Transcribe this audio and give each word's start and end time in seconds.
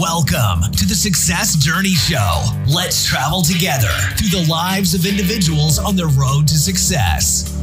Welcome 0.00 0.72
to 0.72 0.86
the 0.86 0.94
Success 0.96 1.54
Journey 1.54 1.94
Show. 1.94 2.42
Let's 2.66 3.06
travel 3.06 3.42
together 3.42 3.86
through 4.16 4.40
the 4.40 4.44
lives 4.50 4.92
of 4.92 5.06
individuals 5.06 5.78
on 5.78 5.94
the 5.94 6.06
road 6.06 6.48
to 6.48 6.58
success. 6.58 7.62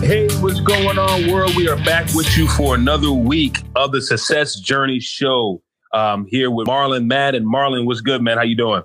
Hey, 0.00 0.26
what's 0.38 0.60
going 0.60 0.98
on, 0.98 1.30
world? 1.30 1.54
We 1.54 1.68
are 1.68 1.76
back 1.76 2.06
with 2.14 2.34
you 2.34 2.48
for 2.48 2.74
another 2.74 3.12
week 3.12 3.58
of 3.76 3.92
the 3.92 4.00
Success 4.00 4.58
Journey 4.58 5.00
Show. 5.00 5.60
Um, 5.92 6.24
here 6.30 6.50
with 6.50 6.66
Marlon 6.66 7.04
Matt 7.04 7.34
and 7.34 7.44
Marlon, 7.44 7.84
what's 7.84 8.00
good, 8.00 8.22
man? 8.22 8.38
How 8.38 8.44
you 8.44 8.56
doing? 8.56 8.82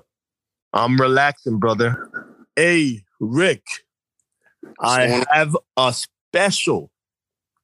I'm 0.74 1.00
relaxing, 1.00 1.58
brother. 1.58 2.10
Hey, 2.56 3.04
Rick, 3.20 3.64
I 4.78 5.24
have 5.30 5.56
a 5.78 5.94
special, 5.94 6.90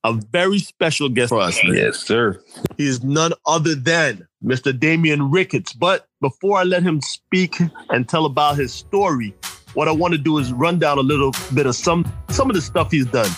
a 0.05 0.13
very 0.13 0.59
special 0.59 1.09
guest 1.09 1.31
for 1.31 1.41
us. 1.41 1.63
Man. 1.63 1.75
Yes, 1.75 1.99
sir. 1.99 2.43
He 2.77 2.87
is 2.87 3.03
none 3.03 3.33
other 3.47 3.75
than 3.75 4.27
Mr. 4.45 4.73
Damion 4.77 5.33
Ricketts. 5.33 5.73
But 5.73 6.09
before 6.21 6.59
I 6.59 6.65
let 6.65 6.83
him 6.83 7.01
speak 7.01 7.57
and 7.91 8.09
tell 8.09 8.27
about 8.27 8.57
his 8.57 8.73
story, 8.73 9.35
what 9.75 9.89
I 9.89 9.93
want 9.93 10.13
to 10.13 10.19
do 10.19 10.39
is 10.39 10.53
run 10.53 10.79
down 10.79 10.99
a 10.99 11.03
little 11.03 11.33
bit 11.55 11.67
of 11.67 11.77
some 11.77 12.11
some 12.31 12.51
of 12.51 12.57
the 12.57 12.63
stuff 12.63 12.91
he's 12.91 13.07
done. 13.07 13.31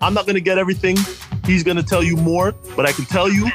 I'm 0.00 0.14
not 0.14 0.26
going 0.26 0.34
to 0.34 0.40
get 0.40 0.58
everything. 0.58 0.96
He's 1.44 1.62
going 1.62 1.76
to 1.76 1.82
tell 1.82 2.02
you 2.02 2.16
more, 2.16 2.52
but 2.76 2.86
I 2.86 2.92
can 2.92 3.04
tell 3.04 3.30
you 3.30 3.48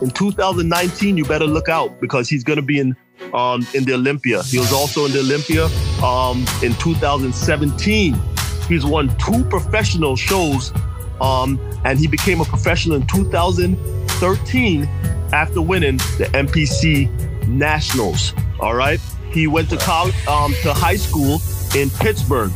in 0.00 0.10
2019 0.10 1.16
you 1.16 1.24
better 1.24 1.46
look 1.46 1.68
out 1.68 2.00
because 2.00 2.28
he's 2.28 2.44
going 2.44 2.56
to 2.56 2.62
be 2.62 2.78
in 2.78 2.96
um, 3.34 3.66
in 3.74 3.84
the 3.84 3.94
Olympia. 3.94 4.42
He 4.42 4.58
was 4.58 4.72
also 4.72 5.04
in 5.06 5.12
the 5.12 5.20
Olympia 5.20 5.66
um, 6.04 6.38
in 6.62 6.74
2017. 6.74 8.20
He's 8.68 8.84
won 8.84 9.14
two 9.18 9.44
professional 9.44 10.16
shows, 10.16 10.72
um, 11.22 11.58
and 11.84 11.98
he 11.98 12.06
became 12.06 12.40
a 12.40 12.44
professional 12.44 12.96
in 12.96 13.06
2013 13.06 14.84
after 15.32 15.62
winning 15.62 15.96
the 16.18 16.28
NPC 16.34 17.08
Nationals. 17.48 18.34
All 18.60 18.74
right, 18.74 19.00
he 19.30 19.46
went 19.46 19.70
to 19.70 19.76
college, 19.78 20.14
um, 20.26 20.52
to 20.62 20.72
high 20.72 20.96
school 20.96 21.40
in 21.74 21.88
Pittsburgh 21.90 22.50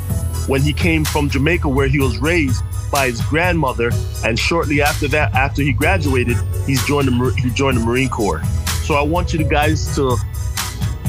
when 0.48 0.60
he 0.60 0.72
came 0.72 1.04
from 1.04 1.28
Jamaica, 1.30 1.68
where 1.68 1.88
he 1.88 1.98
was 1.98 2.18
raised 2.18 2.62
by 2.90 3.06
his 3.06 3.20
grandmother. 3.22 3.90
And 4.24 4.38
shortly 4.38 4.82
after 4.82 5.08
that, 5.08 5.34
after 5.34 5.62
he 5.62 5.72
graduated, 5.72 6.36
he's 6.66 6.84
joined 6.86 7.08
the 7.08 7.34
he 7.38 7.50
joined 7.50 7.78
the 7.78 7.84
Marine 7.84 8.08
Corps. 8.08 8.42
So 8.84 8.94
I 8.94 9.02
want 9.02 9.32
you 9.32 9.42
guys 9.44 9.94
to 9.96 10.16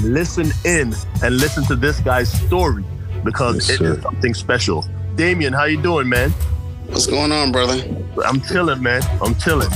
listen 0.02 0.52
in 0.63 0.94
and 1.23 1.38
listen 1.38 1.63
to 1.66 1.75
this 1.75 2.00
guy's 2.00 2.31
story 2.31 2.83
because 3.23 3.69
Yes, 3.69 3.81
it 3.81 3.85
is 3.85 4.02
something 4.02 4.33
special. 4.33 4.83
Damion, 5.16 5.53
how 5.53 5.66
you 5.66 5.81
doing, 5.81 6.08
man? 6.08 6.31
What's 6.89 7.05
going 7.05 7.31
on, 7.31 7.52
brother? 7.52 7.83
I'm 8.25 8.41
chilling, 8.41 8.81
man. 8.81 9.02
I'm 9.21 9.35
chilling. 9.35 9.69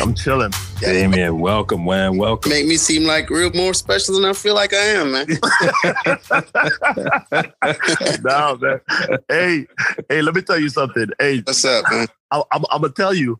I'm 0.00 0.14
chilling. 0.14 0.50
Damion, 0.80 1.38
welcome, 1.38 1.84
man. 1.84 2.16
Welcome. 2.16 2.50
Make 2.50 2.66
me 2.66 2.76
seem 2.76 3.04
like 3.04 3.30
real 3.30 3.52
more 3.52 3.74
special 3.74 4.14
than 4.14 4.24
I 4.24 4.32
feel 4.32 4.54
like 4.54 4.72
I 4.72 4.76
am, 4.76 5.12
man. 5.12 5.26
no, 8.24 8.56
man. 8.56 8.80
Hey, 9.28 9.66
hey, 10.08 10.22
let 10.22 10.34
me 10.34 10.42
tell 10.42 10.58
you 10.58 10.68
something. 10.68 11.08
Hey, 11.18 11.40
What's 11.40 11.64
up, 11.64 11.84
man? 11.90 12.08
I, 12.30 12.42
I'm, 12.52 12.64
I'm 12.70 12.80
gonna 12.80 12.92
tell 12.92 13.14
you. 13.14 13.38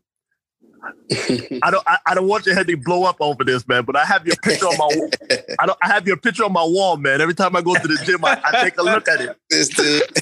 I 1.63 1.71
don't. 1.71 1.83
I, 1.87 1.97
I 2.05 2.15
don't 2.15 2.27
want 2.27 2.45
your 2.45 2.55
head 2.55 2.67
to 2.67 2.77
blow 2.77 3.03
up 3.03 3.17
over 3.19 3.43
this, 3.43 3.67
man. 3.67 3.83
But 3.83 3.95
I 3.95 4.05
have 4.05 4.25
your 4.25 4.35
picture 4.37 4.65
on 4.65 4.77
my. 4.77 5.07
I 5.59 5.65
don't. 5.65 5.77
I 5.81 5.87
have 5.87 6.07
your 6.07 6.17
picture 6.17 6.45
on 6.45 6.53
my 6.53 6.63
wall, 6.63 6.97
man. 6.97 7.21
Every 7.21 7.33
time 7.33 7.55
I 7.55 7.61
go 7.61 7.73
to 7.73 7.87
the 7.87 8.01
gym, 8.05 8.23
I, 8.23 8.39
I 8.43 8.63
take 8.63 8.77
a 8.77 8.83
look 8.83 9.07
at 9.07 9.21
it 9.21 9.35
This 9.49 9.69
dude. 9.69 10.03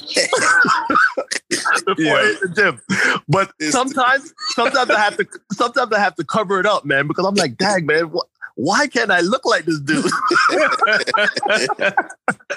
before 1.96 2.18
I 2.20 2.24
hit 2.24 2.40
the 2.42 2.50
gym. 2.56 2.82
But 3.28 3.52
This- 3.60 3.72
sometimes, 3.72 4.34
sometimes 4.50 4.90
I 4.90 5.00
have 5.00 5.18
to. 5.18 5.28
Sometimes 5.54 5.92
I 5.94 6.00
have 6.00 6.16
to 6.16 6.24
cover 6.24 6.60
it 6.60 6.66
up, 6.66 6.86
man, 6.86 7.08
because 7.08 7.26
I'm 7.26 7.36
like, 7.36 7.58
dang, 7.58 7.86
man. 7.86 8.06
Wh- 8.06 8.26
why 8.56 8.88
can't 8.88 9.12
I 9.12 9.22
look 9.22 9.46
like 9.46 9.66
this 9.66 9.80
dude? 9.80 10.04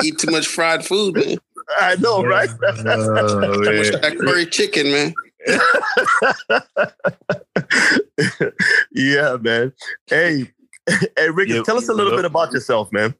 Eat 0.03 0.19
too 0.19 0.31
much 0.31 0.47
fried 0.47 0.85
food, 0.85 1.17
man. 1.17 1.39
I 1.79 1.97
know, 1.97 2.25
right? 2.25 2.49
Oh, 2.63 3.63
Too 3.63 3.77
much 3.77 3.91
that 4.01 4.17
curry 4.19 4.47
chicken, 4.47 4.91
man. 4.91 5.15
yeah, 8.93 9.37
man. 9.41 9.73
Hey, 10.07 10.51
hey, 11.17 11.31
Ricky, 11.31 11.55
Yeah, 11.55 11.63
tell 11.63 11.77
us 11.77 11.89
a 11.89 11.95
little 11.95 12.13
yep. 12.13 12.19
bit 12.19 12.25
about 12.25 12.53
yourself, 12.53 12.91
man. 12.93 13.15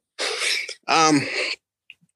Um, 0.89 1.21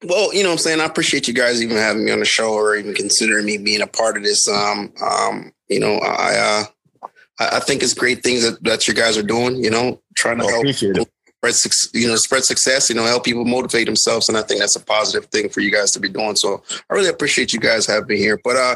well, 0.07 0.33
you 0.33 0.43
know 0.43 0.49
what 0.49 0.53
I'm 0.53 0.59
saying? 0.59 0.81
I 0.81 0.85
appreciate 0.85 1.27
you 1.27 1.33
guys 1.33 1.61
even 1.61 1.77
having 1.77 2.05
me 2.05 2.11
on 2.11 2.19
the 2.19 2.25
show 2.25 2.53
or 2.53 2.75
even 2.75 2.93
considering 2.93 3.45
me 3.45 3.57
being 3.57 3.81
a 3.81 3.87
part 3.87 4.17
of 4.17 4.23
this. 4.23 4.47
Um, 4.47 4.93
um, 5.01 5.51
you 5.69 5.79
know, 5.79 5.95
I 5.97 6.35
uh 6.37 7.09
I 7.39 7.57
I 7.57 7.59
think 7.59 7.83
it's 7.83 7.93
great 7.93 8.23
things 8.23 8.43
that, 8.43 8.63
that 8.63 8.87
you 8.87 8.93
guys 8.93 9.17
are 9.17 9.23
doing, 9.23 9.63
you 9.63 9.69
know, 9.69 10.01
trying 10.15 10.39
to 10.39 10.45
I 10.45 10.51
help 10.51 10.65
spread 11.51 12.01
you 12.01 12.07
know 12.07 12.15
spread 12.15 12.43
success 12.43 12.89
you 12.89 12.95
know 12.95 13.05
help 13.05 13.23
people 13.23 13.45
motivate 13.45 13.85
themselves 13.85 14.29
and 14.29 14.37
i 14.37 14.41
think 14.41 14.59
that's 14.59 14.75
a 14.75 14.83
positive 14.83 15.29
thing 15.29 15.47
for 15.49 15.59
you 15.59 15.71
guys 15.71 15.91
to 15.91 15.99
be 15.99 16.09
doing 16.09 16.35
so 16.35 16.63
i 16.89 16.93
really 16.93 17.09
appreciate 17.09 17.53
you 17.53 17.59
guys 17.59 17.85
having 17.85 18.07
me 18.07 18.17
here 18.17 18.39
but 18.43 18.55
uh 18.55 18.75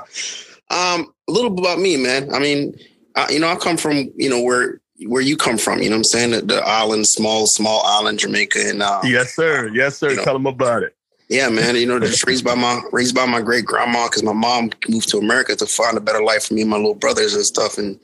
um 0.70 1.12
a 1.28 1.32
little 1.32 1.50
bit 1.50 1.66
about 1.66 1.80
me 1.80 1.98
man 1.98 2.32
i 2.34 2.38
mean 2.38 2.78
uh, 3.16 3.26
you 3.30 3.40
know 3.40 3.48
i 3.48 3.56
come 3.56 3.78
from 3.78 4.12
you 4.16 4.30
know 4.30 4.42
where 4.42 4.80
where 5.08 5.22
you 5.22 5.36
come 5.36 5.58
from 5.58 5.82
you 5.82 5.90
know 5.90 5.96
what 5.96 6.00
i'm 6.00 6.04
saying 6.04 6.32
the, 6.32 6.42
the 6.42 6.62
island 6.62 7.08
small 7.08 7.48
small 7.48 7.82
island 7.86 8.20
jamaica 8.20 8.60
and 8.68 8.84
uh 8.84 9.02
Yes, 9.04 9.36
sir. 9.36 9.70
Yes, 9.74 9.98
sir. 9.98 10.12
You 10.12 10.18
know. 10.18 10.24
Tell 10.24 10.34
them 10.34 10.46
about 10.46 10.84
it. 10.84 10.96
Yeah 11.30 11.48
man 11.50 11.76
you 11.76 11.86
know 11.86 12.00
just 12.00 12.26
raised 12.28 12.44
by 12.44 12.56
my 12.56 12.82
raised 12.92 13.16
by 13.16 13.26
my 13.26 13.42
great 13.42 13.66
grandma 13.66 14.06
because 14.08 14.24
my 14.24 14.34
mom 14.34 14.70
moved 14.88 15.10
to 15.10 15.18
america 15.18 15.56
to 15.56 15.66
find 15.66 15.98
a 15.98 16.02
better 16.02 16.24
life 16.24 16.46
for 16.46 16.54
me 16.54 16.62
and 16.62 16.70
my 16.70 16.78
little 16.78 16.96
brothers 16.96 17.34
and 17.34 17.46
stuff 17.46 17.78
and 17.78 18.00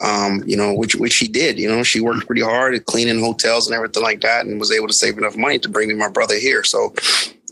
um, 0.00 0.42
you 0.46 0.56
know, 0.56 0.74
which 0.74 0.94
which 0.96 1.12
she 1.12 1.28
did. 1.28 1.58
You 1.58 1.68
know, 1.68 1.82
she 1.82 2.00
worked 2.00 2.26
pretty 2.26 2.42
hard 2.42 2.74
at 2.74 2.86
cleaning 2.86 3.20
hotels 3.20 3.66
and 3.66 3.74
everything 3.74 4.02
like 4.02 4.20
that, 4.20 4.46
and 4.46 4.60
was 4.60 4.70
able 4.70 4.86
to 4.86 4.92
save 4.92 5.18
enough 5.18 5.36
money 5.36 5.58
to 5.58 5.68
bring 5.68 5.88
me 5.88 5.94
my 5.94 6.08
brother 6.08 6.36
here. 6.36 6.64
So, 6.64 6.94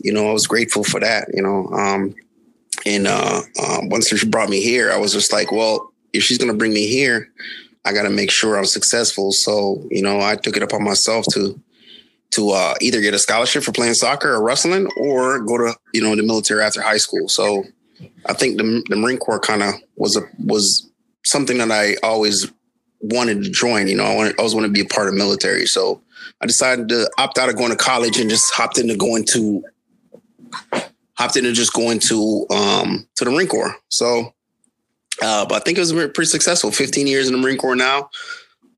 you 0.01 0.13
know, 0.13 0.29
I 0.29 0.33
was 0.33 0.47
grateful 0.47 0.83
for 0.83 0.99
that. 0.99 1.27
You 1.33 1.41
know, 1.41 1.67
um, 1.73 2.15
and 2.85 3.07
uh, 3.07 3.41
um, 3.67 3.89
once 3.89 4.07
she 4.07 4.27
brought 4.27 4.49
me 4.49 4.61
here, 4.61 4.91
I 4.91 4.97
was 4.97 5.11
just 5.11 5.33
like, 5.33 5.51
well, 5.51 5.91
if 6.13 6.23
she's 6.23 6.37
gonna 6.37 6.53
bring 6.53 6.73
me 6.73 6.87
here, 6.87 7.29
I 7.85 7.93
got 7.93 8.03
to 8.03 8.09
make 8.09 8.31
sure 8.31 8.57
I'm 8.57 8.65
successful. 8.65 9.31
So, 9.31 9.85
you 9.89 10.01
know, 10.01 10.21
I 10.21 10.35
took 10.35 10.57
it 10.57 10.63
upon 10.63 10.83
myself 10.83 11.25
to 11.33 11.59
to 12.31 12.51
uh, 12.51 12.75
either 12.81 13.01
get 13.01 13.13
a 13.13 13.19
scholarship 13.19 13.63
for 13.63 13.71
playing 13.71 13.93
soccer 13.93 14.33
or 14.33 14.43
wrestling, 14.43 14.87
or 14.97 15.39
go 15.39 15.57
to 15.57 15.75
you 15.93 16.01
know 16.01 16.15
the 16.15 16.23
military 16.23 16.61
after 16.61 16.81
high 16.81 16.97
school. 16.97 17.27
So, 17.29 17.63
I 18.25 18.33
think 18.33 18.57
the 18.57 18.83
the 18.89 18.95
Marine 18.95 19.17
Corps 19.17 19.39
kind 19.39 19.63
of 19.63 19.73
was 19.95 20.15
a 20.15 20.21
was 20.39 20.89
something 21.25 21.57
that 21.57 21.71
I 21.71 21.95
always 22.03 22.51
wanted 22.99 23.43
to 23.43 23.49
join. 23.49 23.87
You 23.87 23.97
know, 23.97 24.05
I, 24.05 24.15
wanted, 24.15 24.33
I 24.33 24.37
always 24.39 24.55
wanted 24.55 24.67
to 24.67 24.73
be 24.73 24.81
a 24.81 24.85
part 24.85 25.07
of 25.07 25.13
military. 25.13 25.65
So 25.65 26.01
I 26.41 26.45
decided 26.45 26.89
to 26.89 27.09
opt 27.17 27.37
out 27.37 27.49
of 27.49 27.55
going 27.55 27.71
to 27.71 27.75
college 27.75 28.19
and 28.19 28.29
just 28.29 28.53
hopped 28.53 28.77
into 28.77 28.95
going 28.95 29.25
to 29.33 29.63
hopped 31.15 31.35
into 31.35 31.51
just 31.51 31.73
going 31.73 31.99
to 31.99 32.45
um 32.51 33.07
to 33.15 33.25
the 33.25 33.31
Marine 33.31 33.47
Corps. 33.47 33.75
So 33.89 34.33
uh 35.21 35.45
but 35.45 35.55
I 35.55 35.59
think 35.59 35.77
it 35.77 35.81
was 35.81 35.93
pretty 35.93 36.25
successful. 36.25 36.71
15 36.71 37.07
years 37.07 37.27
in 37.27 37.33
the 37.33 37.39
Marine 37.39 37.57
Corps 37.57 37.75
now. 37.75 38.09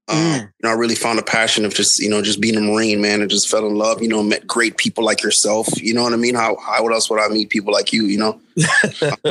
Um, 0.10 0.18
Mm. 0.18 0.40
you 0.42 0.50
know, 0.64 0.70
I 0.70 0.74
really 0.74 0.96
found 0.96 1.20
a 1.20 1.24
passion 1.24 1.66
of 1.66 1.74
just, 1.76 2.00
you 2.00 2.10
know, 2.10 2.22
just 2.22 2.42
being 2.42 2.58
a 2.58 2.62
Marine, 2.62 3.00
man, 3.00 3.22
and 3.22 3.30
just 3.30 3.48
fell 3.48 3.68
in 3.68 3.76
love, 3.76 4.02
you 4.02 4.08
know, 4.10 4.24
met 4.24 4.48
great 4.48 4.78
people 4.78 5.04
like 5.06 5.22
yourself. 5.24 5.68
You 5.82 5.94
know 5.94 6.02
what 6.04 6.14
I 6.14 6.18
mean? 6.18 6.34
How 6.36 6.58
how 6.58 6.88
else 6.88 7.10
would 7.10 7.20
I 7.22 7.28
meet 7.30 7.50
people 7.50 7.72
like 7.72 7.94
you, 7.94 8.06
you 8.06 8.18
know? 8.18 8.42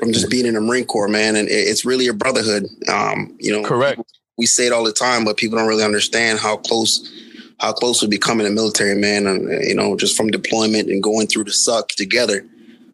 from 0.00 0.12
just 0.12 0.30
being 0.30 0.46
in 0.46 0.54
the 0.54 0.60
Marine 0.60 0.84
Corps, 0.86 1.08
man. 1.08 1.36
And 1.36 1.48
it, 1.48 1.52
it's 1.52 1.84
really 1.84 2.06
a 2.06 2.12
brotherhood. 2.14 2.66
Um, 2.88 3.36
you 3.40 3.52
know, 3.52 3.66
Correct. 3.66 4.00
we 4.38 4.46
say 4.46 4.66
it 4.66 4.72
all 4.72 4.84
the 4.84 4.92
time, 4.92 5.24
but 5.24 5.36
people 5.36 5.58
don't 5.58 5.68
really 5.68 5.84
understand 5.84 6.38
how 6.38 6.56
close 6.58 7.10
how 7.58 7.72
close 7.72 8.02
we 8.02 8.08
become 8.08 8.40
in 8.40 8.46
the 8.46 8.52
military, 8.52 8.94
man. 8.94 9.26
And 9.26 9.48
you 9.66 9.74
know, 9.74 9.96
just 9.96 10.16
from 10.16 10.30
deployment 10.30 10.88
and 10.88 11.02
going 11.02 11.26
through 11.26 11.44
the 11.44 11.52
suck 11.52 11.88
together. 11.90 12.44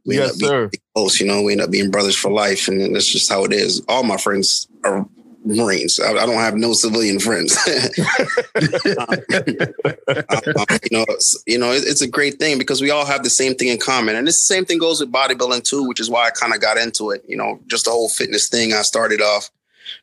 We 0.07 0.17
end 0.17 0.25
Yes, 0.25 0.33
up 0.33 0.39
being 0.39 0.51
sir. 0.51 0.71
close, 0.95 1.21
you 1.21 1.27
know, 1.27 1.43
we 1.43 1.53
end 1.53 1.61
up 1.61 1.71
being 1.71 1.91
brothers 1.91 2.17
for 2.17 2.31
life. 2.31 2.69
And 2.69 2.95
that's 2.97 3.13
just 3.13 3.31
how 3.31 3.45
it 3.45 3.53
is. 3.53 3.83
All 3.87 4.03
my 4.03 4.17
friends 4.17 4.67
are 4.83 5.07
Marines. 5.45 5.99
I, 6.01 6.11
I 6.13 6.27
don't 6.27 6.35
have 6.35 6.55
no 6.55 6.73
civilian 6.73 7.19
friends. 7.21 7.57
Um, 10.11 10.67
you 10.91 10.97
know, 10.99 11.05
it's, 11.09 11.43
you 11.47 11.59
know, 11.59 11.73
it- 11.73 11.85
it's 11.87 12.03
a 12.03 12.09
great 12.09 12.39
thing 12.39 12.59
because 12.59 12.81
we 12.81 12.91
all 12.91 13.05
have 13.05 13.23
the 13.23 13.31
same 13.31 13.55
thing 13.55 13.69
in 13.69 13.79
common, 13.79 14.17
and 14.17 14.27
this 14.27 14.47
same 14.47 14.65
thing 14.65 14.79
goes 14.79 15.01
with 15.01 15.13
bodybuilding 15.13 15.65
too, 15.65 15.85
which 15.87 16.01
is 16.01 16.11
why 16.11 16.27
I 16.27 16.31
kind 16.31 16.53
of 16.55 16.61
got 16.61 16.77
into 16.79 17.11
it. 17.11 17.25
You 17.29 17.37
know, 17.37 17.61
just 17.67 17.85
the 17.85 17.91
whole 17.91 18.09
fitness 18.09 18.49
thing. 18.49 18.73
I 18.73 18.83
started 18.83 19.21
off 19.23 19.51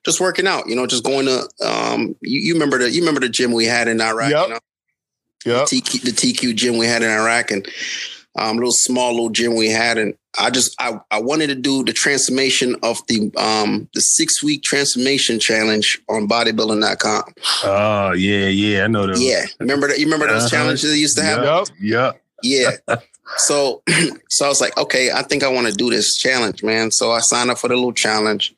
just 0.05 0.19
working 0.21 0.47
out. 0.47 0.67
You 0.67 0.75
know, 0.75 0.87
just 0.87 1.03
going 1.03 1.25
to. 1.25 1.47
Um, 1.65 2.15
you, 2.21 2.39
you 2.41 2.53
remember 2.53 2.77
the 2.79 2.89
you 2.91 3.01
remember 3.01 3.19
the 3.21 3.29
gym 3.29 3.51
we 3.51 3.65
had 3.65 3.87
in 3.87 3.99
Iraq? 4.01 4.31
Yep. 4.31 4.47
You 4.47 4.53
know, 4.53 4.59
Yep. 5.45 5.67
the, 5.69 5.81
TQ, 5.81 6.01
the 6.01 6.11
TQ 6.11 6.55
gym 6.55 6.77
we 6.77 6.87
had 6.87 7.03
in 7.03 7.09
Iraq, 7.09 7.51
and 7.51 7.67
um, 8.37 8.57
little 8.57 8.71
small 8.71 9.11
little 9.13 9.29
gym 9.29 9.55
we 9.55 9.69
had, 9.69 9.97
and 9.97 10.13
I 10.39 10.49
just 10.49 10.75
I, 10.79 10.99
I 11.11 11.19
wanted 11.21 11.47
to 11.47 11.55
do 11.55 11.83
the 11.83 11.93
transformation 11.93 12.75
of 12.83 12.99
the 13.07 13.31
um 13.37 13.89
the 13.93 14.01
six 14.01 14.43
week 14.43 14.63
transformation 14.63 15.39
challenge 15.39 15.99
on 16.09 16.27
bodybuilding.com. 16.27 17.23
Oh 17.63 18.11
yeah, 18.13 18.47
yeah. 18.47 18.83
I 18.83 18.87
know 18.87 19.07
that. 19.07 19.17
Yeah, 19.19 19.45
remember 19.59 19.87
that? 19.87 19.99
You 19.99 20.05
remember 20.05 20.27
those 20.27 20.43
Uh-huh. 20.43 20.49
challenges 20.49 20.91
they 20.91 20.97
used 20.97 21.17
to 21.17 21.23
have? 21.23 21.43
Yep. 21.43 21.67
Yeah. 21.79 22.11
Yeah. 22.87 22.95
So, 23.39 23.83
so 24.29 24.45
I 24.45 24.47
was 24.47 24.61
like, 24.61 24.77
okay, 24.77 25.11
I 25.11 25.21
think 25.21 25.43
I 25.43 25.49
want 25.49 25.67
to 25.67 25.73
do 25.73 25.89
this 25.89 26.15
challenge, 26.15 26.63
man. 26.63 26.91
So 26.91 27.11
I 27.11 27.19
signed 27.19 27.51
up 27.51 27.57
for 27.57 27.67
the 27.67 27.75
little 27.75 27.91
challenge, 27.91 28.55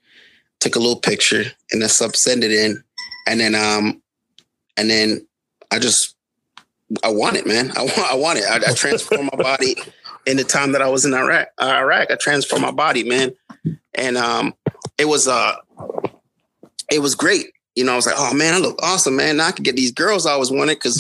took 0.60 0.76
a 0.76 0.80
little 0.80 1.00
picture, 1.00 1.44
and 1.72 1.82
then 1.82 1.90
sub 1.90 2.16
send 2.16 2.44
it 2.44 2.52
in, 2.52 2.84
and 3.26 3.40
then 3.40 3.56
um, 3.56 4.00
and 4.78 4.88
then 4.88 5.26
I 5.72 5.80
just 5.80 6.14
I 7.04 7.10
want 7.10 7.36
it, 7.36 7.48
man. 7.48 7.72
I 7.76 7.82
want 7.82 7.98
I 7.98 8.16
want 8.16 8.38
it. 8.38 8.46
I, 8.46 8.58
I 8.58 8.74
transformed 8.76 9.32
my 9.36 9.42
body 9.42 9.76
in 10.26 10.38
the 10.38 10.44
time 10.44 10.74
that 10.74 10.82
I 10.82 10.90
was 10.90 11.06
in 11.06 11.14
Iraq. 11.14 11.50
Uh, 11.58 11.74
Iraq, 11.78 12.12
I 12.12 12.16
transformed 12.16 12.64
my 12.64 12.72
body, 12.72 13.04
man, 13.04 13.34
and 13.94 14.18
um, 14.18 14.54
it 14.98 15.06
was 15.06 15.28
uh, 15.28 15.56
it 16.92 17.00
was 17.00 17.16
great. 17.16 17.48
You 17.76 17.86
know, 17.86 17.94
I 17.94 17.96
was 17.96 18.06
like, 18.06 18.16
oh 18.18 18.34
man, 18.34 18.54
I 18.54 18.58
look 18.58 18.80
awesome, 18.82 19.16
man. 19.16 19.38
Now 19.38 19.48
I 19.48 19.52
could 19.52 19.64
get 19.66 19.76
these 19.76 19.92
girls 19.92 20.26
I 20.26 20.32
always 20.32 20.52
wanted 20.52 20.76
because 20.76 20.98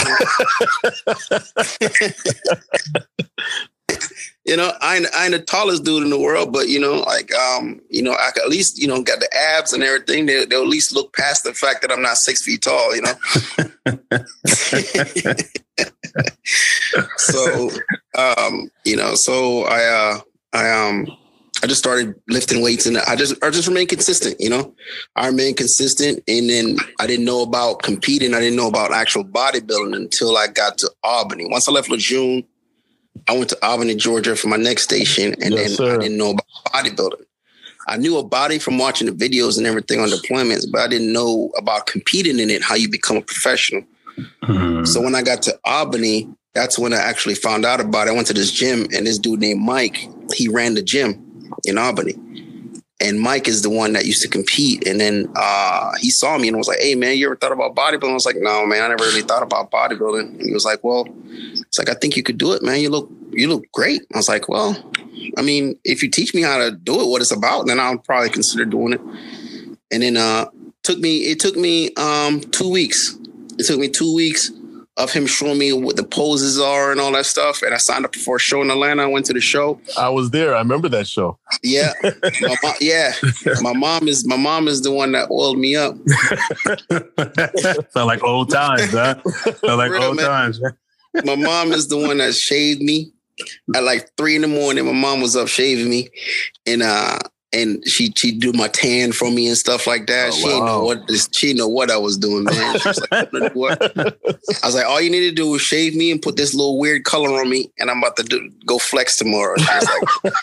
you 4.49 4.57
know, 4.57 4.73
I 4.81 4.97
ain't, 4.97 5.05
I 5.15 5.25
ain't 5.25 5.33
the 5.33 5.39
tallest 5.39 5.83
dude 5.83 6.01
in 6.01 6.09
the 6.09 6.19
world, 6.19 6.51
but 6.51 6.69
you 6.69 6.79
know, 6.79 7.01
like, 7.01 7.31
um, 7.35 7.79
you 7.87 8.01
know, 8.01 8.13
I 8.13 8.31
could 8.31 8.41
at 8.41 8.49
least, 8.49 8.81
you 8.81 8.87
know, 8.87 9.03
got 9.03 9.19
the 9.19 9.29
abs 9.55 9.73
and 9.73 9.83
everything. 9.83 10.25
They, 10.25 10.43
will 10.47 10.63
at 10.63 10.67
least 10.67 10.91
look 10.91 11.15
past 11.15 11.43
the 11.43 11.53
fact 11.53 11.83
that 11.83 11.91
I'm 11.91 12.01
not 12.01 12.17
six 12.17 12.43
feet 12.43 12.63
tall, 12.63 12.95
you 12.95 13.03
know. 13.03 13.13
so, 17.17 17.69
um, 18.17 18.71
you 18.85 18.95
know, 18.95 19.13
so 19.13 19.65
I, 19.65 19.85
uh, 19.85 20.19
I, 20.53 20.71
um, 20.71 21.15
I 21.61 21.67
just 21.67 21.79
started 21.79 22.15
lifting 22.27 22.63
weights 22.63 22.87
and 22.87 22.97
I 22.97 23.15
just, 23.15 23.35
I 23.43 23.51
just 23.51 23.67
remained 23.67 23.89
consistent, 23.89 24.37
you 24.39 24.49
know, 24.49 24.73
I 25.15 25.27
remained 25.27 25.57
consistent. 25.57 26.23
And 26.27 26.49
then 26.49 26.77
I 26.99 27.05
didn't 27.05 27.25
know 27.25 27.43
about 27.43 27.83
competing. 27.83 28.33
I 28.33 28.39
didn't 28.39 28.57
know 28.57 28.67
about 28.67 28.93
actual 28.93 29.25
bodybuilding 29.25 29.95
until 29.95 30.37
I 30.37 30.47
got 30.47 30.79
to 30.79 30.89
Albany. 31.03 31.45
Once 31.47 31.69
I 31.69 31.71
left 31.71 31.89
Lejeune, 31.89 32.47
I 33.27 33.33
went 33.37 33.49
to 33.49 33.65
Albany, 33.65 33.95
Georgia 33.95 34.35
for 34.35 34.47
my 34.47 34.57
next 34.57 34.83
station, 34.83 35.35
and 35.41 35.53
yes, 35.53 35.67
then 35.67 35.69
sir. 35.69 35.95
I 35.95 35.97
didn't 35.97 36.17
know 36.17 36.31
about 36.31 36.45
bodybuilding. 36.67 37.25
I 37.87 37.97
knew 37.97 38.17
a 38.17 38.23
body 38.23 38.59
from 38.59 38.77
watching 38.77 39.07
the 39.07 39.13
videos 39.13 39.57
and 39.57 39.65
everything 39.65 39.99
on 39.99 40.09
deployments, 40.09 40.65
but 40.71 40.81
I 40.81 40.87
didn't 40.87 41.11
know 41.11 41.51
about 41.57 41.87
competing 41.87 42.39
in 42.39 42.49
it, 42.49 42.61
how 42.61 42.75
you 42.75 42.89
become 42.89 43.17
a 43.17 43.21
professional. 43.21 43.83
Mm-hmm. 44.43 44.85
So 44.85 45.01
when 45.01 45.15
I 45.15 45.23
got 45.23 45.41
to 45.43 45.59
Albany, 45.65 46.29
that's 46.53 46.77
when 46.77 46.93
I 46.93 46.97
actually 46.97 47.35
found 47.35 47.65
out 47.65 47.79
about 47.79 48.07
it. 48.07 48.11
I 48.11 48.13
went 48.13 48.27
to 48.27 48.33
this 48.33 48.51
gym, 48.51 48.87
and 48.93 49.07
this 49.07 49.17
dude 49.17 49.39
named 49.39 49.61
Mike, 49.61 50.07
he 50.35 50.47
ran 50.47 50.75
the 50.75 50.83
gym 50.83 51.51
in 51.65 51.77
Albany. 51.77 52.15
And 53.01 53.19
Mike 53.19 53.47
is 53.47 53.61
the 53.61 53.69
one 53.69 53.93
that 53.93 54.05
used 54.05 54.21
to 54.23 54.27
compete. 54.27 54.85
And 54.85 54.99
then 54.99 55.31
uh, 55.35 55.93
he 55.99 56.09
saw 56.09 56.37
me 56.37 56.49
and 56.49 56.57
was 56.57 56.67
like, 56.67 56.79
hey, 56.79 56.95
man, 56.95 57.17
you 57.17 57.27
ever 57.27 57.35
thought 57.37 57.53
about 57.53 57.73
bodybuilding? 57.73 58.09
I 58.09 58.13
was 58.13 58.25
like, 58.25 58.35
no, 58.37 58.65
man, 58.65 58.83
I 58.83 58.89
never 58.89 59.05
really 59.05 59.21
thought 59.21 59.41
about 59.41 59.71
bodybuilding. 59.71 60.19
And 60.19 60.41
he 60.41 60.51
was 60.51 60.65
like, 60.65 60.83
well, 60.83 61.07
it's 61.25 61.79
like, 61.79 61.89
I 61.89 61.93
think 61.93 62.17
you 62.17 62.23
could 62.23 62.37
do 62.37 62.51
it, 62.51 62.61
man. 62.61 62.81
You 62.81 62.89
look, 62.89 63.09
you 63.31 63.47
look 63.47 63.71
great. 63.71 64.01
I 64.13 64.17
was 64.17 64.27
like, 64.27 64.49
well, 64.49 64.75
I 65.37 65.41
mean, 65.41 65.79
if 65.85 66.03
you 66.03 66.09
teach 66.09 66.33
me 66.33 66.41
how 66.41 66.57
to 66.57 66.71
do 66.71 66.99
it, 66.99 67.07
what 67.07 67.21
it's 67.21 67.31
about, 67.31 67.67
then 67.67 67.79
I'll 67.79 67.97
probably 67.99 68.29
consider 68.29 68.65
doing 68.65 68.93
it. 68.93 69.01
And 69.91 70.03
then 70.03 70.17
uh 70.17 70.49
took 70.83 70.99
me, 70.99 71.31
it 71.31 71.39
took 71.39 71.55
me 71.55 71.93
um 71.95 72.41
two 72.41 72.69
weeks. 72.69 73.17
It 73.57 73.65
took 73.65 73.79
me 73.79 73.89
two 73.89 74.13
weeks 74.13 74.51
of 74.99 75.11
him 75.11 75.25
showing 75.25 75.57
me 75.57 75.71
what 75.73 75.95
the 75.95 76.03
poses 76.03 76.59
are 76.59 76.91
and 76.91 76.99
all 76.99 77.11
that 77.13 77.25
stuff. 77.25 77.61
And 77.63 77.73
I 77.73 77.77
signed 77.77 78.05
up 78.05 78.15
for 78.15 78.35
a 78.35 78.39
show 78.39 78.61
in 78.61 78.69
Atlanta. 78.69 79.03
I 79.03 79.05
went 79.07 79.25
to 79.27 79.33
the 79.33 79.39
show. 79.41 79.79
I 79.97 80.09
was 80.09 80.29
there. 80.31 80.53
I 80.53 80.59
remember 80.59 80.89
that 80.89 81.07
show. 81.07 81.39
Yeah, 81.63 81.93
my 82.03 82.55
mom, 82.61 82.73
yeah. 82.81 83.13
My 83.61 83.73
mom 83.73 84.07
is 84.07 84.27
my 84.27 84.37
mom 84.37 84.67
is 84.67 84.81
the 84.81 84.91
one 84.91 85.13
that 85.13 85.31
oiled 85.31 85.57
me 85.57 85.75
up. 85.75 85.95
Sound 87.91 88.07
like 88.07 88.23
old 88.23 88.51
times, 88.51 88.91
huh? 88.91 89.15
Sound 89.65 89.77
like 89.77 89.91
Real, 89.91 90.03
old 90.03 90.17
man. 90.17 90.25
times. 90.25 90.61
my 91.23 91.35
mom 91.35 91.71
is 91.71 91.87
the 91.87 91.97
one 91.97 92.17
that 92.17 92.35
shaved 92.35 92.81
me 92.81 93.11
at 93.73 93.83
like 93.83 94.09
three 94.17 94.35
in 94.35 94.41
the 94.41 94.47
morning. 94.47 94.85
My 94.85 94.91
mom 94.91 95.21
was 95.21 95.35
up 95.35 95.47
shaving 95.47 95.89
me, 95.89 96.09
and 96.67 96.83
uh, 96.83 97.19
and 97.51 97.87
she 97.87 98.13
she 98.15 98.31
do 98.31 98.53
my 98.53 98.67
tan 98.67 99.11
for 99.11 99.31
me 99.31 99.47
and 99.47 99.57
stuff 99.57 99.87
like 99.87 100.07
that. 100.07 100.29
Oh, 100.31 100.35
she 100.35 100.59
wow. 100.59 100.65
know 100.65 100.83
what 100.83 101.27
she 101.33 101.53
know 101.53 101.67
what 101.67 101.89
I 101.89 101.97
was 101.97 102.17
doing, 102.17 102.43
man. 102.43 102.79
She 102.79 102.87
was 102.87 103.07
like, 103.11 103.55
what? 103.55 103.81
I 103.97 104.65
was 104.65 104.75
like, 104.75 104.85
all 104.85 105.01
you 105.01 105.09
need 105.09 105.29
to 105.29 105.35
do 105.35 105.55
is 105.55 105.61
shave 105.61 105.95
me 105.95 106.11
and 106.11 106.21
put 106.21 106.35
this 106.35 106.53
little 106.53 106.77
weird 106.77 107.05
color 107.05 107.39
on 107.39 107.49
me, 107.49 107.71
and 107.79 107.89
I'm 107.89 107.99
about 107.99 108.17
to 108.17 108.23
do, 108.23 108.51
go 108.65 108.77
flex 108.77 109.17
tomorrow. 109.17 109.55
She 109.57 109.73
was 109.73 109.89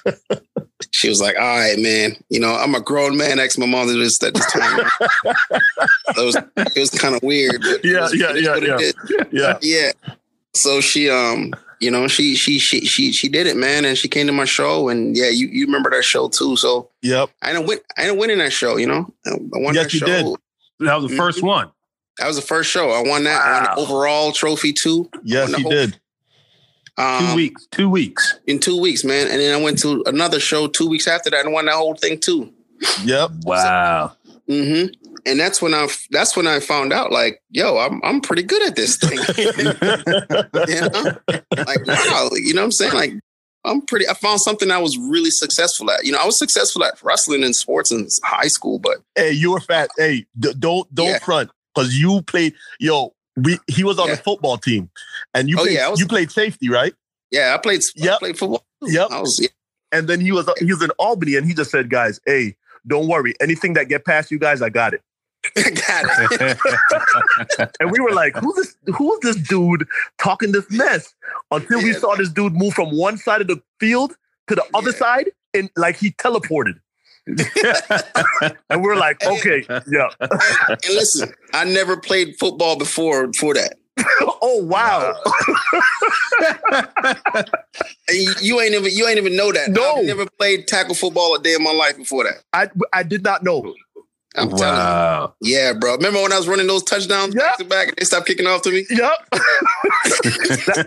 like, 0.04 0.42
she 0.90 1.08
was 1.08 1.20
like, 1.20 1.36
all 1.36 1.58
right, 1.58 1.78
man. 1.78 2.16
You 2.28 2.40
know, 2.40 2.54
I'm 2.54 2.74
a 2.74 2.80
grown 2.80 3.16
man. 3.16 3.38
Asked 3.38 3.58
my 3.58 3.66
mom 3.66 3.86
to 3.86 3.94
this 3.94 4.22
at 4.22 4.34
this 4.34 4.52
time. 4.52 4.80
it 5.24 6.24
was 6.24 6.36
it 6.56 6.78
was 6.78 6.90
kind 6.90 7.14
of 7.14 7.22
weird. 7.22 7.62
Yeah, 7.84 8.00
was, 8.00 8.14
yeah, 8.14 8.34
yeah, 8.34 8.56
yeah, 8.56 8.90
yeah, 9.30 9.58
yeah. 9.62 9.92
So 10.54 10.80
she 10.80 11.08
um 11.08 11.52
you 11.80 11.90
know, 11.90 12.08
she 12.08 12.34
she 12.34 12.58
she 12.58 12.80
she 12.86 13.12
she 13.12 13.28
did 13.28 13.46
it, 13.46 13.56
man, 13.56 13.84
and 13.84 13.96
she 13.98 14.08
came 14.08 14.26
to 14.26 14.32
my 14.32 14.44
show, 14.44 14.88
and 14.88 15.16
yeah, 15.16 15.28
you 15.28 15.48
you 15.48 15.66
remember 15.66 15.90
that 15.90 16.04
show 16.04 16.28
too. 16.28 16.56
So 16.56 16.90
yep, 17.02 17.30
I 17.42 17.52
didn't 17.52 17.66
win. 17.66 17.78
I 17.96 18.04
didn't 18.04 18.18
win 18.18 18.30
in 18.30 18.38
that 18.38 18.52
show. 18.52 18.76
You 18.76 18.86
know, 18.86 19.14
I 19.26 19.30
won 19.52 19.74
yes, 19.74 19.84
that 19.84 19.92
you 19.92 20.00
show. 20.00 20.06
did. 20.06 20.26
That 20.86 21.00
was 21.00 21.10
the 21.10 21.16
1st 21.16 21.36
mm-hmm. 21.36 21.46
one. 21.46 21.70
That 22.18 22.26
was 22.26 22.36
the 22.36 22.42
first 22.42 22.70
show. 22.70 22.90
I 22.90 23.02
won 23.02 23.24
that. 23.24 23.44
Wow. 23.44 23.50
I 23.50 23.52
won 23.54 23.64
the 23.64 23.80
overall 23.82 24.32
trophy 24.32 24.72
too. 24.72 25.10
Yes, 25.22 25.50
you 25.50 25.62
whole, 25.62 25.70
did. 25.70 25.98
Um, 26.98 27.26
two 27.26 27.34
weeks. 27.36 27.66
Two 27.70 27.90
weeks. 27.90 28.38
In 28.46 28.58
two 28.58 28.80
weeks, 28.80 29.04
man. 29.04 29.28
And 29.28 29.40
then 29.40 29.58
I 29.58 29.62
went 29.62 29.78
to 29.80 30.02
another 30.06 30.40
show 30.40 30.66
two 30.66 30.88
weeks 30.88 31.06
after 31.06 31.30
that 31.30 31.44
and 31.44 31.52
won 31.52 31.66
that 31.66 31.74
whole 31.74 31.94
thing 31.94 32.18
too. 32.18 32.52
Yep. 33.04 33.30
Wow. 33.44 34.16
So, 34.26 34.32
mm-hmm 34.52 35.05
and 35.26 35.40
that's 35.40 35.60
when 35.60 35.74
I 35.74 35.88
that's 36.10 36.36
when 36.36 36.46
I 36.46 36.60
found 36.60 36.92
out 36.92 37.10
like, 37.10 37.42
yo, 37.50 37.78
I'm 37.78 38.00
I'm 38.04 38.20
pretty 38.20 38.44
good 38.44 38.62
at 38.62 38.76
this 38.76 38.96
thing. 38.96 39.18
you 40.68 40.80
know? 40.80 41.64
Like 41.64 41.86
wow, 41.86 42.28
you 42.34 42.54
know 42.54 42.62
what 42.62 42.66
I'm 42.66 42.72
saying? 42.72 42.94
Like 42.94 43.12
I'm 43.64 43.82
pretty 43.82 44.08
I 44.08 44.14
found 44.14 44.40
something 44.40 44.70
I 44.70 44.78
was 44.78 44.96
really 44.96 45.30
successful 45.30 45.90
at. 45.90 46.04
You 46.04 46.12
know, 46.12 46.18
I 46.18 46.26
was 46.26 46.38
successful 46.38 46.84
at 46.84 47.02
wrestling 47.02 47.42
and 47.42 47.54
sports 47.54 47.90
in 47.90 48.06
high 48.24 48.46
school, 48.48 48.78
but 48.78 48.98
hey, 49.16 49.32
you 49.32 49.50
were 49.50 49.60
fat. 49.60 49.90
Hey, 49.98 50.26
d- 50.38 50.54
don't 50.58 50.92
don't 50.94 51.08
yeah. 51.08 51.18
front 51.18 51.50
cuz 51.76 51.98
you 51.98 52.22
played 52.22 52.54
yo, 52.78 53.12
we 53.36 53.58
he 53.66 53.82
was 53.82 53.98
on 53.98 54.08
yeah. 54.08 54.14
the 54.14 54.22
football 54.22 54.56
team 54.56 54.88
and 55.34 55.48
you 55.48 55.58
oh, 55.58 55.64
played, 55.64 55.74
yeah, 55.74 55.88
was, 55.88 55.98
you 55.98 56.06
played 56.06 56.30
safety, 56.30 56.68
right? 56.68 56.94
Yeah, 57.32 57.54
I 57.54 57.58
played 57.58 57.82
yep. 57.96 58.14
I 58.14 58.18
played 58.18 58.38
football. 58.38 58.64
Yep. 58.82 59.10
Was, 59.10 59.40
yeah. 59.42 59.48
And 59.92 60.08
then 60.08 60.20
he 60.20 60.30
was 60.30 60.48
he 60.58 60.66
was 60.66 60.82
in 60.82 60.90
Albany 60.98 61.34
and 61.34 61.46
he 61.46 61.54
just 61.54 61.70
said, 61.70 61.90
"Guys, 61.90 62.20
hey, 62.26 62.56
don't 62.86 63.08
worry. 63.08 63.34
Anything 63.40 63.72
that 63.74 63.88
get 63.88 64.04
past 64.04 64.30
you 64.30 64.38
guys, 64.38 64.62
I 64.62 64.68
got 64.68 64.94
it." 64.94 65.02
Got 65.56 66.04
it. 66.30 66.58
and 67.80 67.90
we 67.90 68.00
were 68.00 68.12
like, 68.12 68.36
who's 68.36 68.54
this 68.56 68.76
who's 68.94 69.20
this 69.20 69.36
dude 69.36 69.86
talking 70.18 70.52
this 70.52 70.70
mess? 70.70 71.14
Until 71.50 71.82
we 71.82 71.92
saw 71.92 72.14
this 72.16 72.30
dude 72.30 72.54
move 72.54 72.74
from 72.74 72.96
one 72.96 73.16
side 73.16 73.40
of 73.40 73.46
the 73.46 73.60
field 73.80 74.16
to 74.48 74.54
the 74.54 74.64
other 74.74 74.90
yeah. 74.90 74.96
side 74.96 75.30
and 75.54 75.70
like 75.76 75.96
he 75.96 76.10
teleported. 76.12 76.80
and 78.70 78.84
we're 78.84 78.94
like, 78.94 79.24
okay, 79.26 79.64
yeah. 79.88 80.08
and 80.20 80.78
listen, 80.90 81.32
I 81.52 81.64
never 81.64 81.96
played 81.96 82.36
football 82.38 82.78
before 82.78 83.32
for 83.32 83.52
that. 83.54 83.74
oh 84.42 84.62
wow! 84.62 85.14
you 88.42 88.60
ain't 88.60 88.74
even 88.74 88.92
you 88.92 89.08
ain't 89.08 89.18
even 89.18 89.34
know 89.34 89.50
that. 89.50 89.70
No, 89.70 89.96
I've 89.96 90.04
never 90.04 90.26
played 90.38 90.68
tackle 90.68 90.94
football 90.94 91.34
a 91.34 91.42
day 91.42 91.54
in 91.54 91.64
my 91.64 91.72
life 91.72 91.96
before 91.96 92.24
that. 92.24 92.44
I 92.52 92.68
I 92.92 93.02
did 93.02 93.24
not 93.24 93.42
know. 93.42 93.74
I'm 94.36 94.50
wow. 94.50 95.34
You, 95.40 95.56
yeah, 95.56 95.72
bro. 95.72 95.96
Remember 95.96 96.22
when 96.22 96.32
I 96.32 96.38
was 96.38 96.48
running 96.48 96.66
those 96.66 96.82
touchdowns 96.82 97.34
yep. 97.34 97.44
back 97.44 97.58
to 97.58 97.64
back 97.64 97.88
and 97.88 97.96
they 97.96 98.04
stopped 98.04 98.26
kicking 98.26 98.46
off 98.46 98.62
to 98.62 98.70
me? 98.70 98.86
Yep. 98.90 99.10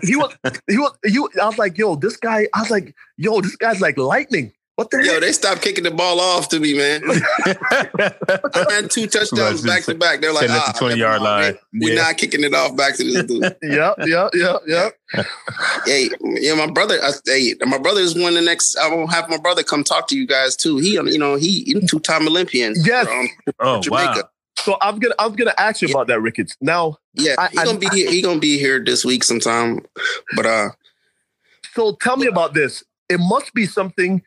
he 0.02 0.16
was 0.16 0.36
he 0.68 0.78
was 0.78 0.96
you 1.04 1.28
I 1.40 1.46
was 1.46 1.58
like, 1.58 1.76
yo, 1.76 1.96
this 1.96 2.16
guy, 2.16 2.46
I 2.54 2.60
was 2.60 2.70
like, 2.70 2.94
yo, 3.16 3.40
this 3.40 3.56
guy's 3.56 3.80
like 3.80 3.98
lightning. 3.98 4.52
What 4.80 4.90
the 4.90 5.04
Yo, 5.04 5.20
they 5.20 5.32
stopped 5.32 5.60
kicking 5.60 5.84
the 5.84 5.90
ball 5.90 6.18
off 6.18 6.48
to 6.48 6.58
me, 6.58 6.72
man. 6.72 7.02
I 7.06 8.64
ran 8.66 8.88
two 8.88 9.06
touchdowns 9.08 9.60
back 9.60 9.84
to 9.84 9.94
back. 9.94 10.22
They're 10.22 10.32
like, 10.32 10.48
ah, 10.48 10.72
the 10.72 10.78
20 10.78 10.98
yard 10.98 11.20
line. 11.20 11.58
We're 11.74 11.92
yeah. 11.92 12.02
not 12.04 12.16
kicking 12.16 12.42
it 12.42 12.54
off 12.54 12.74
back 12.76 12.96
to 12.96 13.04
this 13.04 13.24
dude. 13.24 13.42
yep, 13.62 13.96
yep, 14.06 14.30
yep, 14.32 14.62
yep. 14.66 14.94
hey, 15.84 16.08
yeah, 16.22 16.54
my 16.54 16.66
brother, 16.66 16.98
I, 17.02 17.10
hey, 17.26 17.56
my 17.66 17.76
brother 17.76 18.00
is 18.00 18.18
one 18.18 18.32
the 18.32 18.40
next. 18.40 18.74
I 18.78 18.88
will 18.88 19.06
have 19.08 19.28
my 19.28 19.36
brother 19.36 19.62
come 19.62 19.84
talk 19.84 20.08
to 20.08 20.16
you 20.16 20.26
guys 20.26 20.56
too. 20.56 20.78
He, 20.78 20.92
you 20.92 21.18
know, 21.18 21.34
he 21.34 21.78
two 21.86 22.00
time 22.00 22.26
Olympian. 22.26 22.72
Yes. 22.82 23.06
From, 23.06 23.28
oh, 23.58 23.80
Jamaica. 23.82 24.14
Wow. 24.14 24.30
So 24.60 24.76
I'm 24.80 24.98
gonna 24.98 25.14
I'm 25.18 25.34
gonna 25.34 25.52
ask 25.58 25.82
you 25.82 25.88
yeah. 25.88 25.94
about 25.96 26.06
that, 26.06 26.22
Ricketts. 26.22 26.56
Now, 26.62 26.96
yeah, 27.12 27.48
he's 27.50 27.64
gonna 27.64 27.78
be 27.78 27.88
here. 27.88 28.10
He 28.10 28.22
gonna 28.22 28.40
be 28.40 28.58
here 28.58 28.82
this 28.82 29.04
week 29.04 29.24
sometime. 29.24 29.84
But 30.36 30.46
uh, 30.46 30.68
so 31.74 31.96
tell 31.96 32.16
me 32.16 32.28
about 32.28 32.54
this. 32.54 32.82
It 33.10 33.18
must 33.18 33.52
be 33.52 33.66
something 33.66 34.22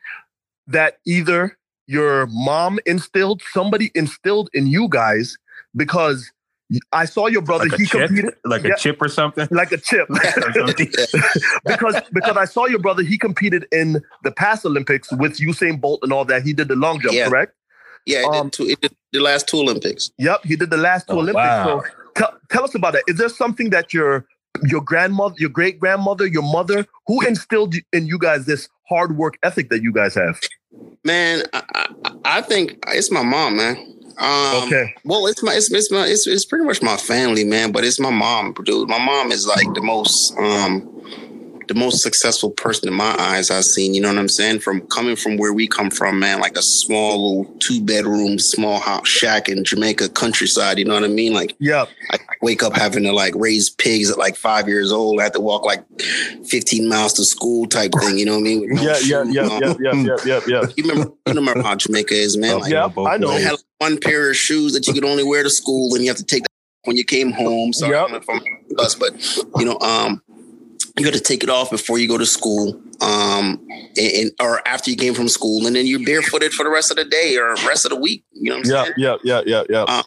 that 0.66 0.98
either 1.06 1.56
your 1.86 2.26
mom 2.26 2.78
instilled, 2.86 3.42
somebody 3.52 3.90
instilled 3.94 4.48
in 4.54 4.66
you 4.66 4.88
guys, 4.88 5.36
because 5.76 6.30
I 6.92 7.04
saw 7.04 7.26
your 7.26 7.42
brother. 7.42 7.66
Like 7.66 7.78
he 7.78 7.86
chip? 7.86 8.08
competed 8.08 8.34
like 8.44 8.64
yeah, 8.64 8.72
a 8.72 8.76
chip 8.76 9.00
or 9.00 9.08
something. 9.08 9.46
Like 9.50 9.72
a 9.72 9.76
chip, 9.76 10.08
because 11.66 12.00
because 12.12 12.36
I 12.36 12.44
saw 12.46 12.66
your 12.66 12.78
brother. 12.78 13.02
He 13.02 13.18
competed 13.18 13.66
in 13.70 14.02
the 14.22 14.32
past 14.32 14.64
Olympics 14.64 15.12
with 15.12 15.38
Usain 15.38 15.80
Bolt 15.80 16.00
and 16.02 16.12
all 16.12 16.24
that. 16.24 16.42
He 16.42 16.52
did 16.52 16.68
the 16.68 16.76
long 16.76 17.00
jump, 17.00 17.14
yeah. 17.14 17.28
correct? 17.28 17.54
Yeah, 18.06 18.20
he, 18.20 18.24
um, 18.26 18.46
did 18.48 18.52
two, 18.52 18.64
he 18.64 18.74
did 18.76 18.94
the 19.12 19.20
last 19.20 19.48
two 19.48 19.58
Olympics. 19.58 20.10
Yep, 20.18 20.44
he 20.44 20.56
did 20.56 20.70
the 20.70 20.76
last 20.76 21.06
two 21.06 21.14
oh, 21.14 21.20
Olympics. 21.20 21.36
Wow. 21.36 21.82
So 21.82 21.90
tell, 22.14 22.38
tell 22.50 22.64
us 22.64 22.74
about 22.74 22.94
that. 22.94 23.04
Is 23.06 23.16
there 23.16 23.28
something 23.28 23.70
that 23.70 23.92
your 23.92 24.26
your 24.62 24.80
grandmother, 24.80 25.34
your 25.38 25.50
great 25.50 25.78
grandmother, 25.78 26.26
your 26.26 26.42
mother, 26.42 26.86
who 27.06 27.26
instilled 27.26 27.74
in 27.92 28.06
you 28.06 28.18
guys 28.18 28.46
this 28.46 28.68
hard 28.88 29.16
work 29.16 29.38
ethic 29.42 29.70
that 29.70 29.82
you 29.82 29.92
guys 29.92 30.14
have? 30.14 30.40
Man, 31.04 31.42
I, 31.52 31.88
I, 32.24 32.40
think 32.40 32.78
it's 32.88 33.10
my 33.10 33.22
mom, 33.22 33.56
man. 33.56 33.76
Um, 34.18 34.64
Okay. 34.64 34.94
Well, 35.04 35.26
it's 35.26 35.42
my 35.42 35.54
it's, 35.54 35.70
it's 35.72 35.90
my 35.90 36.06
it's, 36.06 36.26
it's 36.26 36.44
pretty 36.44 36.64
much 36.64 36.82
my 36.82 36.96
family, 36.96 37.44
man. 37.44 37.72
But 37.72 37.84
it's 37.84 38.00
my 38.00 38.10
mom, 38.10 38.54
dude. 38.64 38.88
My 38.88 39.04
mom 39.04 39.32
is 39.32 39.46
like 39.46 39.72
the 39.74 39.82
most 39.82 40.34
um 40.38 40.88
the 41.68 41.74
most 41.74 42.02
successful 42.02 42.50
person 42.50 42.88
in 42.88 42.94
my 42.94 43.14
eyes 43.18 43.50
I've 43.50 43.64
seen. 43.64 43.94
You 43.94 44.00
know 44.00 44.08
what 44.08 44.18
I'm 44.18 44.28
saying? 44.28 44.60
From 44.60 44.80
coming 44.88 45.16
from 45.16 45.36
where 45.36 45.52
we 45.52 45.66
come 45.66 45.90
from, 45.90 46.18
man, 46.18 46.40
like 46.40 46.56
a 46.56 46.62
small 46.62 47.40
little 47.40 47.54
two 47.60 47.82
bedroom, 47.82 48.38
small 48.38 48.80
house 48.80 49.08
shack 49.08 49.48
in 49.48 49.64
Jamaica 49.64 50.10
countryside. 50.10 50.78
You 50.78 50.84
know 50.84 50.94
what 50.94 51.04
I 51.04 51.08
mean? 51.08 51.32
Like 51.32 51.54
Yep. 51.60 51.88
I 52.10 52.18
wake 52.42 52.62
up 52.62 52.74
having 52.74 53.04
to 53.04 53.12
like 53.12 53.34
raise 53.36 53.70
pigs 53.70 54.10
at 54.10 54.18
like 54.18 54.36
five 54.36 54.68
years 54.68 54.92
old. 54.92 55.20
I 55.20 55.24
had 55.24 55.32
to 55.34 55.40
walk 55.40 55.64
like 55.64 55.84
15 56.46 56.88
miles 56.88 57.12
to 57.14 57.24
school 57.24 57.66
type 57.66 57.92
thing. 58.00 58.18
You 58.18 58.26
know 58.26 58.32
what 58.32 58.40
I 58.40 58.42
mean? 58.42 58.68
No 58.74 58.82
Yeah, 58.82 58.98
yeah, 59.02 59.24
yeah, 59.24 59.58
yeah, 59.58 59.74
yeah, 59.80 59.92
yeah, 59.94 60.18
yeah, 60.24 60.40
yeah. 60.46 60.62
You 60.76 60.84
remember, 60.88 61.12
you 61.26 61.34
remember 61.34 61.62
how 61.62 61.74
Jamaica 61.76 62.14
is, 62.14 62.36
man. 62.36 62.60
Like, 62.60 62.72
Yeah, 62.72 62.88
I 63.06 63.16
know. 63.16 63.30
I 63.30 63.40
had 63.40 63.56
one 63.78 63.98
pair 63.98 64.30
of 64.30 64.36
shoes 64.36 64.72
that 64.74 64.86
you 64.86 64.92
could 64.92 65.04
only 65.04 65.24
wear 65.24 65.42
to 65.42 65.50
school, 65.50 65.94
and 65.94 66.02
you 66.04 66.10
have 66.10 66.18
to 66.18 66.24
take 66.24 66.42
that 66.42 66.48
when 66.84 66.96
you 66.96 67.04
came 67.04 67.32
home. 67.32 67.72
So 67.72 67.86
Yep. 67.86 67.94
I 67.94 67.98
don't 68.00 68.10
know 68.12 68.16
if 68.18 68.28
I'm 68.28 68.76
bus, 68.76 68.94
but 68.94 69.12
you 69.58 69.64
know, 69.64 69.78
um, 69.80 70.22
you 70.96 71.04
got 71.04 71.14
to 71.14 71.20
take 71.20 71.42
it 71.42 71.50
off 71.50 71.70
before 71.70 71.98
you 71.98 72.06
go 72.06 72.18
to 72.18 72.26
school, 72.26 72.80
um, 73.00 73.60
and, 73.96 74.30
or 74.40 74.66
after 74.66 74.90
you 74.90 74.96
came 74.96 75.14
from 75.14 75.28
school, 75.28 75.66
and 75.66 75.74
then 75.74 75.86
you're 75.86 76.04
barefooted 76.04 76.52
for 76.52 76.64
the 76.64 76.70
rest 76.70 76.90
of 76.90 76.96
the 76.96 77.04
day 77.04 77.36
or 77.36 77.54
rest 77.66 77.84
of 77.84 77.90
the 77.90 77.96
week. 77.96 78.24
You 78.32 78.50
know 78.50 78.56
what 78.58 78.66
I'm 78.66 78.70
Yeah, 78.70 78.82
saying? 78.84 78.94
yeah, 78.96 79.16
yeah, 79.24 79.42
yeah, 79.46 79.62
yeah. 79.68 79.84
Uh, 79.88 80.02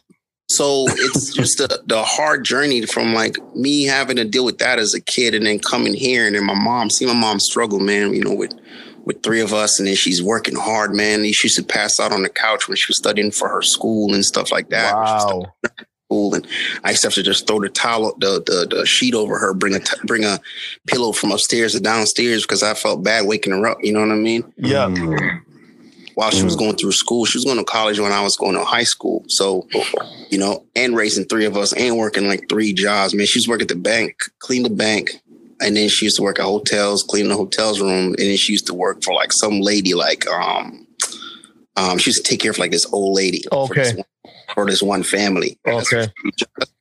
So 0.49 0.85
it's 0.87 1.33
just 1.33 1.57
the, 1.57 1.83
the 1.85 2.03
hard 2.03 2.45
journey 2.45 2.85
from 2.85 3.13
like 3.13 3.35
me 3.53 3.83
having 3.83 4.15
to 4.15 4.23
deal 4.23 4.45
with 4.45 4.59
that 4.59 4.79
as 4.79 4.93
a 4.93 5.01
kid 5.01 5.33
and 5.33 5.45
then 5.45 5.59
coming 5.59 5.93
here 5.93 6.25
and 6.25 6.35
then 6.35 6.45
my 6.45 6.55
mom, 6.55 6.89
see 6.89 7.05
my 7.05 7.13
mom 7.13 7.39
struggle, 7.39 7.79
man, 7.79 8.13
you 8.13 8.23
know, 8.23 8.33
with 8.33 8.53
with 9.03 9.23
three 9.23 9.39
of 9.39 9.53
us 9.53 9.79
and 9.79 9.87
then 9.87 9.95
she's 9.95 10.21
working 10.21 10.55
hard, 10.55 10.93
man. 10.93 11.23
She 11.31 11.47
used 11.47 11.55
to 11.57 11.63
pass 11.63 11.97
out 11.99 12.11
on 12.11 12.23
the 12.23 12.29
couch 12.29 12.67
when 12.67 12.75
she 12.75 12.89
was 12.89 12.97
studying 12.97 13.31
for 13.31 13.47
her 13.47 13.61
school 13.61 14.13
and 14.13 14.23
stuff 14.25 14.51
like 14.51 14.69
that. 14.69 14.95
When 14.97 15.05
she 15.05 15.13
was 15.13 15.25
Wow. 15.25 15.53
School 16.07 16.33
and 16.35 16.47
I 16.83 16.91
used 16.91 17.01
to 17.01 17.07
have 17.07 17.13
to 17.15 17.23
just 17.23 17.47
throw 17.47 17.59
the 17.59 17.69
towel, 17.69 18.15
the 18.19 18.41
the, 18.45 18.75
the 18.75 18.85
sheet 18.85 19.13
over 19.13 19.37
her, 19.37 19.53
bring 19.53 19.75
a 19.75 19.79
t- 19.79 19.97
bring 20.05 20.23
a 20.23 20.39
pillow 20.87 21.11
from 21.11 21.31
upstairs 21.31 21.73
to 21.73 21.79
downstairs 21.79 22.43
because 22.43 22.63
I 22.63 22.73
felt 22.73 23.03
bad 23.03 23.25
waking 23.25 23.53
her 23.53 23.67
up. 23.67 23.77
You 23.81 23.93
know 23.93 24.01
what 24.01 24.11
I 24.11 24.15
mean? 24.15 24.53
Yeah. 24.57 24.93
While 26.15 26.31
she 26.31 26.43
was 26.43 26.55
going 26.55 26.77
through 26.77 26.93
school, 26.93 27.25
she 27.25 27.37
was 27.37 27.45
going 27.45 27.59
to 27.59 27.63
college 27.63 27.99
when 27.99 28.11
I 28.11 28.23
was 28.23 28.35
going 28.35 28.55
to 28.55 28.63
high 28.63 28.85
school. 28.85 29.23
So, 29.27 29.67
you 30.31 30.39
know, 30.39 30.65
and 30.75 30.95
raising 30.95 31.25
three 31.25 31.45
of 31.45 31.55
us 31.55 31.73
and 31.73 31.95
working 31.95 32.27
like 32.27 32.49
three 32.49 32.73
jobs. 32.73 33.13
Man, 33.13 33.27
she 33.27 33.37
was 33.37 33.47
working 33.47 33.65
at 33.65 33.67
the 33.67 33.75
bank, 33.75 34.15
clean 34.39 34.63
the 34.63 34.71
bank, 34.71 35.11
and 35.61 35.77
then 35.77 35.89
she 35.89 36.05
used 36.05 36.15
to 36.15 36.23
work 36.23 36.39
at 36.39 36.45
hotels, 36.45 37.03
clean 37.03 37.27
the 37.27 37.35
hotels 37.35 37.79
room, 37.79 38.07
and 38.07 38.17
then 38.17 38.35
she 38.35 38.51
used 38.51 38.65
to 38.65 38.73
work 38.73 39.03
for 39.03 39.13
like 39.13 39.31
some 39.31 39.61
lady, 39.61 39.93
like 39.93 40.27
um, 40.27 40.87
um, 41.75 41.99
she 41.99 42.09
used 42.09 42.25
to 42.25 42.27
take 42.27 42.39
care 42.39 42.49
of 42.49 42.57
like 42.57 42.71
this 42.71 42.91
old 42.91 43.15
lady. 43.15 43.43
For 43.51 43.75
this 43.75 43.93
Okay. 43.93 44.03
For 44.53 44.65
this 44.65 44.81
one 44.81 45.03
family. 45.03 45.57
Okay. 45.67 46.07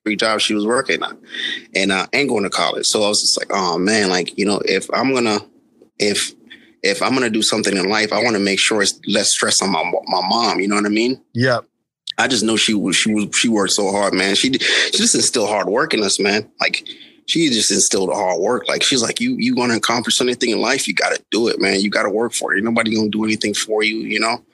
three 0.05 0.17
jobs 0.17 0.43
she 0.43 0.55
was 0.55 0.67
working 0.67 1.03
on. 1.03 1.19
And 1.75 1.93
uh 1.93 2.07
and 2.13 2.29
going 2.29 2.45
to 2.45 2.51
college. 2.51 2.87
So 2.87 3.03
i 3.03 3.09
was 3.09 3.21
just 3.21 3.39
like 3.39 3.49
oh 3.51 3.79
man 3.79 4.09
like 4.09 4.37
you 4.39 4.47
know 4.47 4.61
if 4.65 4.89
i'm 4.93 5.13
gonna 5.13 5.39
if 5.99 6.33
if 6.83 7.03
i'm 7.03 7.15
gonna 7.15 7.31
do 7.31 7.43
something 7.43 7.77
in 7.77 7.89
life 7.89 8.13
i 8.13 8.23
want 8.23 8.37
to 8.37 8.41
make 8.41 8.61
sure 8.61 8.83
it's 8.83 9.01
less 9.07 9.33
stress 9.33 9.61
on 9.63 9.71
my 9.71 9.83
my 10.07 10.21
mom 10.29 10.61
you 10.61 10.69
know 10.69 10.77
what 10.77 10.87
i 10.87 10.91
mean? 10.91 11.21
Yeah. 11.33 11.61
i 12.19 12.29
just 12.29 12.45
know 12.45 12.57
she 12.57 12.75
was 12.75 12.97
she 12.97 13.13
was 13.13 13.29
she 13.35 13.49
worked 13.49 13.73
so 13.73 13.91
hard 13.91 14.15
man. 14.15 14.35
She 14.35 14.53
she 14.53 14.99
just 14.99 15.15
instilled 15.15 15.49
hard 15.49 15.67
work 15.69 15.95
in 15.95 16.03
us 16.03 16.21
man. 16.21 16.51
Like 16.61 16.87
she 17.27 17.49
just 17.49 17.73
instilled 17.73 18.13
hard 18.13 18.41
work. 18.41 18.69
Like 18.69 18.85
she's 18.85 19.03
like 19.03 19.21
you 19.21 19.37
you 19.39 19.57
want 19.57 19.73
to 19.73 19.79
accomplish 19.79 20.21
anything 20.21 20.51
in 20.51 20.61
life 20.61 20.87
you 20.87 20.95
got 20.95 21.15
to 21.15 21.23
do 21.31 21.49
it 21.49 21.61
man. 21.61 21.81
You 21.81 21.91
got 21.91 22.05
to 22.05 22.11
work 22.11 22.33
for 22.33 22.55
it. 22.55 22.63
Nobody 22.63 22.95
gonna 22.95 23.09
do 23.09 23.25
anything 23.25 23.53
for 23.55 23.83
you 23.83 23.97
you 23.99 24.21
know 24.21 24.45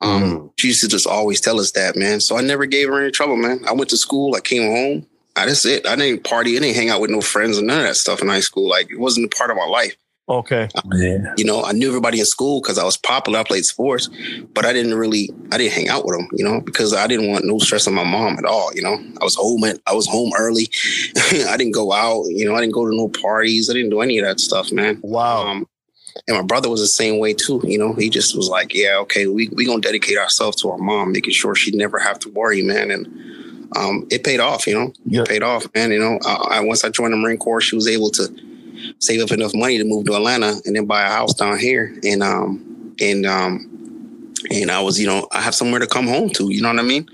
um, 0.00 0.50
she 0.56 0.68
used 0.68 0.80
to 0.82 0.88
just 0.88 1.06
always 1.06 1.40
tell 1.40 1.60
us 1.60 1.72
that, 1.72 1.96
man. 1.96 2.20
So 2.20 2.36
I 2.36 2.40
never 2.40 2.66
gave 2.66 2.88
her 2.88 3.00
any 3.00 3.10
trouble, 3.10 3.36
man. 3.36 3.60
I 3.68 3.72
went 3.72 3.90
to 3.90 3.96
school, 3.96 4.34
I 4.34 4.40
came 4.40 4.70
home. 4.70 5.06
I, 5.36 5.46
that's 5.46 5.64
it. 5.64 5.86
I 5.86 5.96
didn't 5.96 6.24
party, 6.24 6.56
I 6.56 6.60
didn't 6.60 6.76
hang 6.76 6.90
out 6.90 7.00
with 7.00 7.10
no 7.10 7.20
friends 7.20 7.58
and 7.58 7.66
none 7.66 7.78
of 7.78 7.84
that 7.84 7.96
stuff 7.96 8.20
in 8.20 8.28
high 8.28 8.40
school. 8.40 8.68
Like 8.68 8.90
it 8.90 8.98
wasn't 8.98 9.32
a 9.32 9.36
part 9.36 9.50
of 9.50 9.56
my 9.56 9.66
life. 9.66 9.96
Okay. 10.28 10.68
Yeah. 10.94 11.34
You 11.36 11.44
know, 11.44 11.64
I 11.64 11.72
knew 11.72 11.88
everybody 11.88 12.20
in 12.20 12.24
school 12.24 12.60
because 12.60 12.78
I 12.78 12.84
was 12.84 12.96
popular. 12.96 13.40
I 13.40 13.42
played 13.42 13.64
sports, 13.64 14.08
but 14.54 14.64
I 14.64 14.72
didn't 14.72 14.94
really, 14.94 15.28
I 15.50 15.58
didn't 15.58 15.72
hang 15.72 15.88
out 15.88 16.04
with 16.04 16.16
them, 16.16 16.28
you 16.32 16.44
know, 16.44 16.60
because 16.60 16.94
I 16.94 17.08
didn't 17.08 17.30
want 17.30 17.44
no 17.44 17.58
stress 17.58 17.88
on 17.88 17.94
my 17.94 18.04
mom 18.04 18.38
at 18.38 18.44
all. 18.44 18.72
You 18.72 18.82
know, 18.82 18.96
I 19.20 19.24
was 19.24 19.34
home 19.34 19.64
at, 19.64 19.80
I 19.88 19.94
was 19.94 20.06
home 20.06 20.30
early. 20.38 20.68
I 21.48 21.56
didn't 21.56 21.74
go 21.74 21.92
out, 21.92 22.26
you 22.28 22.48
know, 22.48 22.54
I 22.54 22.60
didn't 22.60 22.74
go 22.74 22.88
to 22.88 22.96
no 22.96 23.08
parties. 23.08 23.68
I 23.68 23.72
didn't 23.72 23.90
do 23.90 24.02
any 24.02 24.18
of 24.18 24.24
that 24.24 24.38
stuff, 24.38 24.70
man. 24.70 25.00
Wow. 25.02 25.48
Um, 25.48 25.66
and 26.26 26.36
my 26.36 26.42
brother 26.42 26.68
was 26.68 26.80
the 26.80 26.88
same 26.88 27.18
way 27.18 27.34
too. 27.34 27.60
You 27.64 27.78
know, 27.78 27.92
he 27.94 28.10
just 28.10 28.36
was 28.36 28.48
like, 28.48 28.74
"Yeah, 28.74 28.96
okay, 28.98 29.26
we 29.26 29.48
we 29.48 29.64
gonna 29.66 29.80
dedicate 29.80 30.18
ourselves 30.18 30.56
to 30.62 30.70
our 30.70 30.78
mom, 30.78 31.12
making 31.12 31.32
sure 31.32 31.54
she'd 31.54 31.74
never 31.74 31.98
have 31.98 32.18
to 32.20 32.28
worry, 32.30 32.62
man." 32.62 32.90
And 32.90 33.06
um, 33.76 34.06
it 34.10 34.24
paid 34.24 34.40
off. 34.40 34.66
You 34.66 34.74
know, 34.74 34.92
Yeah. 35.06 35.22
it 35.22 35.28
paid 35.28 35.42
off, 35.42 35.66
man. 35.74 35.92
You 35.92 35.98
know, 36.00 36.18
I, 36.24 36.58
I 36.58 36.60
once 36.60 36.84
I 36.84 36.88
joined 36.88 37.12
the 37.12 37.16
Marine 37.16 37.38
Corps, 37.38 37.60
she 37.60 37.76
was 37.76 37.86
able 37.88 38.10
to 38.10 38.28
save 38.98 39.22
up 39.22 39.30
enough 39.30 39.54
money 39.54 39.78
to 39.78 39.84
move 39.84 40.06
to 40.06 40.14
Atlanta 40.14 40.60
and 40.64 40.74
then 40.76 40.86
buy 40.86 41.02
a 41.02 41.10
house 41.10 41.34
down 41.34 41.58
here. 41.58 41.94
And 42.04 42.22
um 42.22 42.94
and 43.00 43.26
um 43.26 43.66
and 44.50 44.70
I 44.70 44.80
was, 44.80 44.98
you 44.98 45.06
know, 45.06 45.28
I 45.32 45.40
have 45.42 45.54
somewhere 45.54 45.80
to 45.80 45.86
come 45.86 46.06
home 46.06 46.30
to. 46.30 46.50
You 46.52 46.62
know 46.62 46.68
what 46.70 46.78
I 46.78 46.82
mean? 46.82 47.08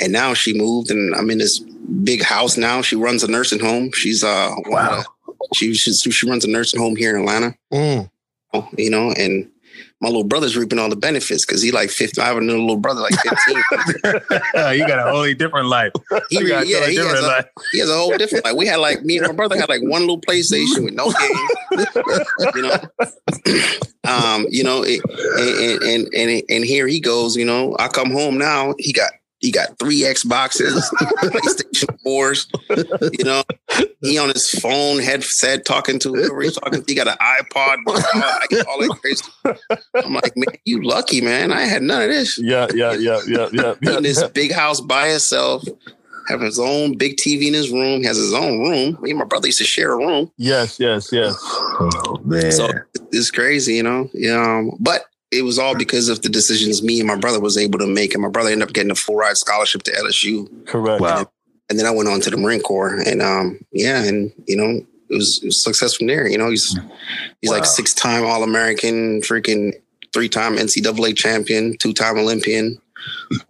And 0.00 0.12
now 0.12 0.34
she 0.34 0.52
moved, 0.52 0.90
and 0.90 1.14
I'm 1.14 1.30
in 1.30 1.38
this 1.38 1.58
big 1.60 2.22
house 2.22 2.56
now. 2.58 2.82
She 2.82 2.96
runs 2.96 3.22
a 3.22 3.30
nursing 3.30 3.60
home. 3.60 3.92
She's 3.92 4.22
uh 4.24 4.50
wow. 4.66 5.04
she, 5.54 5.72
she 5.74 5.92
she 5.92 6.28
runs 6.28 6.44
a 6.44 6.50
nursing 6.50 6.80
home 6.80 6.96
here 6.96 7.14
in 7.16 7.22
Atlanta 7.22 7.54
Mm. 7.72 8.10
You 8.76 8.90
know, 8.90 9.12
and 9.12 9.50
my 10.00 10.08
little 10.08 10.24
brother's 10.24 10.56
reaping 10.56 10.78
all 10.78 10.90
the 10.90 10.96
benefits 10.96 11.46
because 11.46 11.62
he 11.62 11.72
like 11.72 11.88
50. 11.88 12.20
I 12.20 12.26
have 12.26 12.36
a 12.36 12.40
little 12.40 12.76
brother 12.76 13.00
like 13.00 13.14
15. 13.14 13.56
you 14.78 14.86
got 14.86 14.98
a 14.98 15.10
wholly 15.10 15.34
different 15.34 15.68
life. 15.68 15.92
he, 16.28 16.40
You 16.40 16.48
got 16.48 16.64
a 16.64 16.66
yeah, 16.66 16.80
totally 16.80 16.92
he 16.92 16.98
has, 16.98 17.06
different 17.12 17.26
a, 17.26 17.50
he 17.72 17.78
has 17.80 17.90
a 17.90 17.96
whole 17.96 18.16
different 18.18 18.44
life. 18.44 18.54
we 18.56 18.66
had 18.66 18.76
like 18.76 19.02
me 19.04 19.18
and 19.18 19.26
my 19.26 19.32
brother 19.32 19.56
had 19.56 19.68
like 19.70 19.82
one 19.82 20.02
little 20.02 20.20
PlayStation 20.20 20.84
with 20.84 20.94
no 20.94 21.10
game. 21.10 22.24
you 22.54 22.62
know. 22.62 22.76
um, 24.04 24.46
you 24.50 24.62
know, 24.62 24.82
it, 24.84 25.00
and, 25.38 25.82
and 25.82 26.14
and 26.14 26.42
and 26.50 26.64
here 26.64 26.86
he 26.86 27.00
goes, 27.00 27.34
you 27.34 27.46
know. 27.46 27.74
I 27.78 27.88
come 27.88 28.10
home 28.10 28.36
now, 28.36 28.74
he 28.78 28.92
got 28.92 29.12
he 29.40 29.50
got 29.50 29.78
three 29.78 30.00
Xboxes, 30.00 30.80
PlayStation 31.22 31.98
4s, 32.04 33.18
you 33.18 33.24
know. 33.24 33.42
He 34.00 34.18
on 34.18 34.30
his 34.30 34.50
phone, 34.50 34.98
headset, 34.98 35.64
talking 35.66 35.98
to 36.00 36.08
whoever 36.14 36.42
he's 36.42 36.56
talking 36.56 36.82
to. 36.82 36.84
He 36.86 36.94
got 36.94 37.08
an 37.08 37.16
iPod, 37.18 37.78
like, 37.86 38.66
all 38.66 38.80
that 38.80 38.98
crazy. 39.00 39.24
I'm 39.94 40.14
like, 40.14 40.36
man, 40.36 40.56
you 40.64 40.82
lucky, 40.82 41.20
man. 41.20 41.52
I 41.52 41.62
had 41.62 41.82
none 41.82 42.02
of 42.02 42.08
this. 42.08 42.38
Yeah, 42.38 42.66
yeah, 42.74 42.92
yeah, 42.92 43.20
yeah, 43.26 43.48
yeah. 43.52 43.74
yeah. 43.82 43.96
In 43.96 44.02
this 44.02 44.22
big 44.28 44.52
house 44.52 44.80
by 44.80 45.08
himself, 45.08 45.64
having 46.28 46.46
his 46.46 46.58
own 46.58 46.96
big 46.96 47.16
TV 47.16 47.48
in 47.48 47.54
his 47.54 47.70
room, 47.70 48.02
has 48.04 48.16
his 48.16 48.34
own 48.34 48.60
room. 48.60 48.98
Me 49.00 49.10
and 49.10 49.18
my 49.18 49.24
brother 49.24 49.48
used 49.48 49.58
to 49.58 49.64
share 49.64 49.92
a 49.92 49.96
room. 49.96 50.30
Yes, 50.36 50.80
yes, 50.80 51.10
yes. 51.12 51.36
Oh 51.42 52.20
man. 52.24 52.52
So 52.52 52.68
it's 53.12 53.30
crazy, 53.30 53.74
you 53.74 53.82
know. 53.82 54.08
Yeah, 54.12 54.40
um, 54.40 54.72
but 54.80 55.04
it 55.32 55.42
was 55.42 55.58
all 55.58 55.74
because 55.76 56.08
of 56.08 56.22
the 56.22 56.28
decisions 56.28 56.82
me 56.82 57.00
and 57.00 57.06
my 57.08 57.16
brother 57.16 57.40
was 57.40 57.56
able 57.56 57.78
to 57.80 57.86
make. 57.86 58.14
And 58.14 58.22
my 58.22 58.28
brother 58.28 58.50
ended 58.50 58.68
up 58.68 58.74
getting 58.74 58.90
a 58.92 58.94
full 58.94 59.16
ride 59.16 59.36
scholarship 59.36 59.82
to 59.84 59.92
LSU. 59.92 60.66
Correct. 60.66 61.00
wow. 61.00 61.30
And 61.68 61.78
then 61.78 61.86
I 61.86 61.90
went 61.90 62.08
on 62.08 62.20
to 62.20 62.30
the 62.30 62.36
Marine 62.36 62.60
Corps. 62.62 62.94
And 62.94 63.20
um, 63.20 63.58
yeah, 63.72 64.04
and 64.04 64.32
you 64.46 64.56
know, 64.56 64.86
it 65.08 65.14
was, 65.14 65.40
it 65.42 65.46
was 65.46 65.62
success 65.64 65.96
from 65.96 66.06
there. 66.06 66.28
You 66.28 66.38
know, 66.38 66.50
he's 66.50 66.78
he's 67.40 67.50
Wow. 67.50 67.56
like 67.56 67.64
six 67.66 67.92
time 67.92 68.24
All 68.24 68.42
American, 68.44 69.20
freaking 69.22 69.72
three 70.12 70.28
time 70.28 70.56
NCAA 70.56 71.16
champion, 71.16 71.76
two 71.78 71.92
time 71.92 72.18
Olympian. 72.18 72.78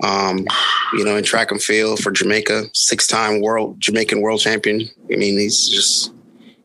Um, 0.03 0.47
you 0.95 1.05
know, 1.05 1.17
in 1.17 1.25
track 1.25 1.51
and 1.51 1.63
field 1.63 2.01
for 2.01 2.11
Jamaica, 2.11 2.65
six 2.75 3.07
time 3.07 3.41
world 3.41 3.81
Jamaican 3.81 4.21
world 4.21 4.41
champion. 4.41 4.83
I 5.13 5.17
mean, 5.17 5.39
he's 5.39 5.69
just 5.69 6.13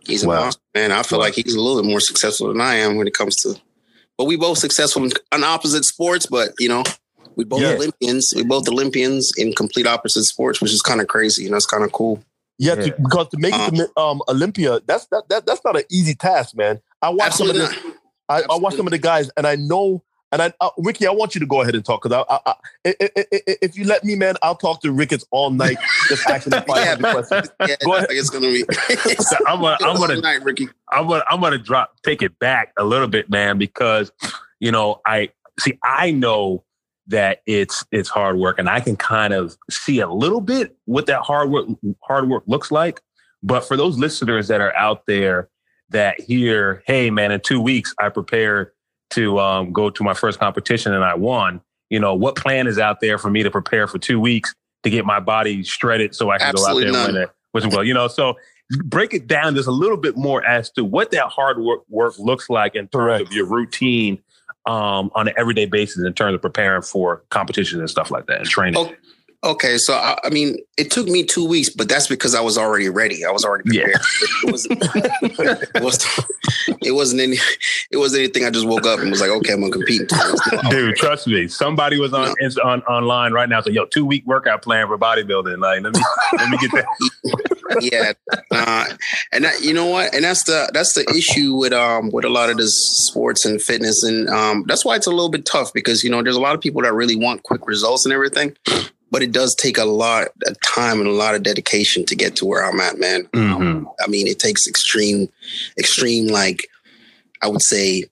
he's 0.06 0.24
a 0.24 0.28
monster, 0.28 0.62
man. 0.74 0.92
I 0.92 1.04
feel 1.04 1.20
like 1.20 1.34
he's 1.36 1.54
a 1.56 1.62
little 1.62 1.82
bit 1.82 1.90
more 1.90 2.00
successful 2.00 2.48
than 2.48 2.60
I 2.62 2.76
am 2.76 2.96
when 2.96 3.08
it 3.08 3.14
comes 3.14 3.36
to. 3.44 3.56
But 4.22 4.26
we 4.26 4.36
both 4.38 4.60
successful 4.60 5.04
in, 5.04 5.10
on 5.32 5.44
opposite 5.44 5.84
sports, 5.84 6.28
but 6.28 6.54
you 6.60 6.70
know, 6.70 6.84
we 7.36 7.44
both 7.44 7.62
Yeah. 7.62 7.70
Olympians. 7.70 8.32
We 8.36 8.44
both 8.44 8.70
Olympians 8.70 9.34
in 9.36 9.52
complete 9.54 9.88
opposite 9.88 10.26
sports, 10.26 10.62
which 10.62 10.72
is 10.72 10.84
kind 10.84 11.02
of 11.02 11.08
crazy. 11.08 11.42
You 11.42 11.50
know, 11.50 11.58
it's 11.58 11.66
kind 11.66 11.84
of 11.84 11.92
cool. 11.92 12.24
Yeah, 12.60 12.76
Yeah. 12.76 12.92
To, 12.92 12.96
because 13.02 13.30
to 13.30 13.40
make 13.40 13.56
it 13.56 13.76
to 13.78 14.00
um 14.00 14.22
Olympia, 14.28 14.80
that's 14.86 15.08
that, 15.08 15.28
that 15.30 15.48
that's 15.48 15.62
not 15.66 15.76
an 15.76 15.86
easy 15.90 16.14
task, 16.14 16.56
man. 16.56 16.80
I 17.02 17.10
watch 17.10 17.34
some 17.34 17.50
of 17.50 17.56
the. 17.56 17.96
I, 18.30 18.44
I 18.44 18.58
watch 18.58 18.76
some 18.76 18.86
of 18.86 18.92
the 18.92 19.00
guys, 19.00 19.32
and 19.36 19.48
I 19.48 19.56
know. 19.56 20.04
And 20.32 20.42
I, 20.42 20.54
uh, 20.62 20.70
Ricky, 20.78 21.06
I 21.08 21.12
want 21.12 21.36
you 21.36 21.40
to 21.40 21.46
go 21.46 21.62
ahead 21.62 21.76
and 21.76 21.84
talk 21.84 22.04
because 22.04 22.26
I, 22.30 22.34
I, 22.34 22.40
I, 22.46 22.54
i- 22.88 22.96
i- 23.18 23.26
i- 23.34 23.58
if 23.62 23.76
you 23.78 23.84
let 23.84 24.04
me, 24.06 24.16
man, 24.16 24.36
I'll 24.42 24.56
talk 24.56 24.82
to 24.82 24.92
Ricketts 24.92 25.26
all 25.32 25.50
night, 25.52 25.78
just 26.08 26.26
asking 26.28 26.54
him 26.54 26.64
Yeah, 26.70 26.96
500 26.96 27.12
questions. 27.28 27.50
Yeah, 27.68 27.76
Go 27.84 27.94
ahead. 27.96 28.08
like 28.10 28.18
it's 28.18 28.30
gonna 28.30 28.48
be. 28.48 28.64
So 29.22 29.36
I'm 29.48 29.60
gonna, 29.62 29.78
I'm 29.82 29.98
gonna 29.98 30.22
night, 30.22 30.44
Ricky. 30.44 30.70
I'm 30.92 31.08
gonna 31.08 31.24
I'm 31.30 31.42
gonna 31.42 31.58
drop 31.58 31.96
take 32.04 32.22
it 32.22 32.38
back 32.40 32.72
a 32.78 32.84
little 32.84 33.08
bit, 33.08 33.30
man, 33.30 33.58
because 33.58 34.12
you 34.60 34.72
know 34.72 35.02
I 35.06 35.30
see 35.60 35.78
I 35.84 36.12
know 36.12 36.64
that 37.08 37.42
it's 37.46 37.84
it's 37.92 38.08
hard 38.10 38.38
work, 38.38 38.58
and 38.58 38.70
I 38.70 38.80
can 38.80 38.96
kind 38.96 39.34
of 39.34 39.58
see 39.70 40.00
a 40.00 40.08
little 40.10 40.40
bit 40.42 40.76
what 40.86 41.08
that 41.08 41.22
hard 41.22 41.50
work 41.50 41.68
hard 42.04 42.30
work 42.30 42.44
looks 42.48 42.72
like. 42.72 43.02
But 43.44 43.62
for 43.66 43.76
those 43.76 43.98
listeners 43.98 44.48
that 44.48 44.62
are 44.62 44.74
out 44.78 45.06
there 45.08 45.50
that 45.90 46.22
hear, 46.22 46.84
hey 46.86 47.10
man, 47.10 47.32
in 47.34 47.42
two 47.42 47.60
weeks 47.60 47.94
I 48.00 48.08
prepared 48.10 48.72
to 49.12 49.40
um, 49.40 49.72
go 49.72 49.90
to 49.90 50.04
my 50.04 50.14
first 50.14 50.40
competition 50.40 50.94
and 50.94 51.04
I 51.04 51.16
won. 51.16 51.62
you 51.90 52.00
know, 52.00 52.16
what 52.16 52.36
plan 52.36 52.68
is 52.68 52.80
out 52.80 53.02
there 53.02 53.18
for 53.18 53.30
me 53.30 53.44
to 53.44 53.52
prepare 53.52 53.86
for 53.88 54.00
two 54.00 54.20
weeks 54.20 54.54
to 54.84 54.90
get 54.90 55.06
my 55.06 55.20
body 55.20 55.62
shredded 55.64 56.16
so 56.16 56.32
I 56.32 56.38
can 56.38 56.48
Absolutely 56.48 56.84
go 56.86 56.90
out 56.90 56.92
there 56.92 56.94
none. 56.94 57.06
and 57.10 57.14
win 57.16 57.24
it 57.24 57.30
with 57.54 57.64
some 57.64 57.70
glow. 57.70 57.82
You 57.82 57.94
know, 57.94 58.08
so 58.08 58.36
break 58.86 59.14
it 59.14 59.28
down 59.28 59.56
just 59.56 59.68
a 59.68 59.72
little 59.72 59.98
bit 59.98 60.16
more 60.16 60.44
as 60.46 60.72
to 60.72 60.86
what 60.86 61.12
that 61.12 61.28
hard 61.28 61.60
work, 61.60 61.82
work 61.90 62.18
looks 62.18 62.50
like 62.50 62.76
in 62.76 62.88
terms 62.88 62.94
Correct. 62.94 63.28
of 63.28 63.34
your 63.34 63.46
routine 63.46 64.20
um, 64.66 65.12
on 65.16 65.28
an 65.28 65.34
everyday 65.38 65.66
basis 65.66 66.06
in 66.06 66.14
terms 66.14 66.34
of 66.36 66.42
preparing 66.42 66.82
for 66.82 67.24
competitions 67.30 67.80
and 67.80 67.90
stuff 67.90 68.10
like 68.10 68.28
that 68.28 68.38
and 68.40 68.48
training. 68.48 68.96
Okay, 69.44 69.78
so 69.80 69.94
I, 69.96 70.20
I 70.24 70.30
mean, 70.30 70.58
it 70.78 70.92
took 70.92 71.08
me 71.08 71.24
two 71.24 71.44
weeks, 71.48 71.70
but 71.70 71.90
that's 71.90 72.06
because 72.06 72.36
I 72.36 72.42
was 72.42 72.60
already 72.60 72.90
ready. 72.90 73.26
I 73.26 73.32
was 73.32 73.44
already 73.44 73.64
Yeah. 73.76 73.86
prepared. 73.86 74.02
It, 74.44 74.52
wasn't, 74.52 74.80
it, 75.76 75.84
was, 75.84 76.22
it 76.84 76.92
wasn't 76.92 77.22
any. 77.22 77.38
It 77.90 77.98
wasn't 77.98 78.20
anything. 78.20 78.46
I 78.46 78.52
just 78.52 78.68
woke 78.68 78.86
up 78.86 79.00
and 79.00 79.10
was 79.10 79.20
like, 79.20 79.32
okay, 79.32 79.54
I'm 79.54 79.62
gonna 79.62 79.72
compete. 79.72 80.02
in 80.02 80.08
two 80.08 80.16
weeks. 80.16 80.52
No, 80.52 80.60
I 80.60 80.62
was 80.66 80.70
Dude, 80.76 80.96
trust 80.96 81.28
me. 81.28 81.48
Somebody 81.48 82.00
was 82.00 82.14
on, 82.14 82.36
is 82.40 82.58
on 82.60 82.84
online 82.84 83.34
right 83.34 83.50
now. 83.50 83.62
So, 83.62 83.72
yo, 83.72 83.86
two 83.86 84.06
week 84.06 84.26
workout 84.28 84.62
plan 84.62 84.86
for 84.88 84.98
bodybuilding. 84.98 85.58
Like, 85.60 85.82
let 85.82 85.94
me 85.96 86.02
let 86.38 86.50
me 86.50 86.58
get 86.60 86.72
that. 86.74 86.86
yeah, 87.82 88.14
uh, 88.52 88.86
and 89.32 89.44
that, 89.46 89.62
you 89.64 89.74
know 89.74 89.88
what? 89.88 90.14
And 90.14 90.24
that's 90.24 90.44
the 90.44 90.70
that's 90.72 90.94
the 90.94 91.04
issue 91.16 91.56
with 91.56 91.74
um 91.74 92.12
with 92.12 92.26
a 92.26 92.30
lot 92.30 92.52
of 92.52 92.58
this 92.58 92.74
sports 93.08 93.44
and 93.46 93.60
fitness, 93.60 94.04
and 94.04 94.30
um 94.30 94.66
that's 94.68 94.86
why 94.86 94.96
it's 94.96 95.08
a 95.08 95.12
little 95.12 95.30
bit 95.30 95.46
tough 95.48 95.74
because 95.74 96.04
you 96.04 96.12
know 96.12 96.22
there's 96.22 96.36
a 96.36 96.42
lot 96.42 96.54
of 96.54 96.62
people 96.62 96.84
that 96.84 96.94
really 96.94 97.16
want 97.16 97.42
quick 97.42 97.66
results 97.66 98.06
and 98.06 98.14
everything, 98.14 98.56
but 99.12 99.22
it 99.22 99.32
does 99.32 99.54
take 99.56 99.78
a 99.78 99.86
lot 99.86 100.30
of 100.46 100.60
time 100.62 101.00
and 101.00 101.08
a 101.10 101.14
lot 101.14 101.36
of 101.36 101.44
dedication 101.44 102.06
to 102.06 102.16
get 102.16 102.36
to 102.38 102.46
where 102.46 102.64
I'm 102.66 102.80
at, 102.80 102.98
man. 102.98 103.26
Mhm. 103.34 103.86
I 104.04 104.08
mean, 104.08 104.28
it 104.28 104.40
takes 104.40 104.68
extreme, 104.68 105.28
extreme 105.78 106.28
like 106.28 106.68
I 107.42 107.48
would 107.48 107.62
say 107.62 108.06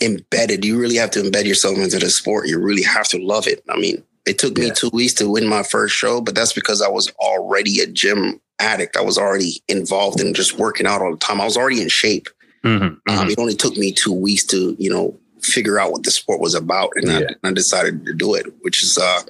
embedded. 0.00 0.64
You 0.64 0.78
really 0.78 0.96
have 0.96 1.10
to 1.12 1.22
embed 1.22 1.44
yourself 1.46 1.78
into 1.78 1.98
the 1.98 2.10
sport. 2.10 2.48
You 2.48 2.58
really 2.58 2.82
have 2.82 3.08
to 3.08 3.18
love 3.18 3.46
it. 3.46 3.62
I 3.68 3.76
mean, 3.78 4.02
it 4.26 4.38
took 4.38 4.56
me 4.56 4.70
two 4.74 4.90
weeks 4.92 5.12
to 5.14 5.28
win 5.28 5.46
my 5.46 5.62
first 5.62 5.94
show, 5.94 6.20
but 6.20 6.34
that's 6.34 6.52
because 6.52 6.80
I 6.82 6.88
was 6.88 7.10
already 7.18 7.80
a 7.80 7.86
gym 7.86 8.40
addict. 8.60 8.96
I 8.96 9.02
was 9.02 9.18
already 9.18 9.62
involved 9.68 10.20
in 10.20 10.32
just 10.34 10.58
working 10.58 10.86
out 10.86 11.02
all 11.02 11.10
the 11.10 11.16
time. 11.18 11.40
I 11.40 11.44
was 11.44 11.56
already 11.56 11.82
in 11.82 11.88
shape. 11.88 12.28
Mhm. 12.64 12.98
Um, 13.08 13.28
it 13.30 13.38
only 13.38 13.54
took 13.54 13.76
me 13.76 13.92
two 13.92 14.12
weeks 14.12 14.44
to, 14.46 14.74
you 14.78 14.88
know, 14.88 15.18
figure 15.42 15.78
out 15.78 15.92
what 15.92 16.04
the 16.04 16.10
sport 16.10 16.40
was 16.40 16.54
about, 16.54 16.90
and 16.96 17.10
I, 17.10 17.20
Yeah. 17.20 17.26
and 17.28 17.36
I 17.42 17.52
decided 17.52 18.06
to 18.06 18.14
do 18.14 18.34
it, 18.34 18.46
which 18.62 18.82
is 18.82 18.96
uh, 18.96 19.20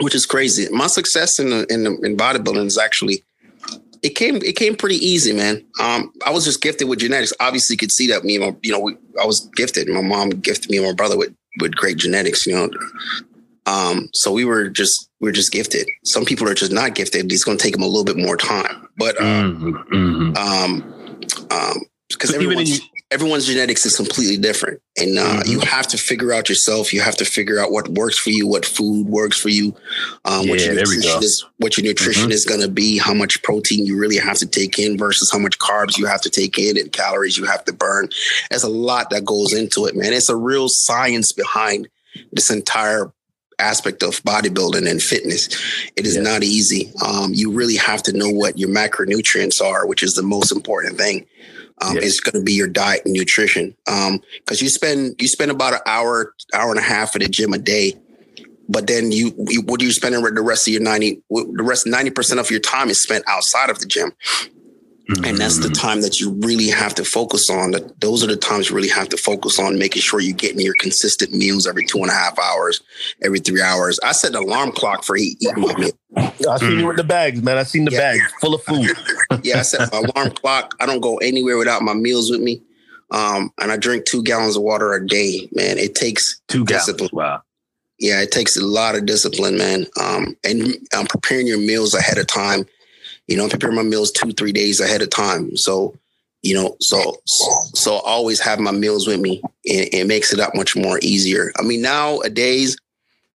which 0.00 0.14
is 0.14 0.26
crazy. 0.26 0.68
My 0.70 0.86
success 0.86 1.38
in 1.38 1.50
the, 1.50 1.66
in 1.72 1.84
the, 1.84 1.92
in 2.02 2.16
bodybuilding 2.16 2.66
is 2.66 2.78
actually 2.78 3.22
it 4.02 4.14
came 4.14 4.36
it 4.36 4.54
came 4.56 4.76
pretty 4.76 4.96
easy, 4.96 5.32
man. 5.32 5.64
Um, 5.80 6.12
I 6.26 6.30
was 6.30 6.44
just 6.44 6.60
gifted 6.60 6.88
with 6.88 6.98
genetics. 6.98 7.32
Obviously, 7.40 7.74
you 7.74 7.78
could 7.78 7.90
see 7.92 8.06
that 8.08 8.22
me, 8.22 8.36
and 8.36 8.44
my, 8.44 8.56
you 8.62 8.70
know, 8.70 8.80
we, 8.80 8.96
I 9.20 9.24
was 9.24 9.48
gifted. 9.56 9.88
My 9.88 10.02
mom 10.02 10.28
gifted 10.30 10.70
me 10.70 10.76
and 10.76 10.86
my 10.86 10.92
brother 10.92 11.16
with 11.16 11.34
with 11.60 11.74
great 11.74 11.96
genetics, 11.96 12.46
you 12.46 12.54
know. 12.54 12.68
Um, 13.66 14.10
so 14.12 14.30
we 14.30 14.44
were 14.44 14.68
just 14.68 15.08
we 15.20 15.30
are 15.30 15.32
just 15.32 15.52
gifted. 15.52 15.88
Some 16.04 16.26
people 16.26 16.46
are 16.48 16.54
just 16.54 16.70
not 16.72 16.94
gifted. 16.94 17.32
It's 17.32 17.44
going 17.44 17.56
to 17.56 17.62
take 17.62 17.72
them 17.72 17.82
a 17.82 17.86
little 17.86 18.04
bit 18.04 18.18
more 18.18 18.36
time, 18.36 18.88
but 18.98 19.18
uh, 19.18 19.24
Mhm. 19.24 19.72
Mhm. 19.88 20.36
um, 20.36 20.82
um, 21.50 21.78
because 22.10 22.30
So 22.30 22.40
even 22.40 22.58
in 22.58 22.66
everyone's, 23.10 23.46
genetics 23.46 23.86
is 23.86 23.96
completely 23.96 24.36
different, 24.36 24.80
and 24.98 25.18
uh, 25.18 25.40
Mhm. 25.42 25.48
you 25.48 25.60
have 25.60 25.86
to 25.88 25.96
figure 25.98 26.32
out 26.32 26.48
yourself. 26.48 26.92
You 26.92 27.00
have 27.00 27.16
to 27.18 27.24
figure 27.24 27.58
out 27.58 27.70
what 27.70 27.88
works 27.90 28.18
for 28.18 28.30
you, 28.30 28.46
what 28.46 28.64
food 28.66 29.06
works 29.06 29.38
for 29.38 29.50
you, 29.50 29.74
um, 30.24 30.48
what 30.48 30.60
your 30.60 30.74
nutrition 30.74 31.22
is, 31.22 31.44
what 31.58 31.76
your 31.76 31.84
nutrition 31.84 32.32
is 32.32 32.44
going 32.44 32.60
to 32.62 32.68
be, 32.68 32.98
how 32.98 33.14
much 33.14 33.42
protein 33.42 33.86
you 33.86 33.96
really 33.96 34.16
have 34.16 34.38
to 34.38 34.46
take 34.46 34.78
in 34.78 34.98
versus 34.98 35.30
how 35.30 35.38
much 35.38 35.58
carbs 35.58 35.96
you 35.96 36.06
have 36.06 36.22
to 36.22 36.30
take 36.30 36.58
in, 36.58 36.76
and 36.78 36.90
calories 36.92 37.36
you 37.36 37.44
have 37.44 37.64
to 37.66 37.72
burn. 37.72 38.08
There's 38.50 38.64
a 38.64 38.68
lot 38.68 39.10
that 39.10 39.24
goes 39.24 39.52
into 39.52 39.86
it, 39.86 39.94
man. 39.94 40.12
It's 40.12 40.28
a 40.30 40.36
real 40.36 40.68
science 40.68 41.30
behind 41.32 41.88
this 42.32 42.50
entire 42.50 43.12
aspect 43.60 44.02
of 44.02 44.20
bodybuilding 44.24 44.88
and 44.90 45.00
fitness. 45.00 45.48
It 45.94 46.06
is 46.06 46.16
Yeah. 46.16 46.22
not 46.22 46.42
easy. 46.42 46.92
Um, 47.04 47.32
you 47.32 47.52
really 47.52 47.76
have 47.76 48.02
to 48.04 48.12
know 48.12 48.28
what 48.28 48.58
your 48.58 48.68
macronutrients 48.70 49.60
are, 49.60 49.86
which 49.86 50.02
is 50.02 50.14
the 50.14 50.22
most 50.22 50.50
important 50.50 50.98
thing. 50.98 51.26
Um. 51.80 51.96
It's 51.96 52.20
going 52.20 52.34
to 52.34 52.42
be 52.42 52.52
your 52.52 52.68
diet 52.68 53.02
and 53.04 53.14
nutrition. 53.14 53.76
Because 53.84 54.62
you 54.62 54.68
spend 54.68 55.16
you 55.20 55.28
spend 55.28 55.50
about 55.50 55.74
an 55.74 55.80
hour, 55.86 56.34
hour 56.54 56.70
and 56.70 56.78
a 56.78 56.82
half 56.82 57.14
at 57.16 57.22
the 57.22 57.28
gym 57.28 57.52
a 57.52 57.58
day, 57.58 57.94
but 58.68 58.86
then 58.86 59.12
you, 59.12 59.32
you 59.48 59.62
what 59.62 59.80
do 59.80 59.86
you 59.86 59.92
spend 59.92 60.14
the 60.14 60.42
rest 60.42 60.68
of 60.68 60.72
your 60.72 60.82
ninety? 60.82 61.22
The 61.30 61.62
rest 61.62 61.86
ninety 61.86 62.10
percent 62.10 62.40
of 62.40 62.50
your 62.50 62.60
time 62.60 62.88
is 62.90 63.02
spent 63.02 63.24
outside 63.28 63.70
of 63.70 63.80
the 63.80 63.86
gym 63.86 64.12
and 65.08 65.36
that's 65.38 65.58
the 65.58 65.68
time 65.68 66.00
that 66.00 66.18
you 66.20 66.30
really 66.40 66.68
have 66.68 66.94
to 66.94 67.04
focus 67.04 67.50
on. 67.50 67.72
That 67.72 68.00
those 68.00 68.24
are 68.24 68.26
the 68.26 68.36
times 68.36 68.70
you 68.70 68.76
really 68.76 68.88
have 68.88 69.08
to 69.10 69.16
focus 69.16 69.58
on 69.58 69.78
making 69.78 70.00
sure 70.02 70.20
you're 70.20 70.34
getting 70.36 70.60
your 70.60 70.74
consistent 70.78 71.32
meals 71.32 71.66
every 71.66 71.84
two 71.84 71.98
and 71.98 72.10
a 72.10 72.14
half 72.14 72.38
hours, 72.38 72.80
every 73.22 73.38
three 73.40 73.60
hours. 73.60 74.00
I 74.02 74.12
set 74.12 74.30
an 74.30 74.42
alarm 74.42 74.72
clock 74.72 75.04
for 75.04 75.16
eating 75.16 75.52
my 75.56 75.74
meal. 75.76 75.90
I 76.16 76.56
seen 76.58 76.78
you 76.78 76.86
with 76.86 76.96
the 76.96 77.04
bags, 77.04 77.42
man. 77.42 77.58
I 77.58 77.64
seen 77.64 77.84
the 77.84 77.92
Yeah. 77.92 77.98
bags 78.14 78.22
full 78.40 78.54
of 78.54 78.62
food. 78.64 78.90
Yeah, 79.42 79.58
I 79.58 79.62
set 79.62 79.92
my 79.92 79.98
alarm 79.98 80.30
clock. 80.30 80.74
I 80.80 80.86
don't 80.86 81.00
go 81.00 81.16
anywhere 81.18 81.58
without 81.58 81.82
my 81.82 81.92
meals 81.94 82.30
with 82.30 82.40
me. 82.40 82.62
Um, 83.10 83.50
and 83.60 83.70
I 83.70 83.76
drink 83.76 84.06
two 84.06 84.22
gallons 84.22 84.56
of 84.56 84.62
water 84.62 84.92
a 84.94 85.06
day. 85.06 85.48
Man, 85.52 85.76
it 85.76 85.94
takes 85.94 86.40
Two 86.48 86.64
gallons. 86.64 87.12
Wow. 87.12 87.42
yeah, 87.98 88.20
it 88.22 88.30
takes 88.30 88.56
a 88.56 88.64
lot 88.64 88.94
of 88.94 89.04
discipline, 89.06 89.58
man. 89.58 89.86
Um, 90.00 90.36
and 90.44 90.74
um, 90.96 91.06
preparing 91.06 91.46
your 91.46 91.58
meals 91.58 91.94
ahead 91.94 92.16
of 92.18 92.26
time. 92.26 92.64
You 93.26 93.36
know, 93.36 93.46
I 93.46 93.48
prepare 93.48 93.72
my 93.72 93.82
meals 93.82 94.12
two, 94.12 94.32
three 94.32 94.52
days 94.52 94.80
ahead 94.80 95.02
of 95.02 95.10
time. 95.10 95.56
So, 95.56 95.96
you 96.42 96.54
know, 96.54 96.76
so 96.80 97.16
so 97.24 97.96
I 97.96 98.00
always 98.10 98.40
have 98.40 98.60
my 98.60 98.70
meals 98.72 99.06
with 99.06 99.20
me. 99.20 99.40
and 99.42 99.88
it 99.92 100.06
makes 100.06 100.32
it 100.32 100.36
that 100.36 100.54
much 100.54 100.76
more 100.76 100.98
easier. 101.02 101.52
I 101.58 101.62
mean, 101.62 101.80
nowadays, 101.82 102.76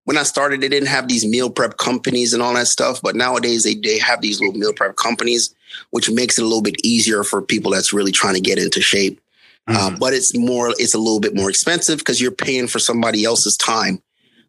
when 0.05 0.17
I 0.17 0.23
started, 0.23 0.61
they 0.61 0.69
didn't 0.69 0.89
have 0.89 1.07
these 1.07 1.25
meal 1.25 1.49
prep 1.49 1.77
companies 1.77 2.33
and 2.33 2.41
all 2.43 2.53
that 2.53 2.67
stuff. 2.67 3.01
But 3.01 3.15
nowadays, 3.15 3.63
they 3.63 3.75
they 3.75 3.97
have 3.99 4.21
these 4.21 4.39
little 4.39 4.57
meal 4.57 4.73
prep 4.73 4.95
companies, 4.95 5.53
which 5.89 6.09
makes 6.09 6.37
it 6.37 6.43
a 6.43 6.47
little 6.47 6.61
bit 6.61 6.83
easier 6.83 7.23
for 7.23 7.41
people 7.41 7.71
that's 7.71 7.93
really 7.93 8.11
trying 8.11 8.35
to 8.35 8.41
get 8.41 8.59
into 8.59 8.81
shape. 8.81 9.19
Uh, 9.67 9.95
but 9.99 10.13
it's 10.13 10.35
more, 10.35 10.73
it's 10.79 10.95
a 10.95 10.97
little 10.97 11.19
bit 11.19 11.35
more 11.35 11.47
expensive 11.47 11.99
because 11.99 12.19
you're 12.19 12.31
paying 12.31 12.65
for 12.67 12.79
somebody 12.79 13.23
else's 13.23 13.55
time 13.55 14.01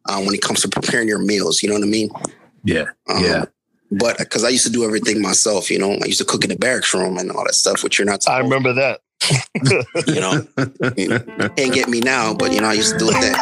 uh, 0.06 0.18
when 0.22 0.34
it 0.34 0.40
comes 0.40 0.62
to 0.62 0.68
preparing 0.68 1.08
your 1.08 1.18
meals. 1.18 1.62
You 1.62 1.68
know 1.68 1.74
what 1.74 1.82
I 1.84 1.88
mean? 1.88 2.08
Yeah. 2.64 2.86
Um, 3.06 3.22
Yeah. 3.22 3.44
But 3.90 4.18
because 4.18 4.44
I 4.44 4.50
used 4.50 4.66
to 4.66 4.72
do 4.72 4.84
everything 4.84 5.20
myself, 5.20 5.70
you 5.70 5.78
know, 5.78 5.92
I 5.92 6.06
used 6.06 6.18
to 6.20 6.24
cook 6.24 6.44
in 6.44 6.50
the 6.50 6.56
barracks 6.56 6.94
room 6.94 7.18
and 7.18 7.30
all 7.30 7.44
that 7.44 7.54
stuff, 7.54 7.82
which 7.82 7.98
you're 7.98 8.06
not. 8.06 8.20
I 8.28 8.38
supposed 8.38 8.44
remember 8.44 8.72
that. 8.74 9.00
to, 9.20 9.84
You 10.06 10.20
know, 10.20 11.48
can't 11.56 11.74
get 11.74 11.88
me 11.88 12.00
now, 12.00 12.34
but 12.34 12.52
you 12.52 12.60
know, 12.60 12.68
I 12.68 12.74
used 12.74 12.92
to 12.92 12.98
do 12.98 13.10
it 13.10 13.20
then. 13.20 13.34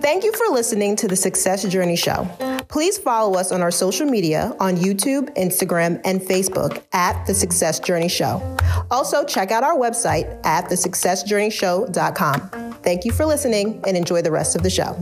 Thank 0.00 0.24
you 0.24 0.32
for 0.32 0.46
listening 0.52 0.96
to 0.96 1.08
the 1.08 1.16
Success 1.16 1.64
Journey 1.64 1.96
Show. 1.96 2.28
Please 2.68 2.98
follow 2.98 3.38
us 3.38 3.52
on 3.52 3.62
our 3.62 3.70
social 3.70 4.06
media 4.06 4.54
on 4.60 4.76
YouTube, 4.76 5.34
Instagram, 5.36 6.00
and 6.04 6.20
Facebook 6.20 6.82
at 6.92 7.26
The 7.26 7.34
Success 7.34 7.80
Journey 7.80 8.08
Show. 8.08 8.56
Also, 8.90 9.24
check 9.24 9.50
out 9.50 9.64
our 9.64 9.76
website 9.76 10.44
at 10.46 10.66
thesuccessjourneyshow.com. 10.66 12.40
Thank 12.82 13.04
you 13.04 13.12
for 13.12 13.26
listening 13.26 13.82
and 13.86 13.96
enjoy 13.96 14.22
the 14.22 14.30
rest 14.30 14.56
of 14.56 14.62
the 14.62 14.70
show. 14.70 14.96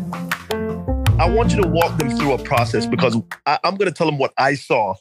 I 1.20 1.28
want 1.28 1.52
you 1.52 1.62
to 1.62 1.68
walk 1.68 1.96
them 1.96 2.09
through 2.11 2.33
a 2.35 2.38
process 2.38 2.87
because 2.87 3.16
I, 3.46 3.59
I'm 3.64 3.76
going 3.76 3.90
to 3.90 3.94
tell 3.94 4.07
them 4.07 4.18
what 4.18 4.33
I 4.38 4.54
saw 4.54 4.94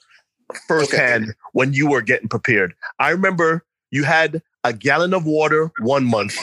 firsthand 0.67 1.35
when 1.53 1.73
you 1.73 1.89
were 1.89 2.01
getting 2.01 2.27
prepared. 2.29 2.73
I 2.99 3.11
remember 3.11 3.65
you 3.91 4.03
had 4.03 4.41
a 4.63 4.73
gallon 4.73 5.13
of 5.13 5.25
water 5.25 5.71
one 5.77 6.05
month, 6.05 6.37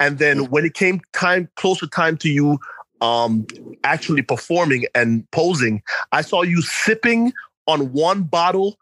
and 0.00 0.18
then 0.18 0.50
when 0.50 0.64
it 0.64 0.74
came 0.74 1.00
time 1.12 1.48
closer 1.56 1.86
time 1.86 2.16
to 2.18 2.28
you 2.28 2.58
um, 3.00 3.46
actually 3.84 4.22
performing 4.22 4.86
and 4.94 5.30
posing, 5.30 5.82
I 6.12 6.22
saw 6.22 6.42
you 6.42 6.62
sipping 6.62 7.32
on 7.66 7.92
one 7.92 8.24
bottle 8.24 8.78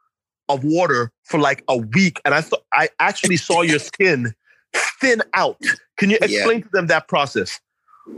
of 0.49 0.64
water 0.64 1.12
for 1.25 1.38
like 1.40 1.64
a 1.69 1.77
week, 1.77 2.21
and 2.25 2.35
I 2.35 2.40
thought 2.40 2.62
I 2.73 2.88
actually 3.01 3.37
saw 3.37 3.62
your 3.62 3.79
skin 3.81 4.35
thin 4.75 5.23
out. 5.35 5.59
Can 5.97 6.11
you 6.11 6.19
Yeah. 6.21 6.27
explain 6.27 6.62
to 6.62 6.69
them 6.73 6.87
that 6.88 7.09
process? 7.09 7.61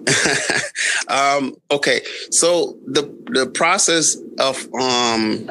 um, 1.09 1.55
okay, 1.71 2.01
so 2.31 2.77
the 2.87 3.03
the 3.27 3.47
process 3.47 4.17
of 4.39 4.69
um, 4.75 5.49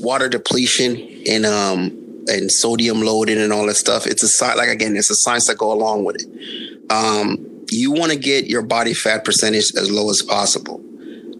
water 0.00 0.28
depletion 0.28 0.96
and 1.28 1.44
um, 1.44 2.24
and 2.28 2.50
sodium 2.50 3.02
loading 3.02 3.38
and 3.38 3.52
all 3.52 3.66
that 3.66 3.74
stuff, 3.74 4.06
it's 4.06 4.22
a 4.22 4.28
sci- 4.28 4.54
like 4.54 4.68
again, 4.68 4.96
it's 4.96 5.10
a 5.10 5.16
science 5.16 5.46
that 5.46 5.58
go 5.58 5.72
along 5.72 6.04
with 6.04 6.16
it. 6.16 6.90
Um, 6.90 7.46
you 7.70 7.92
want 7.92 8.12
to 8.12 8.18
get 8.18 8.46
your 8.46 8.62
body 8.62 8.94
fat 8.94 9.24
percentage 9.24 9.72
as 9.76 9.90
low 9.90 10.10
as 10.10 10.22
possible, 10.22 10.80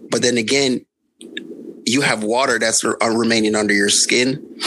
but 0.09 0.21
then 0.21 0.37
again, 0.37 0.85
you 1.85 2.01
have 2.01 2.23
water 2.23 2.59
that's 2.59 2.83
uh, 2.83 2.95
remaining 3.09 3.55
under 3.55 3.73
your 3.73 3.89
skin 3.89 4.59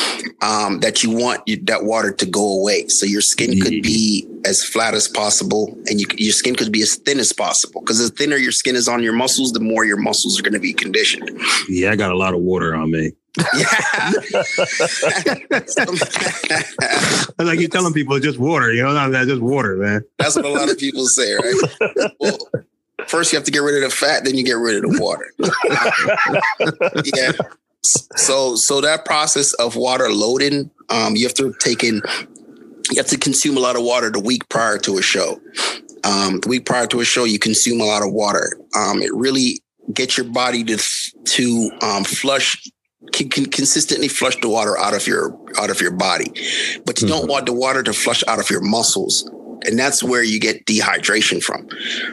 um, 0.45 0.81
that 0.81 1.03
you 1.03 1.11
want 1.11 1.41
you, 1.47 1.57
that 1.65 1.85
water 1.85 2.13
to 2.13 2.27
go 2.27 2.61
away. 2.61 2.87
So 2.89 3.07
your 3.07 3.23
skin 3.23 3.61
could 3.61 3.83
be 3.83 4.29
as 4.45 4.63
flat 4.63 4.93
as 4.95 5.09
possible, 5.09 5.77
and 5.87 5.99
you, 6.01 6.07
your 6.17 6.35
skin 6.35 6.55
could 6.55 6.71
be 6.71 6.83
as 6.83 6.97
thin 6.97 7.19
as 7.19 7.33
possible. 7.33 7.81
Because 7.81 7.99
the 7.99 8.15
thinner 8.15 8.37
your 8.37 8.53
skin 8.53 8.77
is 8.77 8.87
on 8.87 9.03
your 9.03 9.15
muscles, 9.15 9.53
the 9.53 9.61
more 9.61 9.87
your 9.87 9.97
muscles 9.97 10.39
are 10.39 10.43
going 10.43 10.53
to 10.53 10.61
be 10.61 10.75
conditioned. 10.75 11.31
Yeah, 11.69 11.93
I 11.93 11.97
got 11.97 12.13
a 12.13 12.17
lot 12.17 12.35
of 12.35 12.41
water 12.41 12.75
on 12.75 12.91
me. 12.91 13.13
Yeah. 13.37 14.13
like 17.39 17.59
you're 17.59 17.69
telling 17.69 17.93
people 17.93 18.15
it's 18.15 18.25
just 18.25 18.39
water, 18.39 18.73
you 18.73 18.83
know, 18.83 18.93
not 18.93 19.11
that 19.13 19.27
just 19.27 19.43
water, 19.43 19.77
man. 19.77 20.05
That's 20.19 20.37
what 20.37 20.45
a 20.45 20.51
lot 20.51 20.71
of 20.71 20.79
people 20.79 21.07
say, 21.07 21.33
right? 21.33 21.55
Well, 22.21 22.39
first 23.09 23.33
you 23.33 23.39
have 23.39 23.45
to 23.47 23.51
get 23.51 23.59
rid 23.59 23.83
of 23.83 23.91
the 23.91 23.97
fat, 23.97 24.25
then 24.25 24.37
you 24.37 24.45
get 24.45 24.53
rid 24.53 24.77
of 24.77 24.83
the 24.83 25.01
water. 25.01 25.33
yeah. 27.17 27.33
So 28.17 28.57
so 28.57 28.81
that 28.81 29.05
process 29.05 29.53
of 29.55 29.77
water 29.77 30.11
loading, 30.11 30.71
um, 30.89 31.17
you 31.17 31.27
have 31.27 31.35
to 31.35 31.55
take 31.61 31.85
in 31.85 32.03
you 32.91 32.99
have 32.99 33.07
to 33.09 33.19
consume 33.19 33.57
a 33.57 33.61
lot 33.61 33.77
of 33.77 33.83
water 33.83 34.11
the 34.11 34.21
week 34.21 34.49
prior 34.49 34.79
to 34.79 34.99
a 34.99 35.03
show. 35.03 35.41
Um, 36.05 36.41
the 36.41 36.49
week 36.49 36.67
prior 36.67 36.87
to 36.89 37.01
a 37.01 37.05
show, 37.05 37.25
you 37.25 37.39
consume 37.39 37.81
a 37.81 37.85
lot 37.85 38.03
of 38.03 38.13
water. 38.13 38.59
Um, 38.77 39.01
it 39.01 39.13
really 39.15 39.63
gets 39.93 40.17
your 40.17 40.27
body 40.27 40.65
to 40.65 40.79
to 41.25 41.71
um, 41.83 42.05
flush 42.05 42.63
can, 43.13 43.29
can, 43.29 43.47
consistently 43.47 44.09
flush 44.09 44.39
the 44.41 44.49
water 44.49 44.79
out 44.79 44.95
of 44.95 45.07
your 45.07 45.39
out 45.59 45.71
of 45.71 45.81
your 45.81 45.93
body, 45.93 46.27
but 46.85 47.01
you 47.01 47.07
mm-hmm. 47.07 47.09
don't 47.09 47.29
want 47.29 47.47
the 47.47 47.53
water 47.53 47.83
to 47.83 47.93
flush 47.93 48.25
out 48.29 48.39
of 48.39 48.51
your 48.51 48.61
muscles, 48.61 49.29
and 49.67 49.79
that's 49.79 50.03
where 50.03 50.23
you 50.23 50.41
get 50.41 50.67
dehydration 50.67 51.43
from, 51.43 51.69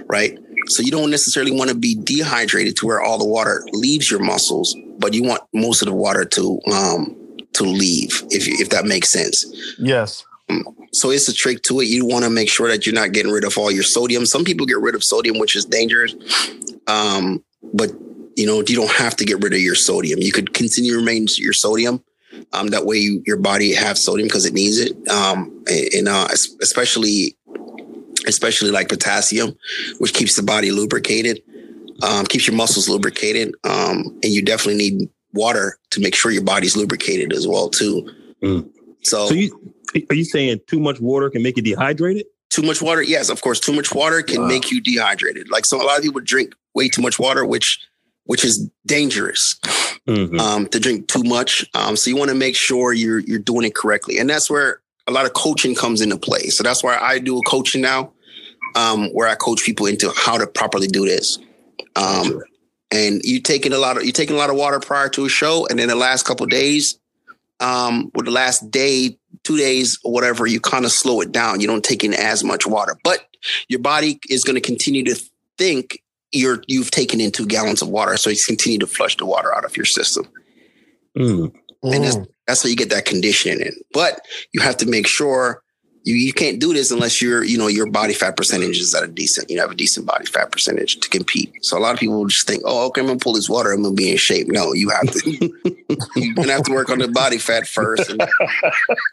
right? 0.08 0.38
So 0.68 0.84
you 0.84 0.92
don't 0.92 1.10
necessarily 1.10 1.52
want 1.52 1.70
to 1.70 1.76
be 1.76 1.96
dehydrated 1.96 2.76
to 2.78 2.86
where 2.86 3.02
all 3.02 3.18
the 3.18 3.26
water 3.26 3.66
leaves 3.72 4.12
your 4.12 4.20
muscles, 4.20 4.76
but 5.00 5.14
you 5.14 5.24
want 5.24 5.42
most 5.54 5.82
of 5.82 5.88
the 5.88 5.94
water 5.94 6.26
to 6.26 6.60
um, 6.72 7.16
to 7.54 7.64
leave, 7.64 8.24
if 8.30 8.48
if 8.48 8.70
that 8.70 8.86
makes 8.86 9.12
sense. 9.12 9.46
Yes. 9.80 10.24
Um, 10.50 10.64
so 10.94 11.10
it's 11.10 11.28
a 11.30 11.34
trick 11.34 11.64
to 11.64 11.80
it. 11.80 11.86
You 11.86 12.06
want 12.06 12.26
to 12.26 12.30
make 12.30 12.50
sure 12.50 12.68
that 12.68 12.86
you're 12.86 12.96
not 12.96 13.12
getting 13.12 13.32
rid 13.32 13.44
of 13.44 13.58
all 13.58 13.72
your 13.72 13.84
sodium. 13.84 14.26
Some 14.26 14.44
people 14.44 14.66
get 14.66 14.80
rid 14.80 14.96
of 14.96 15.04
sodium, 15.04 15.40
which 15.40 15.56
is 15.56 15.66
dangerous. 15.66 16.14
Um, 16.88 17.44
but 17.74 17.92
you 18.36 18.46
know, 18.46 18.64
you 18.66 18.76
don't 18.76 18.92
have 18.92 19.16
to 19.18 19.26
get 19.26 19.42
rid 19.42 19.54
of 19.54 19.60
your 19.60 19.76
sodium. 19.76 20.20
You 20.20 20.32
could 20.32 20.54
continue 20.54 20.94
to 20.94 20.98
remain 20.98 21.28
your 21.38 21.54
sodium. 21.54 22.04
Um, 22.54 22.68
that 22.68 22.86
way, 22.86 22.98
you, 22.98 23.24
your 23.26 23.38
body 23.38 23.74
have 23.74 23.98
sodium 23.98 24.28
because 24.28 24.46
it 24.46 24.54
needs 24.54 24.80
it. 24.80 24.96
Um, 25.10 25.64
and 25.68 26.08
uh, 26.08 26.28
especially, 26.62 27.38
especially 28.28 28.72
like 28.72 28.90
potassium, 28.90 29.56
which 30.00 30.14
keeps 30.14 30.36
the 30.36 30.44
body 30.44 30.72
lubricated, 30.72 31.42
um, 32.04 32.26
keeps 32.26 32.48
your 32.48 32.56
muscles 32.56 32.90
lubricated. 32.90 33.56
Um, 33.64 34.20
and 34.24 34.26
you 34.26 34.44
definitely 34.44 34.78
need 34.78 35.10
water 35.34 35.78
to 35.92 36.02
make 36.02 36.16
sure 36.16 36.32
your 36.32 36.44
body's 36.44 36.76
lubricated 36.76 37.34
as 37.34 37.48
well 37.48 37.70
too. 37.70 38.10
Mm. 38.42 38.70
So, 39.04 39.28
so 39.28 39.34
you, 39.34 39.74
are 40.10 40.16
you 40.16 40.26
saying 40.26 40.62
too 40.68 40.80
much 40.80 41.00
water 41.00 41.30
can 41.30 41.44
make 41.44 41.58
you 41.58 41.64
dehydrated? 41.64 42.26
Too 42.50 42.64
much 42.64 42.82
water, 42.82 43.02
yes, 43.02 43.30
of 43.30 43.42
course. 43.42 43.60
Too 43.60 43.74
much 43.74 43.94
water 43.94 44.22
can 44.22 44.42
wow. 44.42 44.48
make 44.48 44.72
you 44.72 44.82
dehydrated. 44.82 45.50
Like 45.50 45.66
so, 45.66 45.82
a 45.82 45.86
lot 45.86 45.98
of 45.98 46.04
people 46.04 46.22
drink 46.22 46.54
way 46.76 46.90
too 46.90 47.02
much 47.02 47.18
water, 47.18 47.46
which 47.46 47.80
which 48.26 48.44
is 48.44 48.70
dangerous 48.86 49.60
mm-hmm. 50.08 50.40
um, 50.40 50.68
to 50.68 50.80
drink 50.80 51.08
too 51.08 51.24
much. 51.24 51.66
Um, 51.74 51.96
so 51.96 52.10
you 52.10 52.18
want 52.18 52.30
to 52.30 52.36
make 52.36 52.56
sure 52.56 52.94
you're 52.94 53.20
you're 53.20 53.40
doing 53.40 53.66
it 53.66 53.76
correctly, 53.76 54.18
and 54.18 54.30
that's 54.30 54.50
where 54.50 54.81
a 55.08 55.12
lot 55.12 55.26
of 55.26 55.34
coaching 55.34 55.76
comes 55.76 56.02
into 56.02 56.18
play. 56.18 56.48
So 56.48 56.64
that's 56.64 56.84
why 56.84 56.98
I 56.98 57.20
do 57.20 57.38
a 57.38 57.42
coaching 57.44 57.82
now, 57.82 58.12
um, 58.76 59.08
where 59.14 59.28
I 59.28 59.36
coach 59.36 59.64
people 59.64 59.86
into 59.86 60.12
how 60.16 60.38
to 60.38 60.48
properly 60.48 60.88
do 60.88 61.06
this. 61.06 61.38
Um, 61.96 62.42
and 62.92 63.22
you 63.24 63.42
taking 63.42 63.74
a 63.74 63.78
lot 63.78 63.98
of 63.98 64.04
you 64.04 64.12
taking 64.12 64.36
a 64.36 64.40
lot 64.40 64.50
of 64.50 64.56
water 64.56 64.80
prior 64.80 65.10
to 65.10 65.26
a 65.26 65.30
show, 65.30 65.66
and 65.68 65.80
then 65.80 65.88
the 65.88 65.96
last 65.96 66.24
couple 66.24 66.46
days, 66.46 67.00
um, 67.60 68.12
or 68.16 68.24
the 68.24 68.32
last 68.32 68.70
day, 68.70 69.18
two 69.44 69.58
days, 69.58 69.98
or 70.04 70.12
whatever, 70.12 70.46
you 70.46 70.60
kind 70.60 70.86
of 70.86 70.92
slow 70.92 71.22
it 71.22 71.32
down. 71.32 71.62
You 71.62 71.68
don't 71.68 71.84
take 71.84 72.04
in 72.04 72.14
as 72.14 72.44
much 72.44 72.68
water, 72.68 72.98
but 73.04 73.28
your 73.70 73.80
body 73.80 74.20
is 74.30 74.44
going 74.44 74.56
to 74.56 74.62
continue 74.62 75.04
to 75.06 75.16
think 75.58 76.04
you're 76.32 76.62
you've 76.68 76.92
taken 76.92 77.20
in 77.22 77.32
two 77.32 77.46
gallons 77.46 77.82
of 77.82 77.90
water, 77.90 78.18
so 78.18 78.30
you 78.30 78.38
continue 78.46 78.80
to 78.80 78.88
flush 78.88 79.18
the 79.18 79.26
water 79.26 79.56
out 79.56 79.66
of 79.66 79.76
your 79.76 79.86
system. 79.86 80.28
Mm. 81.18 81.54
And 81.84 82.28
that's, 82.52 82.64
how 82.64 82.70
you 82.70 82.76
get 82.76 82.90
that 82.90 83.06
conditioning 83.06 83.66
in. 83.66 83.74
But 83.94 84.22
you 84.54 84.62
have 84.62 84.78
to 84.78 84.86
make 84.86 85.08
sure 85.08 85.64
you, 86.04 86.16
you 86.16 86.34
can't 86.34 86.60
do 86.60 86.74
this 86.74 86.90
unless 86.90 87.22
you're, 87.22 87.44
you 87.44 87.58
know, 87.58 87.68
your 87.68 87.90
body 87.90 88.14
fat 88.14 88.36
percentage 88.36 88.80
is 88.80 88.96
at 88.96 89.04
a 89.04 89.08
decent, 89.08 89.50
you 89.50 89.56
know, 89.56 89.64
have 89.64 89.72
a 89.72 89.76
decent 89.76 90.06
body 90.06 90.26
fat 90.26 90.52
percentage 90.52 91.00
to 91.00 91.10
compete. 91.10 91.54
So 91.62 91.78
a 91.78 91.80
lot 91.80 91.94
of 91.94 92.00
people 92.00 92.26
just 92.26 92.48
think, 92.48 92.64
oh, 92.66 92.88
okay, 92.88 93.02
I'm 93.02 93.08
gonna 93.08 93.20
pull 93.20 93.34
this 93.34 93.50
water, 93.50 93.72
I'm 93.72 93.84
gonna 93.84 93.94
be 93.94 94.12
in 94.12 94.18
shape. 94.18 94.48
No, 94.48 94.74
you 94.74 94.90
have 94.90 95.12
to, 95.12 95.32
you're 96.16 96.34
gonna 96.34 96.54
have 96.54 96.64
to 96.64 96.72
work 96.72 96.90
on 96.90 97.00
the 97.00 97.08
body 97.08 97.38
fat 97.38 97.68
first 97.68 98.10
and, 98.10 98.22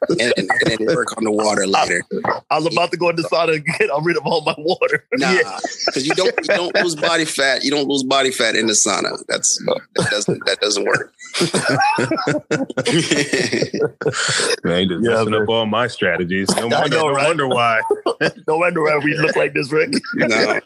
and, 0.08 0.32
and, 0.36 0.50
then 0.66 0.78
work 0.86 1.16
on 1.18 1.24
the 1.24 1.32
water 1.32 1.66
later. 1.66 2.02
I, 2.24 2.40
I 2.50 2.56
was 2.56 2.72
about 2.72 2.90
to 2.92 2.96
go 2.96 3.10
in 3.10 3.16
the 3.16 3.22
sauna 3.22 3.56
and 3.56 3.64
get 3.64 3.90
rid 4.02 4.16
of 4.16 4.24
all 4.24 4.42
my 4.42 4.54
water. 4.58 5.04
Nah, 5.18 5.32
because 5.32 5.96
yeah. 5.96 6.02
you 6.02 6.14
don't, 6.14 6.34
you 6.38 6.54
don't 6.54 6.72
lose 6.76 6.94
body 6.94 7.24
fat. 7.24 7.64
You 7.64 7.72
don't 7.72 7.88
lose 7.88 8.04
body 8.04 8.30
fat 8.30 8.54
in 8.54 8.68
the 8.68 8.74
sauna. 8.74 9.20
That's, 9.26 9.58
that 9.96 10.10
doesn't, 10.10 10.46
that 10.46 10.60
doesn't 10.60 10.84
work. 10.84 11.12
man, 14.64 14.88
just 14.88 15.04
yeah, 15.04 15.10
messing 15.10 15.32
man. 15.32 15.42
up 15.42 15.48
all 15.48 15.66
my 15.66 15.88
strategies. 15.88 16.48
No 16.54 16.68
wonder, 16.80 16.96
know, 16.96 17.08
right? 17.10 17.22
no 17.22 17.28
wonder 17.28 17.48
why. 17.48 17.80
no 18.46 18.56
wonder 18.56 18.82
why 18.82 18.98
we 18.98 19.16
look 19.16 19.36
like 19.36 19.54
this, 19.54 19.70
Rick. 19.72 19.94
no. 20.14 20.60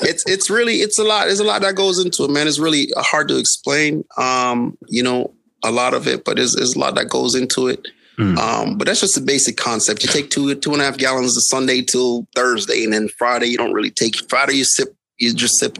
It's 0.00 0.24
it's 0.26 0.50
really 0.50 0.76
it's 0.76 0.98
a 0.98 1.04
lot. 1.04 1.26
There's 1.26 1.40
a 1.40 1.44
lot 1.44 1.62
that 1.62 1.74
goes 1.74 2.04
into 2.04 2.24
it, 2.24 2.30
man. 2.30 2.48
It's 2.48 2.58
really 2.58 2.88
hard 2.96 3.28
to 3.28 3.38
explain. 3.38 4.04
Um, 4.16 4.76
you 4.88 5.02
know, 5.02 5.34
a 5.64 5.70
lot 5.70 5.94
of 5.94 6.06
it, 6.06 6.24
but 6.24 6.36
there's, 6.36 6.54
there's 6.54 6.74
a 6.74 6.78
lot 6.78 6.94
that 6.94 7.08
goes 7.08 7.34
into 7.34 7.68
it. 7.68 7.86
Mm. 8.18 8.36
Um, 8.36 8.78
but 8.78 8.86
that's 8.86 9.00
just 9.00 9.16
a 9.16 9.22
basic 9.22 9.56
concept. 9.56 10.02
You 10.02 10.08
take 10.08 10.30
two 10.30 10.54
two 10.56 10.72
and 10.72 10.82
a 10.82 10.84
half 10.84 10.98
gallons 10.98 11.36
of 11.36 11.42
Sunday 11.44 11.80
till 11.80 12.26
Thursday, 12.34 12.84
and 12.84 12.92
then 12.92 13.08
Friday 13.08 13.46
you 13.46 13.56
don't 13.56 13.72
really 13.72 13.90
take. 13.90 14.16
Friday 14.28 14.54
you 14.54 14.64
sip, 14.64 14.94
you 15.18 15.32
just 15.32 15.58
sip 15.58 15.78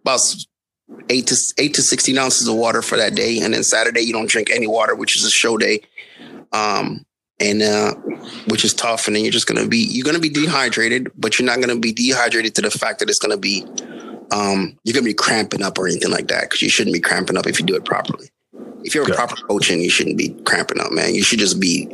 about 0.00 0.20
eight 1.10 1.26
to 1.26 1.36
eight 1.58 1.74
to 1.74 1.82
sixteen 1.82 2.16
ounces 2.16 2.48
of 2.48 2.54
water 2.54 2.80
for 2.80 2.96
that 2.96 3.14
day, 3.14 3.40
and 3.40 3.52
then 3.52 3.62
Saturday 3.62 4.00
you 4.00 4.12
don't 4.12 4.30
drink 4.30 4.50
any 4.50 4.66
water, 4.66 4.94
which 4.94 5.18
is 5.18 5.24
a 5.26 5.30
show 5.30 5.58
day. 5.58 5.80
Um, 6.52 7.04
and 7.42 7.62
uh, 7.62 7.94
which 8.46 8.64
is 8.64 8.72
tough. 8.72 9.06
And 9.06 9.16
then 9.16 9.24
you're 9.24 9.32
just 9.32 9.46
gonna 9.46 9.66
be 9.66 9.78
you're 9.78 10.04
gonna 10.04 10.18
be 10.18 10.28
dehydrated, 10.28 11.10
but 11.16 11.38
you're 11.38 11.46
not 11.46 11.60
gonna 11.60 11.78
be 11.78 11.92
dehydrated 11.92 12.54
to 12.54 12.62
the 12.62 12.70
fact 12.70 13.00
that 13.00 13.10
it's 13.10 13.18
gonna 13.18 13.36
be 13.36 13.66
um, 14.30 14.78
you're 14.84 14.94
gonna 14.94 15.04
be 15.04 15.14
cramping 15.14 15.62
up 15.62 15.78
or 15.78 15.86
anything 15.86 16.10
like 16.10 16.28
that 16.28 16.42
because 16.42 16.62
you 16.62 16.70
shouldn't 16.70 16.94
be 16.94 17.00
cramping 17.00 17.36
up 17.36 17.46
if 17.46 17.58
you 17.58 17.66
do 17.66 17.74
it 17.74 17.84
properly. 17.84 18.30
If 18.84 18.94
you're 18.94 19.10
a 19.10 19.14
proper 19.14 19.36
coaching, 19.46 19.80
you 19.80 19.90
shouldn't 19.90 20.18
be 20.18 20.30
cramping 20.44 20.80
up, 20.80 20.90
man. 20.90 21.14
You 21.14 21.22
should 21.22 21.38
just 21.38 21.60
be 21.60 21.86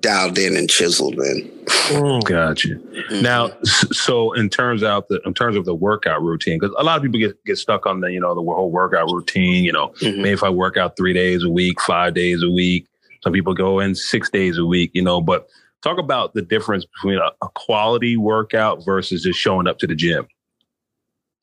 dialed 0.00 0.36
in 0.38 0.56
and 0.56 0.68
chiseled, 0.68 1.16
man. 1.16 1.50
Mm. 1.88 2.24
Gotcha. 2.24 2.68
Mm-hmm. 2.68 3.22
Now, 3.22 3.50
so 3.62 4.32
in 4.32 4.50
terms 4.50 4.82
of 4.82 5.04
the 5.08 5.20
in 5.24 5.32
terms 5.32 5.56
of 5.56 5.64
the 5.64 5.74
workout 5.74 6.22
routine, 6.22 6.58
because 6.58 6.74
a 6.78 6.84
lot 6.84 6.96
of 6.96 7.02
people 7.02 7.18
get 7.18 7.42
get 7.44 7.56
stuck 7.56 7.86
on 7.86 8.00
the 8.00 8.08
you 8.08 8.20
know 8.20 8.34
the 8.34 8.42
whole 8.42 8.70
workout 8.70 9.10
routine. 9.10 9.64
You 9.64 9.72
know, 9.72 9.88
mm-hmm. 10.00 10.22
maybe 10.22 10.32
if 10.32 10.42
I 10.42 10.50
work 10.50 10.76
out 10.76 10.96
three 10.96 11.14
days 11.14 11.42
a 11.42 11.50
week, 11.50 11.80
five 11.80 12.14
days 12.14 12.42
a 12.42 12.50
week, 12.50 12.86
some 13.24 13.32
people 13.32 13.54
go 13.54 13.80
in 13.80 13.94
six 13.94 14.30
days 14.30 14.58
a 14.58 14.66
week, 14.66 14.90
you 14.92 15.02
know, 15.02 15.20
but 15.20 15.48
talk 15.82 15.98
about 15.98 16.34
the 16.34 16.42
difference 16.42 16.84
between 16.84 17.18
a, 17.18 17.30
a 17.42 17.48
quality 17.54 18.16
workout 18.16 18.84
versus 18.84 19.22
just 19.22 19.38
showing 19.38 19.66
up 19.66 19.78
to 19.78 19.86
the 19.86 19.94
gym. 19.94 20.28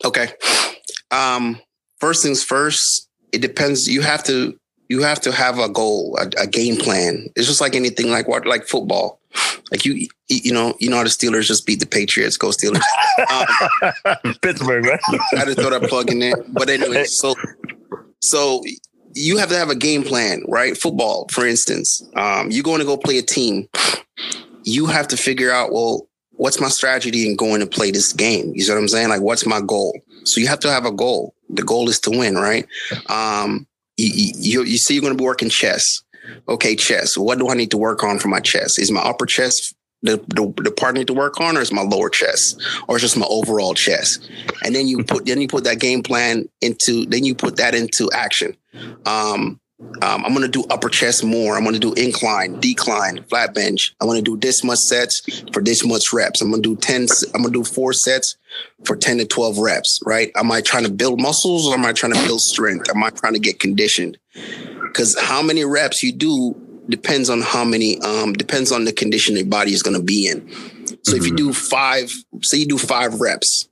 Okay. 0.06 0.30
Um, 1.10 1.60
first 2.00 2.24
things 2.24 2.44
first, 2.44 3.10
it 3.34 3.42
depends. 3.42 3.88
You 3.88 4.02
have 4.02 4.24
to 4.26 4.56
you 4.90 5.02
have 5.02 5.22
to 5.22 5.32
have 5.32 5.58
a 5.58 5.70
goal, 5.70 6.18
a, 6.20 6.44
a, 6.44 6.48
game 6.48 6.76
plan. 6.76 7.30
It's 7.38 7.48
just 7.48 7.62
like 7.62 7.76
anything, 7.76 8.12
like 8.12 8.28
what, 8.28 8.46
like 8.46 8.68
football. 8.68 9.22
Like 9.72 9.86
you, 9.86 10.10
you 10.28 10.52
know, 10.52 10.76
you 10.80 10.90
know 10.90 10.98
how 10.98 11.04
the 11.04 11.10
Steelers 11.10 11.48
just 11.48 11.66
beat 11.66 11.80
the 11.80 11.86
Patriots. 11.86 12.36
Go 12.38 12.50
Steelers! 12.50 12.82
Um, 13.30 14.36
Pittsburgh, 14.42 14.86
right? 14.86 15.00
I 15.38 15.46
to 15.46 15.54
throw 15.54 15.70
that 15.70 15.84
plug 15.88 16.10
in 16.12 16.20
there. 16.20 16.36
But 16.50 16.70
anyway, 16.70 17.04
so 17.04 17.36
so 18.20 18.64
you 19.14 19.38
have 19.38 19.50
to 19.50 19.58
have 19.58 19.70
a 19.70 19.76
game 19.76 20.04
plan, 20.04 20.44
right? 20.48 20.78
Football, 20.78 21.28
for 21.32 21.46
instance, 21.46 22.02
um, 22.16 22.52
you're 22.52 22.64
going 22.64 22.80
to 22.80 22.86
go 22.86 22.98
play 22.98 23.18
a 23.18 23.24
team. 23.24 23.68
You 24.64 24.86
have 24.88 25.08
to 25.10 25.18
figure 25.18 25.52
out, 25.52 25.72
well, 25.72 26.08
what's 26.32 26.60
my 26.60 26.70
strategy 26.70 27.28
in 27.28 27.36
going 27.36 27.60
to 27.62 27.68
play 27.68 27.92
this 27.92 28.14
game? 28.14 28.52
You 28.56 28.62
see 28.64 28.72
what 28.72 28.80
I'm 28.80 28.88
saying? 28.88 29.10
Like, 29.10 29.22
what's 29.22 29.46
my 29.46 29.62
goal? 29.62 30.00
So 30.24 30.40
you 30.40 30.48
have 30.48 30.60
to 30.62 30.72
have 30.72 30.86
a 30.86 30.92
goal. 30.92 31.34
The 31.50 31.64
goal 31.64 31.90
is 31.90 32.00
to 32.02 32.12
win, 32.12 32.36
right? 32.36 32.68
Um, 33.08 33.68
you, 33.98 34.34
you, 34.38 34.64
you 34.64 34.78
see, 34.78 34.94
you're 34.94 35.02
going 35.02 35.14
to 35.14 35.18
be 35.18 35.26
working 35.26 35.50
chess. 35.50 35.84
Okay, 36.48 36.76
chess. 36.76 37.18
What 37.18 37.40
do 37.40 37.50
I 37.50 37.56
need 37.56 37.72
to 37.72 37.78
work 37.78 38.04
on 38.04 38.20
for 38.20 38.28
my 38.28 38.40
chess? 38.40 38.78
Is 38.78 38.92
my 38.92 39.02
upper 39.02 39.26
chest 39.26 39.76
the, 40.04 40.18
the, 40.28 40.52
the 40.64 40.72
part 40.72 40.96
I 40.96 41.00
need 41.00 41.08
to 41.08 41.14
work 41.14 41.40
on, 41.40 41.58
or 41.58 41.62
is 41.62 41.72
my 41.72 41.82
lower 41.82 42.10
chest, 42.10 42.62
or 42.88 42.96
is 42.96 43.02
just 43.02 43.18
my 43.18 43.26
overall 43.30 43.74
chest? 43.74 44.30
And 44.64 44.74
then 44.74 44.88
you 44.88 45.04
put 45.04 45.26
then 45.26 45.42
you 45.42 45.48
put 45.48 45.64
that 45.66 45.80
game 45.80 46.04
plan 46.04 46.50
into 46.62 47.06
then 47.06 47.24
you 47.24 47.36
put 47.36 47.58
that 47.58 47.76
into 47.76 48.10
action. 48.12 48.56
Um, 49.06 49.60
um, 50.04 50.26
I'm 50.26 50.34
going 50.34 50.42
to 50.42 50.48
do 50.48 50.64
upper 50.70 50.90
chest 50.90 51.24
more. 51.24 51.56
I'm 51.58 51.64
going 51.64 51.74
to 51.74 51.80
do 51.80 51.94
incline, 51.94 52.60
decline, 52.60 53.24
flat 53.24 53.54
bench. 53.54 53.96
I 54.00 54.06
want 54.06 54.18
to 54.18 54.24
do 54.24 54.38
this 54.38 54.64
much 54.64 54.80
sets 54.80 55.44
for 55.52 55.62
this 55.62 55.86
much 55.86 56.14
reps. 56.14 56.42
I'm 56.42 56.52
going 56.52 56.62
to 56.62 56.76
do 56.76 56.80
10, 56.80 57.08
I'm 57.34 57.42
going 57.42 57.54
to 57.54 57.60
do 57.60 57.64
four 57.64 57.94
sets 57.94 58.38
for 58.86 58.96
10 58.96 59.18
to 59.20 59.26
12 59.26 59.58
reps, 59.58 60.00
right? 60.06 60.32
Am 60.36 60.52
I 60.52 60.62
trying 60.62 60.84
to 60.84 60.92
build 60.92 61.20
muscles 61.20 61.68
or 61.68 61.74
am 61.74 61.86
I 61.86 61.94
trying 61.94 62.14
to 62.14 62.24
build 62.26 62.42
strength? 62.42 62.90
Am 62.90 63.04
I 63.04 63.10
trying 63.10 63.34
to 63.34 63.40
get 63.40 63.60
conditioned? 63.60 64.18
Because 64.84 65.18
how 65.20 65.42
many 65.42 65.66
reps 65.66 66.04
you 66.04 66.12
do 66.12 66.56
depends 66.90 67.30
on 67.30 67.42
how 67.42 67.64
many 67.64 68.00
um 68.02 68.34
depends 68.34 68.72
on 68.72 68.86
the 68.86 68.92
condition 68.92 69.36
your 69.36 69.46
body 69.46 69.72
is 69.72 69.82
going 69.82 69.96
to 69.96 70.04
be 70.04 70.28
in 70.28 70.42
so 70.52 71.14
mm-hmm. 71.14 71.16
if 71.16 71.26
you 71.26 71.36
do 71.36 71.54
five 71.54 72.12
say 72.42 72.58
you 72.58 72.66
do 72.66 72.78
five 72.78 73.22
reps 73.22 73.70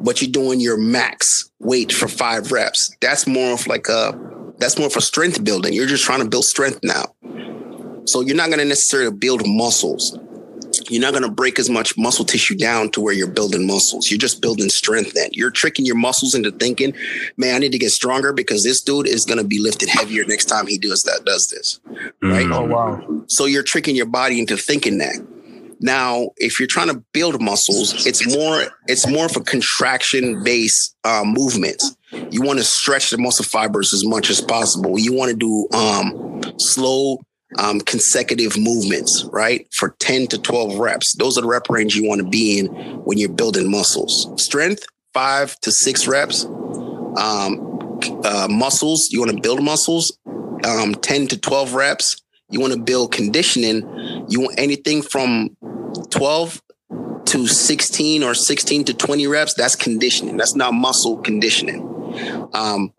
but 0.00 0.20
you're 0.22 0.30
doing 0.30 0.60
your 0.60 0.76
max 0.76 1.50
weight 1.58 1.92
for 1.92 2.08
five 2.08 2.52
reps 2.52 2.94
that's 3.00 3.26
more 3.26 3.52
of 3.52 3.66
like 3.66 3.88
a 3.88 4.18
that's 4.58 4.78
more 4.78 4.90
for 4.90 5.00
strength 5.00 5.42
building 5.44 5.72
you're 5.72 5.86
just 5.86 6.04
trying 6.04 6.22
to 6.22 6.28
build 6.28 6.44
strength 6.44 6.80
now 6.82 7.04
so 8.04 8.20
you're 8.20 8.36
not 8.36 8.46
going 8.46 8.58
to 8.58 8.64
necessarily 8.64 9.14
build 9.14 9.42
muscles 9.46 10.18
you're 10.90 11.02
not 11.02 11.12
going 11.12 11.22
to 11.22 11.30
break 11.30 11.58
as 11.58 11.68
much 11.68 11.96
muscle 11.96 12.24
tissue 12.24 12.56
down 12.56 12.90
to 12.90 13.00
where 13.00 13.12
you're 13.12 13.26
building 13.26 13.66
muscles. 13.66 14.10
You're 14.10 14.18
just 14.18 14.40
building 14.40 14.68
strength 14.68 15.12
then. 15.14 15.30
You're 15.32 15.50
tricking 15.50 15.84
your 15.84 15.96
muscles 15.96 16.34
into 16.34 16.50
thinking, 16.50 16.94
man, 17.36 17.56
I 17.56 17.58
need 17.58 17.72
to 17.72 17.78
get 17.78 17.90
stronger 17.90 18.32
because 18.32 18.64
this 18.64 18.80
dude 18.80 19.06
is 19.06 19.24
going 19.24 19.38
to 19.38 19.44
be 19.44 19.58
lifted 19.58 19.88
heavier 19.88 20.24
next 20.24 20.46
time 20.46 20.66
he 20.66 20.78
does 20.78 21.02
that, 21.04 21.24
does 21.24 21.48
this. 21.48 21.80
Right. 22.22 22.46
Mm. 22.46 22.54
Oh 22.54 22.64
wow. 22.64 23.24
So 23.26 23.44
you're 23.44 23.62
tricking 23.62 23.96
your 23.96 24.06
body 24.06 24.38
into 24.38 24.56
thinking 24.56 24.98
that. 24.98 25.16
Now, 25.80 26.30
if 26.36 26.58
you're 26.58 26.66
trying 26.66 26.88
to 26.88 27.02
build 27.12 27.40
muscles, 27.40 28.06
it's 28.06 28.26
more 28.34 28.64
it's 28.86 29.06
more 29.06 29.26
of 29.26 29.36
a 29.36 29.40
contraction 29.40 30.42
based 30.42 30.96
uh, 31.04 31.22
movement. 31.24 31.82
You 32.30 32.42
want 32.42 32.58
to 32.58 32.64
stretch 32.64 33.10
the 33.10 33.18
muscle 33.18 33.44
fibers 33.44 33.92
as 33.92 34.04
much 34.04 34.30
as 34.30 34.40
possible. 34.40 34.98
You 34.98 35.12
want 35.12 35.30
to 35.30 35.36
do 35.36 35.68
um, 35.76 36.42
slow 36.58 37.18
um, 37.56 37.80
consecutive 37.80 38.58
movements, 38.58 39.24
right? 39.32 39.66
For 39.72 39.94
10 39.98 40.28
to 40.28 40.38
12 40.38 40.78
reps. 40.78 41.14
Those 41.16 41.38
are 41.38 41.42
the 41.42 41.46
rep 41.46 41.68
range 41.70 41.96
you 41.96 42.08
want 42.08 42.20
to 42.20 42.28
be 42.28 42.58
in 42.58 42.66
when 43.04 43.18
you're 43.18 43.28
building 43.28 43.70
muscles. 43.70 44.30
Strength, 44.42 44.84
five 45.14 45.58
to 45.60 45.72
six 45.72 46.06
reps. 46.06 46.44
Um, 46.44 47.64
uh, 48.24 48.48
muscles, 48.50 49.08
you 49.10 49.20
want 49.20 49.32
to 49.32 49.40
build 49.40 49.62
muscles, 49.62 50.16
um, 50.64 50.94
10 50.94 51.28
to 51.28 51.38
12 51.38 51.74
reps. 51.74 52.22
You 52.50 52.60
want 52.60 52.72
to 52.72 52.80
build 52.80 53.12
conditioning. 53.12 53.82
You 54.28 54.40
want 54.40 54.58
anything 54.58 55.02
from 55.02 55.56
12 56.10 56.62
to 57.26 57.46
16 57.46 58.22
or 58.22 58.34
16 58.34 58.84
to 58.84 58.94
20 58.94 59.26
reps. 59.26 59.54
That's 59.54 59.76
conditioning. 59.76 60.36
That's 60.36 60.54
not 60.54 60.72
muscle 60.72 61.18
conditioning. 61.18 61.84
Um, 62.54 62.92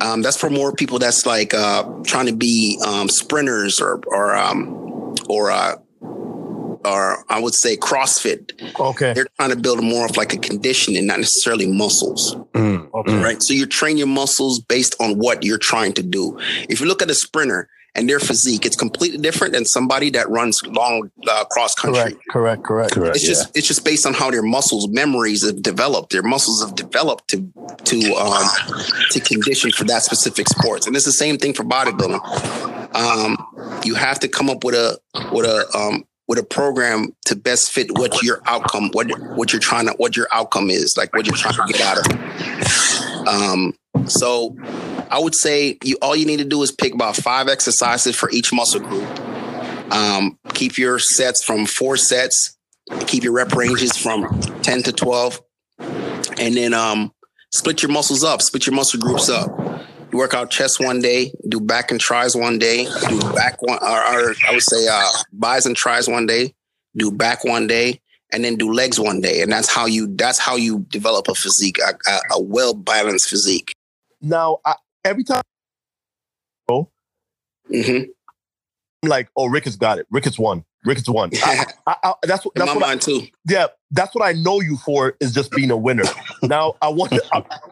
um, 0.00 0.22
that's 0.22 0.36
for 0.36 0.50
more 0.50 0.72
people 0.72 0.98
that's 0.98 1.24
like 1.24 1.54
uh, 1.54 1.84
trying 2.04 2.26
to 2.26 2.34
be 2.34 2.80
um, 2.86 3.08
sprinters 3.08 3.80
or 3.80 4.00
or 4.08 4.34
um, 4.36 5.14
or 5.28 5.50
uh, 5.50 5.76
or 6.00 7.24
I 7.28 7.40
would 7.40 7.54
say 7.54 7.76
CrossFit. 7.76 8.52
Okay. 8.78 9.12
They're 9.12 9.28
trying 9.36 9.50
to 9.50 9.56
build 9.56 9.82
more 9.82 10.06
of 10.06 10.16
like 10.16 10.32
a 10.34 10.38
conditioning, 10.38 11.06
not 11.06 11.18
necessarily 11.18 11.70
muscles. 11.70 12.34
Mm. 12.52 12.92
Okay. 12.94 13.22
Right. 13.22 13.42
So 13.42 13.54
you 13.54 13.66
train 13.66 13.96
your 13.96 14.06
muscles 14.06 14.60
based 14.60 14.96
on 15.00 15.18
what 15.18 15.44
you're 15.44 15.58
trying 15.58 15.92
to 15.94 16.02
do. 16.02 16.38
If 16.68 16.80
you 16.80 16.86
look 16.86 17.02
at 17.02 17.10
a 17.10 17.14
sprinter 17.14 17.68
and 17.98 18.08
their 18.08 18.20
physique, 18.20 18.64
it's 18.64 18.76
completely 18.76 19.18
different 19.18 19.52
than 19.54 19.64
somebody 19.64 20.08
that 20.10 20.30
runs 20.30 20.60
long 20.66 21.10
uh, 21.28 21.44
cross 21.46 21.74
country. 21.74 22.00
Correct. 22.00 22.28
Correct. 22.30 22.62
Correct. 22.62 22.94
Correct. 22.94 23.16
It's 23.16 23.24
yeah. 23.24 23.30
just 23.30 23.56
it's 23.56 23.66
just 23.66 23.84
based 23.84 24.06
on 24.06 24.14
how 24.14 24.30
their 24.30 24.42
muscles 24.42 24.86
memories 24.88 25.44
have 25.44 25.62
developed. 25.62 26.12
Their 26.12 26.22
muscles 26.22 26.62
have 26.62 26.76
developed 26.76 27.26
to 27.28 27.52
to 27.84 28.14
um, 28.14 28.48
to 29.10 29.20
condition 29.20 29.72
for 29.72 29.82
that 29.84 30.02
specific 30.02 30.48
sports, 30.48 30.86
and 30.86 30.94
it's 30.94 31.06
the 31.06 31.12
same 31.12 31.38
thing 31.38 31.54
for 31.54 31.64
bodybuilding. 31.64 32.20
Um, 32.94 33.80
you 33.84 33.96
have 33.96 34.20
to 34.20 34.28
come 34.28 34.48
up 34.48 34.62
with 34.62 34.76
a 34.76 34.98
with 35.32 35.44
a 35.44 35.66
um, 35.76 36.04
with 36.28 36.38
a 36.38 36.44
program 36.44 37.16
to 37.24 37.34
best 37.34 37.72
fit 37.72 37.90
what 37.98 38.22
your 38.22 38.40
outcome 38.46 38.90
what 38.92 39.08
what 39.36 39.52
you're 39.52 39.60
trying 39.60 39.86
to 39.86 39.92
what 39.94 40.16
your 40.16 40.28
outcome 40.30 40.70
is 40.70 40.96
like 40.96 41.12
what 41.14 41.26
you're 41.26 41.36
trying 41.36 41.66
to 41.66 41.72
get 41.72 41.80
out 41.80 41.98
of. 41.98 43.26
Um, 43.26 43.74
so 44.06 44.56
I 45.10 45.18
would 45.18 45.34
say 45.34 45.78
you 45.82 45.96
all 46.02 46.14
you 46.14 46.26
need 46.26 46.38
to 46.38 46.44
do 46.44 46.62
is 46.62 46.70
pick 46.70 46.94
about 46.94 47.16
five 47.16 47.48
exercises 47.48 48.14
for 48.16 48.30
each 48.30 48.52
muscle 48.52 48.80
group. 48.80 49.08
Um, 49.92 50.38
keep 50.54 50.78
your 50.78 50.98
sets 50.98 51.44
from 51.44 51.66
four 51.66 51.96
sets. 51.96 52.56
Keep 53.06 53.24
your 53.24 53.32
rep 53.32 53.52
ranges 53.52 53.96
from 53.96 54.40
ten 54.62 54.82
to 54.84 54.92
twelve, 54.92 55.42
and 55.78 56.56
then 56.56 56.74
um, 56.74 57.12
split 57.52 57.82
your 57.82 57.90
muscles 57.90 58.24
up. 58.24 58.42
Split 58.42 58.66
your 58.66 58.74
muscle 58.74 59.00
groups 59.00 59.28
up. 59.28 59.50
You 60.10 60.18
work 60.18 60.32
out 60.32 60.50
chest 60.50 60.80
one 60.80 61.00
day, 61.00 61.32
do 61.48 61.60
back 61.60 61.90
and 61.90 62.00
tries 62.00 62.34
one 62.34 62.58
day, 62.58 62.86
do 63.08 63.20
back 63.34 63.60
one, 63.60 63.78
or, 63.82 63.88
or 63.88 64.34
I 64.46 64.52
would 64.52 64.62
say 64.62 64.86
uh, 64.90 65.06
buys 65.32 65.66
and 65.66 65.76
tries 65.76 66.08
one 66.08 66.24
day, 66.24 66.54
do 66.96 67.10
back 67.10 67.44
one 67.44 67.66
day, 67.66 68.00
and 68.32 68.42
then 68.42 68.56
do 68.56 68.72
legs 68.72 68.98
one 68.98 69.20
day. 69.20 69.42
And 69.42 69.52
that's 69.52 69.70
how 69.70 69.84
you 69.84 70.06
that's 70.16 70.38
how 70.38 70.56
you 70.56 70.80
develop 70.88 71.28
a 71.28 71.34
physique, 71.34 71.78
a, 71.78 72.10
a, 72.10 72.20
a 72.32 72.42
well 72.42 72.72
balanced 72.74 73.28
physique. 73.28 73.74
Now, 74.20 74.58
I, 74.64 74.74
every 75.04 75.24
time, 75.24 75.42
oh, 76.68 76.88
hmm 77.70 78.02
I'm 79.02 79.10
like, 79.10 79.28
oh, 79.36 79.46
Ricketts 79.46 79.76
got 79.76 79.98
it. 79.98 80.06
Ricketts 80.10 80.38
won. 80.38 80.64
Ricketts 80.84 81.08
won. 81.08 81.30
I, 81.42 81.66
I, 81.86 82.12
that's 82.22 82.44
what. 82.44 82.54
In 82.56 82.64
my 82.64 82.74
what. 82.74 82.82
I, 82.82 82.88
mind 82.88 83.02
too. 83.02 83.22
yeah, 83.48 83.68
that's 83.90 84.14
what 84.14 84.24
I 84.24 84.32
know 84.32 84.60
you 84.60 84.76
for 84.76 85.14
is 85.20 85.32
just 85.32 85.50
being 85.52 85.70
a 85.70 85.76
winner. 85.76 86.02
now, 86.42 86.74
I 86.82 86.88
want. 86.88 87.12
To, 87.12 87.22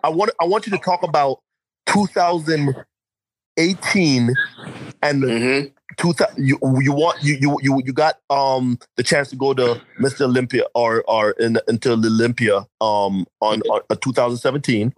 I, 0.05 0.09
want. 0.09 0.31
I 0.41 0.45
want 0.45 0.67
you 0.67 0.73
to 0.73 0.79
talk 0.79 1.03
about 1.03 1.41
2018 1.87 4.39
and 5.03 5.25
hmm 5.25 5.61
two 5.97 6.13
thousand. 6.13 6.47
You 6.47 6.59
you 6.81 6.93
want 6.93 7.23
you 7.23 7.37
you 7.41 7.59
you 7.63 7.83
you 7.85 7.93
got 7.93 8.17
um 8.31 8.79
the 8.97 9.03
chance 9.03 9.31
to 9.31 9.37
go 9.37 9.55
to 9.55 9.81
Mr. 10.01 10.23
Olympia 10.23 10.65
or 10.75 11.03
or 11.09 11.33
in, 11.33 11.59
into 11.69 11.93
Olympia 11.93 12.59
um 12.81 13.27
on, 13.41 13.61
on 13.63 13.81
uh, 13.91 13.97
2017. 14.01 14.93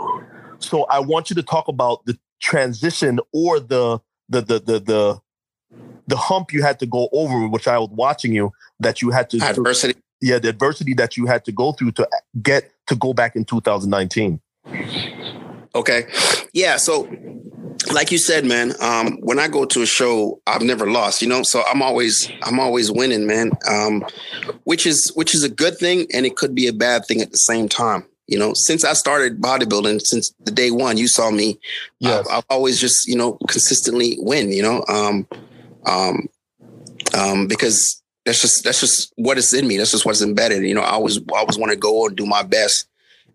So 0.60 0.84
I 0.84 1.00
want 1.00 1.30
you 1.30 1.36
to 1.36 1.42
talk 1.42 1.68
about 1.68 2.04
the 2.04 2.18
transition 2.40 3.20
or 3.32 3.60
the 3.60 4.00
the 4.28 4.40
the 4.42 4.58
the 4.60 4.80
the 4.80 5.20
the 6.06 6.16
hump 6.16 6.52
you 6.52 6.62
had 6.62 6.78
to 6.80 6.86
go 6.86 7.08
over, 7.12 7.48
which 7.48 7.68
I 7.68 7.78
was 7.78 7.90
watching 7.92 8.32
you 8.32 8.52
that 8.80 9.02
you 9.02 9.10
had 9.10 9.30
to 9.30 9.40
Adversity. 9.40 10.00
yeah 10.20 10.38
the 10.38 10.48
adversity 10.48 10.94
that 10.94 11.16
you 11.16 11.26
had 11.26 11.44
to 11.44 11.52
go 11.52 11.72
through 11.72 11.92
to 11.92 12.08
get 12.42 12.72
to 12.86 12.96
go 12.96 13.12
back 13.12 13.36
in 13.36 13.44
2019. 13.44 14.40
Okay. 15.74 16.06
Yeah. 16.52 16.76
So, 16.76 17.08
like 17.92 18.10
you 18.10 18.18
said, 18.18 18.44
man, 18.44 18.72
um, 18.80 19.18
when 19.20 19.38
I 19.38 19.48
go 19.48 19.64
to 19.66 19.82
a 19.82 19.86
show, 19.86 20.40
I've 20.46 20.62
never 20.62 20.90
lost, 20.90 21.22
you 21.22 21.28
know, 21.28 21.42
so 21.42 21.62
I'm 21.70 21.82
always, 21.82 22.30
I'm 22.42 22.58
always 22.58 22.90
winning, 22.90 23.26
man. 23.26 23.52
Um, 23.68 24.04
which 24.64 24.86
is, 24.86 25.12
which 25.14 25.34
is 25.34 25.44
a 25.44 25.48
good 25.48 25.78
thing. 25.78 26.06
And 26.12 26.26
it 26.26 26.36
could 26.36 26.54
be 26.54 26.66
a 26.66 26.72
bad 26.72 27.04
thing 27.06 27.20
at 27.20 27.30
the 27.30 27.38
same 27.38 27.68
time. 27.68 28.04
You 28.28 28.38
know, 28.38 28.52
since 28.54 28.84
I 28.84 28.92
started 28.92 29.40
bodybuilding, 29.40 30.02
since 30.02 30.32
the 30.44 30.50
day 30.50 30.70
one, 30.70 30.96
you 30.98 31.08
saw 31.08 31.30
me, 31.30 31.58
Yes. 31.98 32.26
I've, 32.28 32.38
I've 32.38 32.44
always 32.50 32.80
just, 32.80 33.08
you 33.08 33.16
know, 33.16 33.38
consistently 33.48 34.16
win, 34.20 34.52
you 34.52 34.62
know, 34.62 34.84
um, 34.88 35.26
um, 35.86 36.28
um, 37.16 37.48
because 37.48 38.02
that's 38.24 38.40
just, 38.40 38.62
that's 38.64 38.80
just 38.80 39.12
what 39.16 39.38
is 39.38 39.52
in 39.52 39.66
me. 39.66 39.78
That's 39.78 39.90
just 39.90 40.04
what's 40.04 40.22
embedded. 40.22 40.62
You 40.62 40.74
know, 40.74 40.82
I 40.82 40.90
always, 40.90 41.18
I 41.18 41.38
always 41.38 41.58
want 41.58 41.72
to 41.72 41.78
go 41.78 42.06
and 42.06 42.16
do 42.16 42.26
my 42.26 42.42
best 42.42 42.86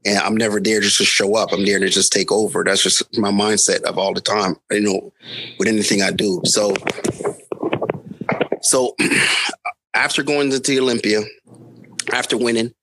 and 0.06 0.18
I'm 0.20 0.36
never 0.36 0.60
there 0.60 0.82
just 0.82 0.98
to 0.98 1.06
show 1.06 1.36
up. 1.36 1.52
I'm 1.52 1.66
there 1.66 1.80
to 1.80 1.90
just 1.90 2.12
take 2.12 2.32
over. 2.32 2.64
That's 2.64 2.84
just 2.84 3.18
my 3.18 3.32
mindset 3.32 3.84
of 3.84 3.98
all 3.98 4.14
the 4.14 4.22
time. 4.22 4.58
You 4.72 4.82
know, 4.82 5.14
with 5.60 5.68
anything 5.68 6.02
I 6.02 6.12
do. 6.12 6.42
So, 6.46 6.74
so 8.62 8.96
after 9.94 10.24
going 10.24 10.52
to 10.52 10.60
the 10.60 10.80
Olympia, 10.80 11.22
after 12.12 12.38
winning, 12.38 12.74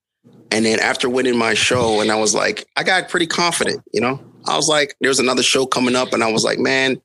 and 0.51 0.65
then 0.65 0.79
after 0.79 1.09
winning 1.09 1.37
my 1.37 1.53
show, 1.53 2.01
and 2.01 2.11
I 2.11 2.15
was 2.15 2.35
like, 2.35 2.65
I 2.75 2.83
got 2.83 3.09
pretty 3.09 3.27
confident. 3.27 3.83
You 3.93 4.01
know, 4.01 4.21
I 4.47 4.55
was 4.55 4.67
like, 4.67 4.95
there's 5.01 5.19
another 5.19 5.43
show 5.43 5.65
coming 5.65 5.95
up, 5.95 6.13
and 6.13 6.23
I 6.23 6.31
was 6.31 6.43
like, 6.43 6.59
man, 6.59 7.01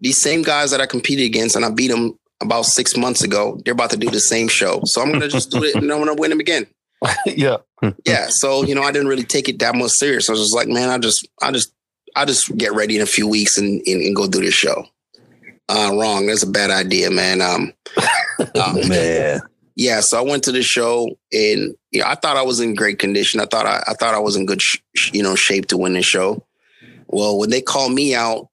these 0.00 0.20
same 0.20 0.42
guys 0.42 0.70
that 0.70 0.80
I 0.80 0.86
competed 0.86 1.26
against, 1.26 1.56
and 1.56 1.64
I 1.64 1.70
beat 1.70 1.88
them 1.88 2.18
about 2.40 2.66
six 2.66 2.96
months 2.96 3.22
ago. 3.22 3.60
They're 3.64 3.72
about 3.72 3.90
to 3.90 3.96
do 3.96 4.10
the 4.10 4.20
same 4.20 4.48
show, 4.48 4.80
so 4.84 5.02
I'm 5.02 5.12
gonna 5.12 5.28
just 5.28 5.50
do 5.50 5.62
it, 5.64 5.74
and 5.74 5.90
I'm 5.92 5.98
gonna 5.98 6.14
win 6.14 6.30
them 6.30 6.40
again 6.40 6.66
yeah. 7.26 7.56
yeah 8.06 8.26
so 8.28 8.64
you 8.64 8.74
know 8.74 8.82
i 8.82 8.92
didn't 8.92 9.08
really 9.08 9.24
take 9.24 9.48
it 9.48 9.58
that 9.58 9.74
much 9.74 9.90
serious 9.90 10.28
i 10.28 10.32
was 10.32 10.40
just 10.40 10.54
like 10.54 10.68
man 10.68 10.88
i 10.88 10.98
just 10.98 11.26
i 11.42 11.50
just 11.50 11.72
i 12.16 12.24
just 12.24 12.56
get 12.56 12.72
ready 12.72 12.96
in 12.96 13.02
a 13.02 13.06
few 13.06 13.28
weeks 13.28 13.58
and 13.58 13.82
and, 13.86 14.00
and 14.02 14.14
go 14.14 14.28
do 14.28 14.40
this 14.40 14.54
show 14.54 14.84
uh 15.68 15.90
wrong 15.92 16.26
that's 16.26 16.42
a 16.42 16.50
bad 16.50 16.70
idea 16.70 17.10
man 17.10 17.40
um 17.40 17.72
uh, 18.54 18.74
Man. 18.88 19.40
yeah 19.74 20.00
so 20.00 20.18
i 20.18 20.20
went 20.20 20.44
to 20.44 20.52
the 20.52 20.62
show 20.62 21.08
and 21.32 21.74
know, 22.00 22.06
i 22.06 22.14
thought 22.14 22.36
i 22.36 22.42
was 22.42 22.60
in 22.60 22.74
great 22.74 22.98
condition. 22.98 23.40
I 23.40 23.46
thought 23.46 23.66
i, 23.66 23.82
I 23.86 23.94
thought 23.94 24.14
i 24.14 24.18
was 24.18 24.36
in 24.36 24.46
good 24.46 24.62
sh- 24.62 24.78
you 25.12 25.22
know 25.22 25.34
shape 25.34 25.66
to 25.66 25.76
win 25.76 25.94
the 25.94 26.02
show. 26.02 26.44
Well 27.08 27.38
when 27.38 27.50
they 27.50 27.60
call 27.60 27.88
me 27.88 28.14
out 28.14 28.48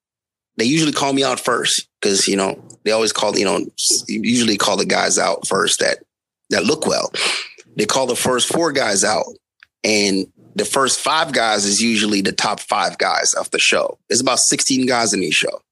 they 0.56 0.64
usually 0.64 0.92
call 0.92 1.12
me 1.12 1.24
out 1.24 1.40
first 1.40 1.88
because 2.00 2.28
you 2.28 2.36
know 2.36 2.62
they 2.84 2.90
always 2.90 3.12
call 3.12 3.36
you 3.38 3.44
know 3.44 3.66
usually 4.08 4.56
call 4.56 4.76
the 4.76 4.84
guys 4.84 5.18
out 5.18 5.46
first 5.46 5.80
that 5.80 5.98
that 6.50 6.64
look 6.64 6.86
well. 6.86 7.12
They 7.76 7.86
call 7.86 8.06
the 8.06 8.16
first 8.16 8.52
four 8.52 8.72
guys 8.72 9.04
out 9.04 9.26
and 9.84 10.26
the 10.56 10.64
first 10.64 11.00
five 11.00 11.32
guys 11.32 11.64
is 11.64 11.80
usually 11.80 12.20
the 12.20 12.32
top 12.32 12.60
five 12.60 12.98
guys 12.98 13.32
of 13.34 13.50
the 13.52 13.58
show. 13.60 13.98
There's 14.08 14.20
about 14.20 14.40
16 14.40 14.86
guys 14.86 15.14
in 15.14 15.22
each 15.22 15.34
show 15.34 15.62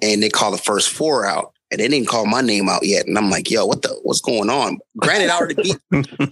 and 0.00 0.22
they 0.22 0.28
call 0.28 0.50
the 0.50 0.58
first 0.58 0.88
four 0.88 1.24
out 1.24 1.51
and 1.72 1.80
they 1.80 1.88
didn't 1.88 2.06
call 2.06 2.26
my 2.26 2.40
name 2.40 2.68
out 2.68 2.84
yet 2.84 3.06
and 3.06 3.18
i'm 3.18 3.30
like 3.30 3.50
yo 3.50 3.66
what 3.66 3.82
the 3.82 3.88
what's 4.04 4.20
going 4.20 4.48
on 4.50 4.78
granted 4.98 5.30
i 5.30 5.36
already 5.36 5.54
beat 5.60 5.76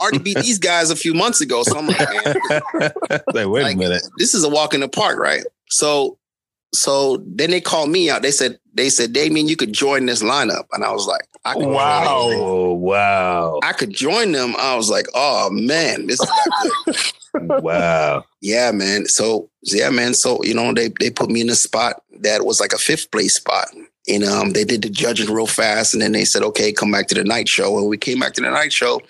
already 0.00 0.18
beat 0.18 0.36
these 0.38 0.58
guys 0.60 0.90
a 0.90 0.96
few 0.96 1.14
months 1.14 1.40
ago 1.40 1.62
so 1.64 1.76
i'm 1.76 1.86
like 1.88 1.98
man 1.98 2.34
like, 3.34 3.48
wait 3.48 3.62
Like, 3.62 3.76
a 3.76 3.78
minute. 3.78 4.02
this 4.18 4.34
is 4.34 4.44
a 4.44 4.48
walk 4.48 4.74
in 4.74 4.80
the 4.80 4.88
park, 4.88 5.18
right? 5.18 5.42
So, 5.68 6.18
so 6.74 7.16
then 7.26 7.50
they 7.50 7.60
called 7.60 7.90
me 7.90 8.10
out. 8.10 8.22
They 8.22 8.30
said, 8.30 8.58
they 8.74 8.88
said, 8.90 9.12
Damion, 9.12 9.48
you 9.48 9.56
could 9.56 9.72
join 9.72 10.06
this 10.06 10.22
lineup, 10.22 10.64
and 10.72 10.84
I 10.84 10.92
was 10.92 11.06
like, 11.06 11.26
I 11.44 11.54
could 11.54 11.66
Wow. 11.66 12.74
Wow. 12.74 13.60
I 13.62 13.72
could 13.72 13.90
join 13.90 14.32
them. 14.32 14.54
I 14.58 14.76
was 14.76 14.90
like, 14.90 15.06
oh 15.14 15.48
man, 15.50 16.06
this 16.06 16.20
is 16.20 16.28
not 16.28 16.84
good. 16.84 17.62
wow. 17.64 18.24
yeah, 18.40 18.70
man. 18.72 19.06
So 19.06 19.48
yeah, 19.62 19.90
man. 19.90 20.14
So 20.14 20.42
you 20.44 20.54
know, 20.54 20.72
they 20.74 20.90
they 21.00 21.10
put 21.10 21.30
me 21.30 21.40
in 21.40 21.50
a 21.50 21.54
spot 21.54 22.02
that 22.20 22.44
was 22.44 22.60
like 22.60 22.72
a 22.72 22.78
fifth 22.78 23.10
place 23.10 23.36
spot, 23.36 23.68
and 24.08 24.24
um, 24.24 24.50
they 24.50 24.64
did 24.64 24.82
the 24.82 24.88
judging 24.88 25.32
real 25.32 25.46
fast, 25.46 25.94
and 25.94 26.02
then 26.02 26.12
they 26.12 26.24
said, 26.24 26.42
"Okay, 26.42 26.72
come 26.72 26.90
back 26.90 27.08
to 27.08 27.14
the 27.14 27.24
night 27.24 27.48
show." 27.48 27.78
And 27.78 27.88
we 27.88 27.98
came 27.98 28.18
back 28.18 28.34
to 28.34 28.40
the 28.40 28.50
night 28.50 28.72
show. 28.72 29.00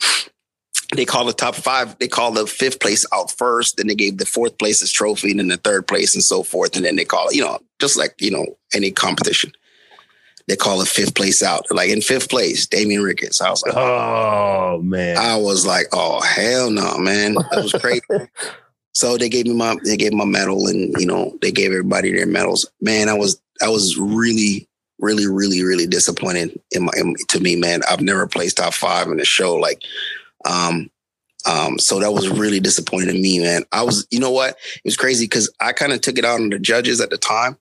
They 0.96 1.04
called 1.04 1.28
the 1.28 1.32
top 1.32 1.54
five. 1.54 1.96
They 1.98 2.08
called 2.08 2.36
the 2.36 2.46
fifth 2.46 2.80
place 2.80 3.04
out 3.12 3.30
first. 3.30 3.76
Then 3.76 3.86
they 3.86 3.94
gave 3.94 4.18
the 4.18 4.26
fourth 4.26 4.58
place 4.58 4.82
as 4.82 4.90
trophy, 4.90 5.30
and 5.30 5.38
then 5.38 5.48
the 5.48 5.56
third 5.56 5.86
place, 5.86 6.14
and 6.14 6.24
so 6.24 6.42
forth. 6.42 6.76
And 6.76 6.84
then 6.84 6.96
they 6.96 7.04
call 7.04 7.28
it, 7.28 7.36
you 7.36 7.42
know, 7.42 7.58
just 7.80 7.96
like 7.96 8.14
you 8.18 8.30
know 8.30 8.46
any 8.74 8.90
competition. 8.90 9.52
They 10.48 10.56
call 10.56 10.80
it 10.80 10.88
fifth 10.88 11.14
place 11.14 11.44
out. 11.44 11.64
Like 11.70 11.90
in 11.90 12.00
fifth 12.00 12.28
place, 12.28 12.66
Damion 12.66 13.04
Ricketts. 13.04 13.40
I 13.40 13.50
was 13.50 13.62
like, 13.64 13.76
Oh 13.76 14.80
man. 14.82 15.16
I 15.16 15.36
was 15.36 15.64
like, 15.64 15.86
oh 15.92 16.20
hell 16.22 16.70
no, 16.72 16.98
man, 16.98 17.34
that 17.34 17.62
was 17.62 17.72
crazy. 17.72 18.02
so 18.92 19.16
they 19.16 19.28
gave 19.28 19.46
me 19.46 19.54
my 19.54 19.76
they 19.84 19.96
gave 19.96 20.12
my 20.12 20.24
medal, 20.24 20.66
and 20.66 20.92
you 20.98 21.06
know 21.06 21.38
they 21.40 21.52
gave 21.52 21.70
everybody 21.70 22.12
their 22.12 22.26
medals. 22.26 22.68
Man, 22.80 23.08
I 23.08 23.14
was 23.14 23.40
I 23.62 23.68
was 23.68 23.96
really 23.96 24.68
really 25.00 25.26
really 25.26 25.62
really 25.62 25.86
disappointed 25.86 26.58
in 26.70 26.84
my 26.84 26.92
in, 26.96 27.14
to 27.28 27.40
me, 27.40 27.56
man. 27.56 27.80
I've 27.88 28.00
never 28.00 28.26
placed 28.26 28.58
top 28.58 28.74
five 28.74 29.08
in 29.08 29.20
a 29.20 29.24
show 29.24 29.56
like. 29.56 29.82
Um, 30.44 30.90
um, 31.46 31.78
so 31.78 32.00
that 32.00 32.12
was 32.12 32.28
really 32.28 32.60
disappointing 32.60 33.14
to 33.14 33.18
me, 33.20 33.38
man. 33.38 33.64
I 33.72 33.82
was, 33.82 34.06
you 34.10 34.20
know 34.20 34.30
what? 34.30 34.50
It 34.74 34.82
was 34.84 34.96
crazy 34.96 35.24
because 35.24 35.50
I 35.58 35.72
kind 35.72 35.92
of 35.92 36.02
took 36.02 36.18
it 36.18 36.24
out 36.24 36.38
on 36.38 36.50
the 36.50 36.58
judges 36.58 37.00
at 37.00 37.08
the 37.08 37.16
time. 37.16 37.56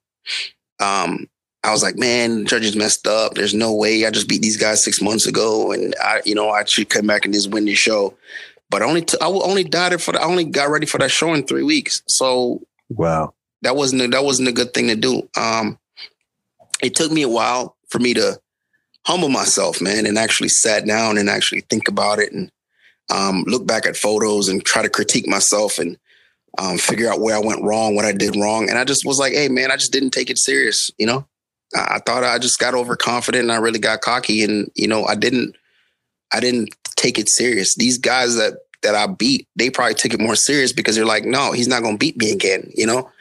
Um, 0.80 1.28
I 1.63 1.71
was 1.71 1.84
like, 1.84 1.95
man, 1.97 2.39
the 2.39 2.43
judges 2.45 2.75
messed 2.75 3.08
up. 3.08 3.34
There's 3.36 3.54
no 3.54 3.73
way. 3.73 4.06
I 4.06 4.12
just 4.12 4.28
beat 4.30 4.41
these 4.41 4.58
guys 4.58 4.84
six 4.84 5.02
months 5.02 5.28
ago, 5.28 5.71
and 5.71 5.93
I, 6.02 6.21
you 6.25 6.36
know, 6.36 6.49
I 6.49 6.63
should 6.65 6.89
come 6.89 7.08
back 7.08 7.25
and 7.25 7.34
just 7.34 7.52
win 7.52 7.65
this 7.65 7.78
show. 7.78 8.15
But 8.69 8.82
I 8.82 8.86
only, 8.86 9.02
t- 9.02 9.17
I 9.21 9.28
only 9.28 9.63
died 9.63 9.93
it 9.93 10.02
for. 10.02 10.12
The, 10.12 10.21
I 10.21 10.25
only 10.25 10.45
got 10.45 10.69
ready 10.69 10.86
for 10.86 10.97
that 10.99 11.12
show 11.12 11.34
in 11.34 11.43
three 11.45 11.63
weeks. 11.63 12.02
So 12.08 12.62
Wow. 12.89 13.34
that 13.62 13.75
wasn't 13.75 14.02
a, 14.02 14.08
that 14.10 14.23
wasn't 14.23 14.49
a 14.49 14.54
good 14.54 14.73
thing 14.73 14.88
to 14.88 14.95
do. 14.95 15.28
Um, 15.38 15.78
it 16.81 16.95
took 16.95 17.11
me 17.11 17.21
a 17.21 17.29
while 17.29 17.75
for 17.89 17.99
me 17.99 18.13
to 18.13 18.39
humble 19.05 19.29
myself, 19.29 19.81
man, 19.81 20.05
and 20.05 20.17
actually 20.17 20.49
sat 20.49 20.85
down 20.85 21.17
and 21.17 21.29
actually 21.29 21.61
think 21.61 21.87
about 21.87 22.19
it 22.19 22.31
and 22.31 22.51
um, 23.09 23.43
look 23.47 23.65
back 23.65 23.85
at 23.85 23.97
photos 23.97 24.47
and 24.47 24.63
try 24.63 24.81
to 24.81 24.89
critique 24.89 25.27
myself 25.27 25.79
and 25.79 25.97
um, 26.57 26.77
figure 26.77 27.09
out 27.09 27.21
where 27.21 27.35
I 27.35 27.39
went 27.39 27.63
wrong, 27.63 27.95
what 27.95 28.05
I 28.05 28.11
did 28.11 28.35
wrong. 28.35 28.69
And 28.69 28.77
I 28.77 28.83
just 28.83 29.05
was 29.05 29.19
like, 29.19 29.33
hey, 29.33 29.49
man, 29.49 29.71
I 29.71 29.77
just 29.77 29.91
didn't 29.91 30.11
take 30.11 30.29
it 30.29 30.37
serious. 30.37 30.91
You 30.97 31.07
know, 31.07 31.27
I, 31.75 31.95
I 31.95 31.99
thought 32.05 32.23
I 32.23 32.37
just 32.39 32.59
got 32.59 32.73
overconfident 32.73 33.43
and 33.43 33.51
I 33.51 33.57
really 33.57 33.79
got 33.79 34.01
cocky, 34.01 34.43
and 34.43 34.69
you 34.75 34.87
know, 34.87 35.05
I 35.05 35.15
didn't, 35.15 35.55
I 36.31 36.39
didn't 36.39 36.75
take 36.95 37.17
it 37.17 37.29
serious. 37.29 37.75
These 37.75 37.97
guys 37.97 38.35
that 38.35 38.59
that 38.81 38.95
I 38.95 39.07
beat, 39.07 39.47
they 39.55 39.69
probably 39.69 39.95
took 39.95 40.13
it 40.13 40.21
more 40.21 40.35
serious 40.35 40.71
because 40.71 40.95
they're 40.95 41.05
like, 41.05 41.25
no, 41.25 41.51
he's 41.51 41.67
not 41.67 41.81
going 41.81 41.95
to 41.95 41.99
beat 41.99 42.17
me 42.17 42.31
again. 42.31 42.71
You 42.75 42.85
know, 42.85 43.11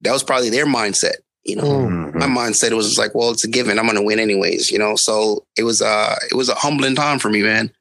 that 0.00 0.12
was 0.12 0.22
probably 0.22 0.50
their 0.50 0.66
mindset. 0.66 1.16
You 1.44 1.56
know, 1.56 1.64
Mhm. 1.64 2.14
my 2.14 2.26
mindset 2.26 2.72
was 2.72 2.86
just 2.86 2.98
like, 2.98 3.14
well, 3.14 3.30
it's 3.30 3.44
a 3.44 3.48
given. 3.48 3.78
I'm 3.78 3.86
going 3.86 3.96
to 3.96 4.02
win 4.02 4.20
anyways. 4.20 4.70
You 4.70 4.78
know, 4.78 4.94
so 4.96 5.44
it 5.56 5.64
was 5.64 5.82
uh 5.82 6.14
it 6.30 6.34
was 6.34 6.48
a 6.48 6.54
humbling 6.54 6.94
time 6.94 7.18
for 7.18 7.28
me, 7.30 7.42
man. 7.42 7.72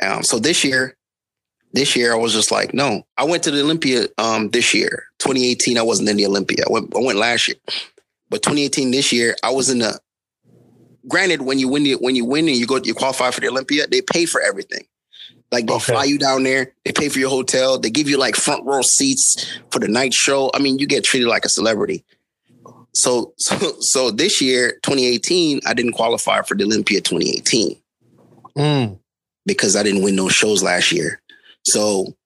Um, 0.00 0.22
so 0.22 0.38
this 0.38 0.64
year, 0.64 0.96
this 1.74 1.94
year 1.96 2.12
I 2.12 2.16
was 2.16 2.32
just 2.32 2.50
like, 2.50 2.72
no. 2.72 3.04
I 3.18 3.24
went 3.24 3.42
to 3.42 3.50
the 3.50 3.60
Olympia 3.60 4.06
um 4.16 4.48
this 4.50 4.72
year, 4.72 5.04
2018. 5.18 5.76
I 5.76 5.82
wasn't 5.82 6.08
in 6.08 6.16
the 6.16 6.26
Olympia. 6.26 6.64
I 6.68 6.72
went, 6.72 6.94
I 6.96 7.00
went 7.00 7.18
last 7.18 7.46
year, 7.48 7.56
but 8.30 8.42
2018 8.42 8.90
this 8.90 9.12
year 9.12 9.36
I 9.42 9.50
was 9.50 9.68
in 9.68 9.80
the. 9.80 9.98
Granted, 11.06 11.42
when 11.42 11.58
you 11.58 11.68
win 11.68 11.84
the 11.84 11.94
when 11.94 12.16
you 12.16 12.24
win 12.24 12.48
and 12.48 12.56
you 12.56 12.66
go 12.66 12.80
you 12.82 12.94
qualify 12.94 13.30
for 13.30 13.40
the 13.40 13.48
Olympia, 13.48 13.86
they 13.86 14.00
pay 14.02 14.24
for 14.26 14.40
everything. 14.40 14.84
Like 15.52 15.66
they 15.66 15.72
Okay. 15.74 15.92
fly 15.92 16.04
you 16.04 16.18
down 16.18 16.42
there, 16.42 16.72
they 16.84 16.92
pay 16.92 17.08
for 17.08 17.18
your 17.18 17.30
hotel, 17.30 17.78
they 17.78 17.88
give 17.90 18.08
you 18.08 18.18
like 18.18 18.34
front 18.36 18.64
row 18.66 18.82
seats 18.82 19.46
for 19.70 19.78
the 19.78 19.88
night 19.88 20.12
show. 20.12 20.50
I 20.54 20.58
mean, 20.58 20.78
you 20.78 20.86
get 20.86 21.04
treated 21.04 21.28
like 21.28 21.44
a 21.46 21.48
celebrity. 21.48 22.04
So 22.98 23.32
so 23.38 23.76
so 23.80 24.10
this 24.10 24.40
year, 24.42 24.72
2018, 24.82 25.60
I 25.66 25.72
didn't 25.72 25.92
qualify 25.92 26.42
for 26.42 26.56
the 26.56 26.64
Olympia 26.64 27.00
2018 27.00 27.76
Mm. 28.56 28.98
because 29.46 29.76
I 29.76 29.84
didn't 29.84 30.02
win 30.02 30.16
those 30.16 30.32
shows 30.32 30.64
last 30.64 30.90
year. 30.90 31.22
So, 31.64 32.16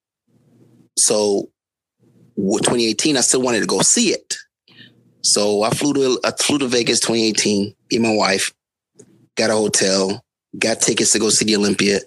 so 0.96 1.50
2018, 2.36 3.18
I 3.18 3.20
still 3.20 3.42
wanted 3.42 3.60
to 3.60 3.66
go 3.66 3.82
see 3.82 4.08
it. 4.14 4.36
So 5.22 5.62
I 5.62 5.70
flew 5.70 5.92
to 5.94 6.20
I 6.24 6.30
flew 6.32 6.58
to 6.58 6.66
Vegas 6.68 7.00
2018. 7.00 7.64
Me 7.64 7.74
and 7.92 8.02
my 8.02 8.14
wife 8.14 8.52
got 9.36 9.50
a 9.50 9.54
hotel, 9.54 10.24
got 10.58 10.80
tickets 10.80 11.12
to 11.12 11.18
go 11.18 11.28
see 11.28 11.44
the 11.44 11.56
Olympia, 11.56 12.00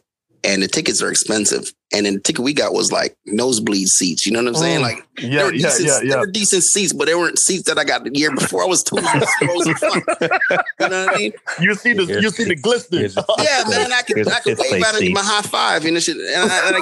and 0.45 0.62
the 0.62 0.67
tickets 0.67 1.01
are 1.01 1.10
expensive. 1.10 1.73
And 1.93 2.05
then 2.05 2.15
the 2.15 2.19
ticket 2.19 2.43
we 2.43 2.53
got 2.53 2.73
was 2.73 2.91
like 2.91 3.15
nosebleed 3.25 3.88
seats. 3.88 4.25
You 4.25 4.34
know 4.34 4.39
what 4.43 4.49
I'm 4.49 4.55
saying? 4.55 4.79
Mm. 4.79 4.84
Like 4.84 5.08
they 5.17 5.27
Yeah, 5.27 5.43
were 5.45 5.53
yeah, 5.53 5.62
decent, 5.69 5.88
yeah, 5.88 5.99
They 6.01 6.08
yeah. 6.10 6.19
were 6.19 6.27
decent 6.27 6.63
seats, 6.63 6.93
but 6.93 7.05
they 7.05 7.15
weren't 7.15 7.39
seats 7.39 7.63
that 7.63 7.77
I 7.77 7.84
got 7.84 8.03
the 8.03 8.12
year 8.17 8.34
before. 8.34 8.63
I 8.63 8.65
was 8.65 8.84
two 8.84 8.97
rows 8.97 9.67
in. 9.67 9.75
You 9.81 10.89
know 10.89 11.05
what 11.05 11.15
I 11.15 11.17
mean? 11.17 11.34
You 11.60 11.73
see 11.75 11.93
the 11.93 12.05
you 12.21 12.29
see 12.29 12.43
the 12.43 12.55
glistening. 12.55 13.10
Yeah, 13.39 13.63
man, 13.69 13.91
I 13.93 14.01
could, 14.01 14.17
It's- 14.19 14.36
I 14.36 14.39
could 14.41 14.53
it's 14.60 14.71
wave 14.71 14.84
out 14.84 15.01
and 15.01 15.13
my 15.13 15.21
high 15.23 15.41
five 15.41 15.86
and 15.86 16.01
shit. 16.01 16.17
And 16.17 16.51
I, 16.51 16.67
and 16.67 16.75
I, 16.77 16.81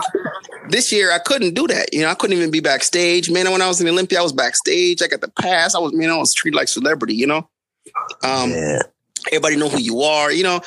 this 0.69 0.91
year, 0.91 1.11
I 1.11 1.19
couldn't 1.19 1.53
do 1.53 1.67
that. 1.67 1.93
You 1.93 2.01
know, 2.01 2.09
I 2.09 2.15
couldn't 2.15 2.37
even 2.37 2.51
be 2.51 2.59
backstage. 2.59 3.29
Man, 3.29 3.51
when 3.51 3.61
I 3.61 3.67
was 3.67 3.79
in 3.81 3.87
Olympia, 3.87 4.19
I 4.19 4.23
was 4.23 4.33
backstage. 4.33 5.01
I 5.01 5.07
got 5.07 5.21
the 5.21 5.29
pass. 5.29 5.75
I 5.75 5.79
was, 5.79 5.93
man, 5.93 6.09
I 6.09 6.17
was 6.17 6.33
treated 6.33 6.57
like 6.57 6.67
celebrity. 6.69 7.15
You 7.15 7.27
know, 7.27 7.49
um, 8.23 8.51
Yeah. 8.51 8.79
everybody 9.27 9.57
know 9.57 9.69
who 9.69 9.79
you 9.79 10.01
are. 10.01 10.31
You 10.31 10.43
know, 10.43 10.61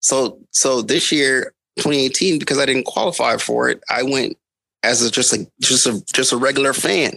so 0.00 0.38
so 0.50 0.82
this 0.82 1.10
year, 1.10 1.52
2018, 1.78 2.38
because 2.38 2.58
I 2.58 2.66
didn't 2.66 2.84
qualify 2.86 3.36
for 3.38 3.68
it, 3.70 3.82
I 3.90 4.02
went 4.02 4.36
as 4.82 5.02
a, 5.02 5.10
just 5.10 5.32
a 5.32 5.46
just 5.60 5.86
a 5.86 6.02
just 6.12 6.32
a 6.32 6.36
regular 6.36 6.72
fan. 6.72 7.14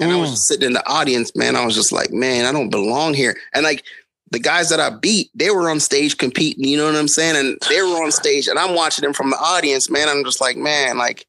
And 0.00 0.10
I 0.10 0.16
was 0.16 0.30
Mm. 0.30 0.36
sitting 0.36 0.66
in 0.68 0.72
the 0.72 0.86
audience, 0.88 1.34
man. 1.36 1.56
I 1.56 1.64
was 1.66 1.74
just 1.74 1.92
like, 1.92 2.10
man, 2.10 2.46
I 2.46 2.52
don't 2.52 2.70
belong 2.70 3.12
here. 3.12 3.36
And 3.52 3.64
like 3.64 3.84
the 4.30 4.38
guys 4.38 4.70
that 4.70 4.80
I 4.80 4.88
beat, 4.90 5.28
they 5.34 5.50
were 5.50 5.68
on 5.68 5.78
stage 5.80 6.16
competing, 6.16 6.64
you 6.64 6.76
know 6.78 6.86
what 6.86 6.96
I'm 6.96 7.08
saying? 7.08 7.36
And 7.36 7.58
they 7.68 7.82
were 7.82 8.02
on 8.02 8.10
stage 8.12 8.48
and 8.48 8.58
I'm 8.58 8.74
watching 8.74 9.02
them 9.02 9.12
from 9.12 9.28
the 9.30 9.36
audience, 9.36 9.90
man. 9.90 10.08
I'm 10.08 10.24
just 10.24 10.40
like, 10.40 10.56
man, 10.56 10.96
like, 10.96 11.26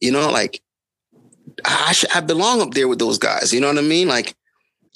you 0.00 0.10
know, 0.12 0.30
like 0.30 0.62
I 1.64 1.92
should, 1.92 2.10
I 2.12 2.20
belong 2.20 2.60
up 2.62 2.72
there 2.72 2.88
with 2.88 2.98
those 2.98 3.18
guys. 3.18 3.52
You 3.52 3.60
know 3.60 3.68
what 3.68 3.78
I 3.78 3.82
mean? 3.82 4.08
Like 4.08 4.34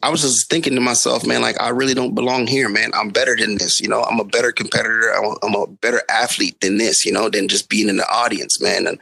I 0.03 0.09
was 0.09 0.23
just 0.23 0.49
thinking 0.49 0.75
to 0.75 0.81
myself, 0.81 1.27
man, 1.27 1.43
like 1.43 1.61
I 1.61 1.69
really 1.69 1.95
don't 1.95 2.15
belong 2.15 2.47
here, 2.47 2.69
man. 2.69 2.91
I'm 2.95 3.11
better 3.11 3.37
than 3.37 3.59
this. 3.59 3.81
You 3.81 3.89
know, 3.89 4.03
I'm 4.03 4.19
a 4.19 4.25
better 4.25 4.51
competitor. 4.51 5.13
I'm 5.43 5.55
a 5.55 5.67
better 5.67 6.03
athlete 6.09 6.61
than 6.61 6.79
this, 6.79 7.05
you 7.05 7.13
know, 7.13 7.29
than 7.29 7.49
just 7.49 7.69
being 7.69 7.89
in 7.89 7.99
the 7.99 8.11
audience, 8.11 8.61
man. 8.61 8.87
And, 8.87 8.99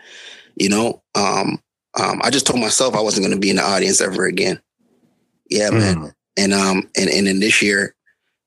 you 0.57 0.69
know, 0.69 1.03
um, 1.15 1.63
um, 1.99 2.21
I 2.23 2.31
just 2.31 2.47
told 2.47 2.61
myself 2.61 2.95
I 2.95 3.01
wasn't 3.01 3.25
going 3.25 3.35
to 3.35 3.41
be 3.41 3.51
in 3.51 3.57
the 3.57 3.63
audience 3.63 4.01
ever 4.01 4.27
again. 4.27 4.61
Yeah, 5.49 5.71
man. 5.71 5.97
Mm. 5.97 6.13
And 6.37 6.55
um, 6.55 6.91
and 6.97 7.11
and 7.11 7.27
in 7.27 7.41
this 7.41 7.63
year, 7.63 7.95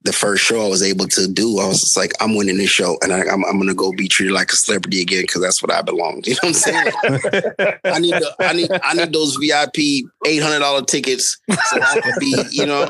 the 0.03 0.13
first 0.13 0.43
show 0.43 0.65
I 0.65 0.67
was 0.67 0.81
able 0.81 1.07
to 1.07 1.27
do, 1.27 1.59
I 1.59 1.67
was 1.67 1.79
just 1.79 1.95
like, 1.95 2.11
I'm 2.19 2.35
winning 2.35 2.57
this 2.57 2.71
show, 2.71 2.97
and 3.03 3.13
I, 3.13 3.19
I'm 3.21 3.45
I'm 3.45 3.59
gonna 3.59 3.75
go 3.75 3.91
be 3.91 4.07
treated 4.07 4.33
like 4.33 4.51
a 4.51 4.55
celebrity 4.55 5.01
again 5.01 5.21
because 5.21 5.41
that's 5.41 5.61
what 5.61 5.71
I 5.71 5.81
belong. 5.81 6.23
To. 6.23 6.31
You 6.31 6.35
know 6.35 6.49
what 6.49 6.49
I'm 6.49 6.53
saying? 6.53 7.77
I 7.85 7.99
need 7.99 8.13
the, 8.13 8.35
I 8.39 8.53
need 8.53 8.71
I 8.83 8.93
need 8.93 9.13
those 9.13 9.35
VIP 9.35 10.09
eight 10.25 10.41
hundred 10.41 10.59
dollar 10.59 10.83
tickets 10.83 11.39
so 11.49 11.81
I 11.81 11.99
can 12.01 12.13
be, 12.19 12.43
you 12.51 12.65
know, 12.65 12.89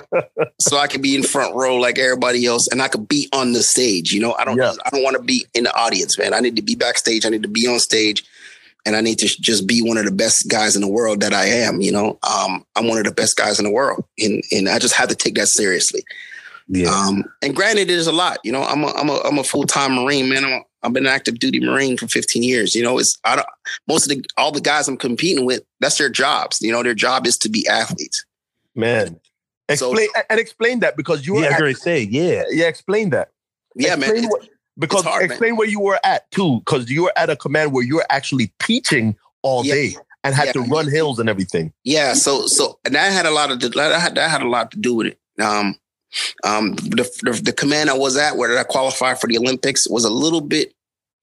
so 0.59 0.77
I 0.77 0.87
can 0.87 1.01
be 1.01 1.15
in 1.15 1.23
front 1.23 1.55
row 1.55 1.75
like 1.75 1.99
everybody 1.99 2.45
else, 2.45 2.67
and 2.69 2.81
I 2.81 2.87
could 2.87 3.07
be 3.07 3.27
on 3.33 3.51
the 3.51 3.63
stage. 3.63 4.13
You 4.13 4.21
know, 4.21 4.33
I 4.39 4.45
don't 4.45 4.57
Yeah. 4.57 4.73
I 4.85 4.89
don't 4.89 5.03
want 5.03 5.17
to 5.17 5.23
be 5.23 5.45
in 5.53 5.65
the 5.65 5.75
audience, 5.75 6.17
man. 6.17 6.33
I 6.33 6.39
need 6.39 6.55
to 6.55 6.61
be 6.61 6.75
backstage. 6.75 7.25
I 7.25 7.29
need 7.29 7.43
to 7.43 7.49
be 7.49 7.67
on 7.67 7.79
stage. 7.79 8.23
And 8.83 8.95
I 8.95 9.01
need 9.01 9.19
to 9.19 9.27
just 9.27 9.67
be 9.67 9.83
one 9.83 9.97
of 9.97 10.05
the 10.05 10.11
best 10.11 10.49
guys 10.49 10.75
in 10.75 10.81
the 10.81 10.87
world 10.87 11.19
that 11.19 11.35
I 11.35 11.45
am. 11.45 11.81
You 11.81 11.91
know, 11.91 12.17
um, 12.23 12.65
I'm 12.75 12.87
one 12.87 12.97
of 12.97 13.03
the 13.03 13.11
best 13.11 13.37
guys 13.37 13.59
in 13.59 13.65
the 13.65 13.69
world, 13.69 14.05
and 14.17 14.41
and 14.51 14.67
I 14.67 14.79
just 14.79 14.95
have 14.95 15.09
to 15.09 15.15
take 15.15 15.35
that 15.35 15.49
seriously. 15.49 16.03
Yeah. 16.73 16.89
Um, 16.89 17.25
and 17.41 17.53
granted, 17.55 17.81
it 17.81 17.89
is 17.89 18.07
a 18.07 18.11
lot. 18.13 18.37
You 18.45 18.51
know, 18.53 18.63
I'm 18.63 18.83
a 18.83 18.87
I'm 18.93 19.09
a 19.09 19.19
I'm 19.25 19.37
a 19.37 19.43
full 19.43 19.65
time 19.65 19.93
Marine 19.95 20.29
man. 20.29 20.45
I'm 20.45 20.51
a, 20.53 20.61
I've 20.83 20.93
been 20.93 21.05
an 21.05 21.11
active 21.11 21.37
duty 21.37 21.59
Marine 21.59 21.97
for 21.97 22.07
15 22.07 22.43
years. 22.43 22.73
You 22.75 22.81
know, 22.81 22.97
it's 22.97 23.19
I 23.25 23.35
don't 23.35 23.47
most 23.89 24.09
of 24.09 24.17
the 24.17 24.23
all 24.37 24.51
the 24.53 24.61
guys 24.61 24.87
I'm 24.87 24.95
competing 24.97 25.45
with. 25.45 25.63
That's 25.81 25.97
their 25.97 26.09
jobs. 26.09 26.61
You 26.61 26.71
know, 26.71 26.81
their 26.81 26.93
job 26.93 27.27
is 27.27 27.37
to 27.39 27.49
be 27.49 27.67
athletes. 27.67 28.25
Man. 28.75 29.19
So- 29.75 29.91
Explain 29.91 30.07
and 30.29 30.39
explain 30.39 30.79
that 30.79 30.95
because 30.97 31.25
you 31.27 31.33
were 31.35 31.41
yeah, 31.41 31.49
I 31.49 31.53
at, 31.53 31.59
gonna 31.59 31.75
say, 31.75 32.01
yeah. 32.03 32.43
yeah, 32.49 32.67
explain 32.67 33.09
that. 33.11 33.29
Yeah, 33.75 33.95
man. 33.95 34.03
explain 34.03 34.17
It's- 34.25 34.31
what- 34.31 34.49
because 34.79 35.01
it's 35.01 35.09
hard, 35.09 35.21
man. 35.23 35.31
explain 35.31 35.55
where 35.57 35.67
you 35.67 35.79
were 35.81 35.99
at 36.05 36.29
too, 36.31 36.59
because 36.65 36.89
you 36.89 37.03
were 37.03 37.13
at 37.17 37.29
a 37.29 37.35
command 37.35 37.73
where 37.73 37.83
you 37.83 37.95
were 37.97 38.05
actually 38.09 38.51
teaching 38.61 39.15
all 39.43 39.65
Yeah. 39.65 39.73
day 39.75 39.95
and 40.23 40.33
had 40.33 40.47
Yeah. 40.47 40.51
to 40.53 40.61
run 40.61 40.89
hills 40.89 41.19
and 41.19 41.29
everything. 41.29 41.73
Yeah, 41.83 42.13
so 42.13 42.47
so 42.47 42.79
and 42.85 42.95
that 42.95 43.11
had 43.11 43.25
a 43.25 43.31
lot 43.31 43.51
of 43.51 43.59
that 43.59 43.75
had 44.01 44.15
that 44.15 44.29
had 44.29 44.41
a 44.41 44.47
lot 44.47 44.71
to 44.71 44.77
do 44.77 44.93
with 44.95 45.07
it. 45.07 45.19
Um, 45.41 45.75
um, 46.43 46.75
the, 46.75 47.09
the 47.23 47.41
the 47.43 47.53
command 47.53 47.89
I 47.89 47.97
was 47.97 48.17
at, 48.17 48.37
where 48.37 48.57
I 48.57 48.63
qualified 48.63 49.19
for 49.19 49.27
the 49.27 49.37
Olympics, 49.37 49.87
was 49.89 50.05
a 50.05 50.09
little 50.09 50.41
bit 50.41 50.73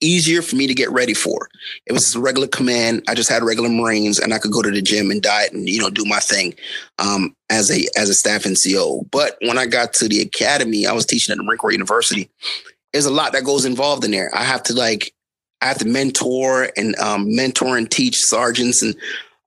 easier 0.00 0.42
for 0.42 0.56
me 0.56 0.66
to 0.66 0.74
get 0.74 0.90
ready 0.90 1.14
for. 1.14 1.48
It 1.86 1.92
was 1.92 2.14
a 2.14 2.20
regular 2.20 2.46
command. 2.46 3.02
I 3.08 3.14
just 3.14 3.30
had 3.30 3.42
regular 3.42 3.68
Marines, 3.68 4.18
and 4.18 4.32
I 4.32 4.38
could 4.38 4.52
go 4.52 4.62
to 4.62 4.70
the 4.70 4.82
gym 4.82 5.10
and 5.10 5.22
diet 5.22 5.52
and 5.52 5.68
you 5.68 5.80
know 5.80 5.90
do 5.90 6.04
my 6.04 6.20
thing 6.20 6.54
um, 6.98 7.34
as 7.50 7.70
a 7.70 7.86
as 7.96 8.08
a 8.08 8.14
staff 8.14 8.44
NCO. 8.44 9.10
But 9.10 9.36
when 9.42 9.58
I 9.58 9.66
got 9.66 9.92
to 9.94 10.08
the 10.08 10.20
academy, 10.20 10.86
I 10.86 10.92
was 10.92 11.06
teaching 11.06 11.32
at 11.32 11.38
the 11.38 11.44
Marine 11.44 11.58
Corps 11.58 11.72
University. 11.72 12.30
There's 12.92 13.06
a 13.06 13.12
lot 13.12 13.32
that 13.32 13.44
goes 13.44 13.64
involved 13.64 14.04
in 14.04 14.10
there. 14.10 14.30
I 14.34 14.44
have 14.44 14.62
to 14.64 14.74
like 14.74 15.12
I 15.60 15.66
have 15.66 15.78
to 15.78 15.88
mentor 15.88 16.70
and 16.76 16.96
um, 16.96 17.34
mentor 17.34 17.76
and 17.76 17.90
teach 17.90 18.16
sergeants 18.16 18.82
and 18.82 18.94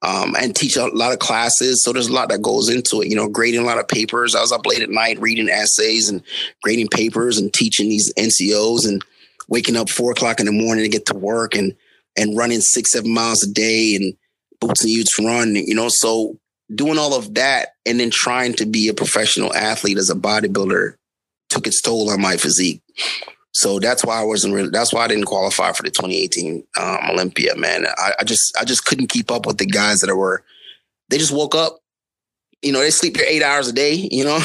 um, 0.02 0.36
and 0.40 0.56
teach 0.56 0.78
a 0.78 0.86
lot 0.88 1.14
of 1.14 1.20
classes. 1.20 1.84
So 1.84 1.94
there's 1.94 2.08
a 2.08 2.14
lot 2.14 2.30
that 2.30 2.42
goes 2.42 2.70
into 2.70 3.02
it. 3.02 3.10
You 3.10 3.16
know, 3.16 3.30
grading 3.30 3.62
a 3.62 3.66
lot 3.66 3.78
of 3.78 3.88
papers. 3.88 4.36
I 4.36 4.42
was 4.42 4.52
up 4.52 4.66
late 4.66 4.82
at 4.82 4.90
night 4.90 5.20
reading 5.20 5.50
essays 5.50 6.10
and 6.10 6.24
grading 6.64 6.88
papers 6.88 7.38
and 7.38 7.54
teaching 7.54 7.90
these 7.90 8.14
NCOs 8.16 8.88
and 8.88 9.04
waking 9.48 9.78
up 9.78 9.90
four 9.90 10.12
o'clock 10.12 10.40
in 10.40 10.46
the 10.46 10.52
morning 10.52 10.84
to 10.84 10.90
get 10.90 11.06
to 11.08 11.16
work 11.16 11.56
and 11.56 11.76
and 12.18 12.38
running 12.38 12.62
six 12.62 12.92
seven 12.92 13.14
miles 13.14 13.44
a 13.44 13.52
day 13.52 13.96
and 13.96 14.16
boots 14.60 14.82
and 14.82 14.92
youths 14.92 15.20
run. 15.20 15.56
You 15.56 15.76
know, 15.76 15.90
so 15.90 16.38
doing 16.74 16.98
all 16.98 17.14
of 17.14 17.36
that 17.36 17.70
and 17.86 18.00
then 18.00 18.10
trying 18.10 18.54
to 18.54 18.66
be 18.66 18.88
a 18.88 18.94
professional 18.94 19.54
athlete 19.54 19.98
as 19.98 20.10
a 20.10 20.16
bodybuilder 20.16 20.96
took 21.50 21.68
its 21.68 21.82
toll 21.82 22.10
on 22.10 22.22
my 22.22 22.38
physique. 22.38 22.82
So 23.54 23.80
that's 23.80 24.06
why 24.06 24.20
I 24.20 24.24
wasn't 24.24 24.54
really. 24.54 24.70
That's 24.70 24.94
why 24.94 25.04
I 25.04 25.08
didn't 25.08 25.26
qualify 25.26 25.74
for 25.74 25.84
the 25.84 25.90
2018 25.90 26.64
um, 26.80 26.98
Olympia. 27.10 27.56
Man, 27.56 27.86
I, 27.98 28.14
I, 28.20 28.24
just 28.24 28.56
I 28.58 28.64
just 28.64 28.86
couldn't 28.86 29.08
keep 29.08 29.30
up 29.30 29.46
with 29.46 29.58
the 29.58 29.66
guys 29.66 30.00
that 30.00 30.16
were. 30.16 30.44
They 31.10 31.18
just 31.18 31.34
woke 31.34 31.56
up. 31.56 31.80
You 32.62 32.72
know, 32.72 32.80
they 32.80 32.92
sleep 32.92 33.18
their 33.18 33.28
eight 33.28 33.42
hours 33.42 33.68
a 33.68 33.74
day. 33.74 34.08
You 34.10 34.24
know, 34.24 34.40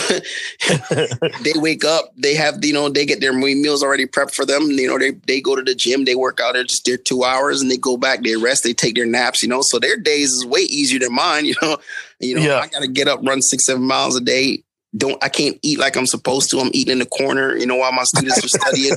they 1.42 1.52
wake 1.54 1.84
up. 1.84 2.12
They 2.16 2.34
have 2.34 2.64
you 2.64 2.72
know 2.72 2.88
they 2.88 3.06
get 3.06 3.20
their 3.20 3.32
meals 3.32 3.82
already 3.82 4.06
prepped 4.06 4.34
for 4.34 4.44
them. 4.44 4.62
You 4.70 4.88
know, 4.88 4.98
they 4.98 5.12
they 5.26 5.40
go 5.40 5.54
to 5.54 5.62
the 5.62 5.74
gym. 5.74 6.04
They 6.04 6.14
work 6.16 6.40
out 6.40 6.54
there 6.54 6.64
just 6.64 6.84
their 6.84 6.96
two 6.96 7.22
hours, 7.22 7.60
and 7.60 7.70
they 7.70 7.76
go 7.76 7.96
back. 7.96 8.22
They 8.22 8.36
rest. 8.36 8.64
They 8.64 8.72
take 8.72 8.96
their 8.96 9.06
naps. 9.06 9.42
You 9.42 9.48
know, 9.48 9.60
so 9.62 9.78
their 9.78 9.98
days 9.98 10.32
is 10.32 10.46
way 10.46 10.62
easier 10.62 10.98
than 10.98 11.14
mine. 11.14 11.44
You 11.46 11.54
know, 11.62 11.76
you 12.18 12.34
know 12.34 12.42
yeah. 12.42 12.58
I 12.58 12.68
got 12.68 12.80
to 12.80 12.88
get 12.88 13.08
up, 13.08 13.20
run 13.22 13.42
six 13.42 13.66
seven 13.66 13.82
miles 13.82 14.16
a 14.16 14.20
day 14.20 14.64
don't 14.96 15.22
I 15.22 15.28
can't 15.28 15.58
eat 15.62 15.78
like 15.78 15.96
I'm 15.96 16.06
supposed 16.06 16.50
to. 16.50 16.58
I'm 16.58 16.70
eating 16.72 16.92
in 16.92 17.00
the 17.00 17.06
corner, 17.06 17.56
you 17.56 17.66
know, 17.66 17.76
while 17.76 17.92
my 17.92 18.04
students 18.04 18.44
are 18.44 18.48
studying. 18.48 18.96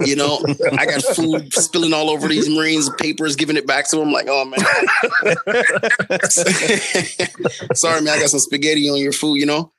you 0.00 0.16
know, 0.16 0.42
I 0.72 0.86
got 0.86 1.02
food 1.02 1.52
spilling 1.52 1.92
all 1.92 2.10
over 2.10 2.26
these 2.28 2.48
Marines, 2.48 2.88
papers, 2.90 3.36
giving 3.36 3.56
it 3.56 3.66
back 3.66 3.88
to 3.90 3.96
them. 3.96 4.12
Like, 4.12 4.26
oh 4.28 4.44
man, 4.44 4.60
sorry 7.74 8.02
man, 8.02 8.14
I 8.14 8.20
got 8.20 8.30
some 8.30 8.40
spaghetti 8.40 8.88
on 8.88 8.98
your 8.98 9.12
food, 9.12 9.36
you 9.36 9.46
know. 9.46 9.72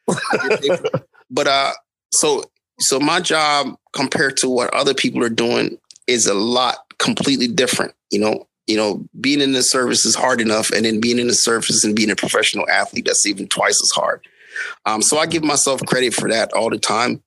but 1.29 1.47
uh, 1.47 1.71
so 2.11 2.43
so 2.79 2.99
my 2.99 3.19
job 3.19 3.75
compared 3.93 4.37
to 4.37 4.49
what 4.49 4.73
other 4.73 4.93
people 4.93 5.23
are 5.23 5.29
doing 5.29 5.77
is 6.07 6.27
a 6.27 6.33
lot 6.33 6.77
completely 6.99 7.47
different. 7.47 7.93
You 8.11 8.19
know, 8.19 8.47
you 8.67 8.77
know, 8.77 9.03
being 9.19 9.41
in 9.41 9.53
the 9.53 9.63
service 9.63 10.05
is 10.05 10.15
hard 10.15 10.41
enough, 10.41 10.71
and 10.71 10.85
then 10.85 11.01
being 11.01 11.19
in 11.19 11.27
the 11.27 11.33
service 11.33 11.83
and 11.83 11.95
being 11.95 12.11
a 12.11 12.15
professional 12.15 12.69
athlete, 12.69 13.05
that's 13.05 13.25
even 13.25 13.47
twice 13.47 13.81
as 13.81 13.91
hard. 13.95 14.25
Um, 14.85 15.01
so 15.01 15.17
I 15.17 15.25
give 15.25 15.43
myself 15.43 15.85
credit 15.85 16.13
for 16.13 16.29
that 16.29 16.51
all 16.53 16.69
the 16.69 16.77
time, 16.77 17.21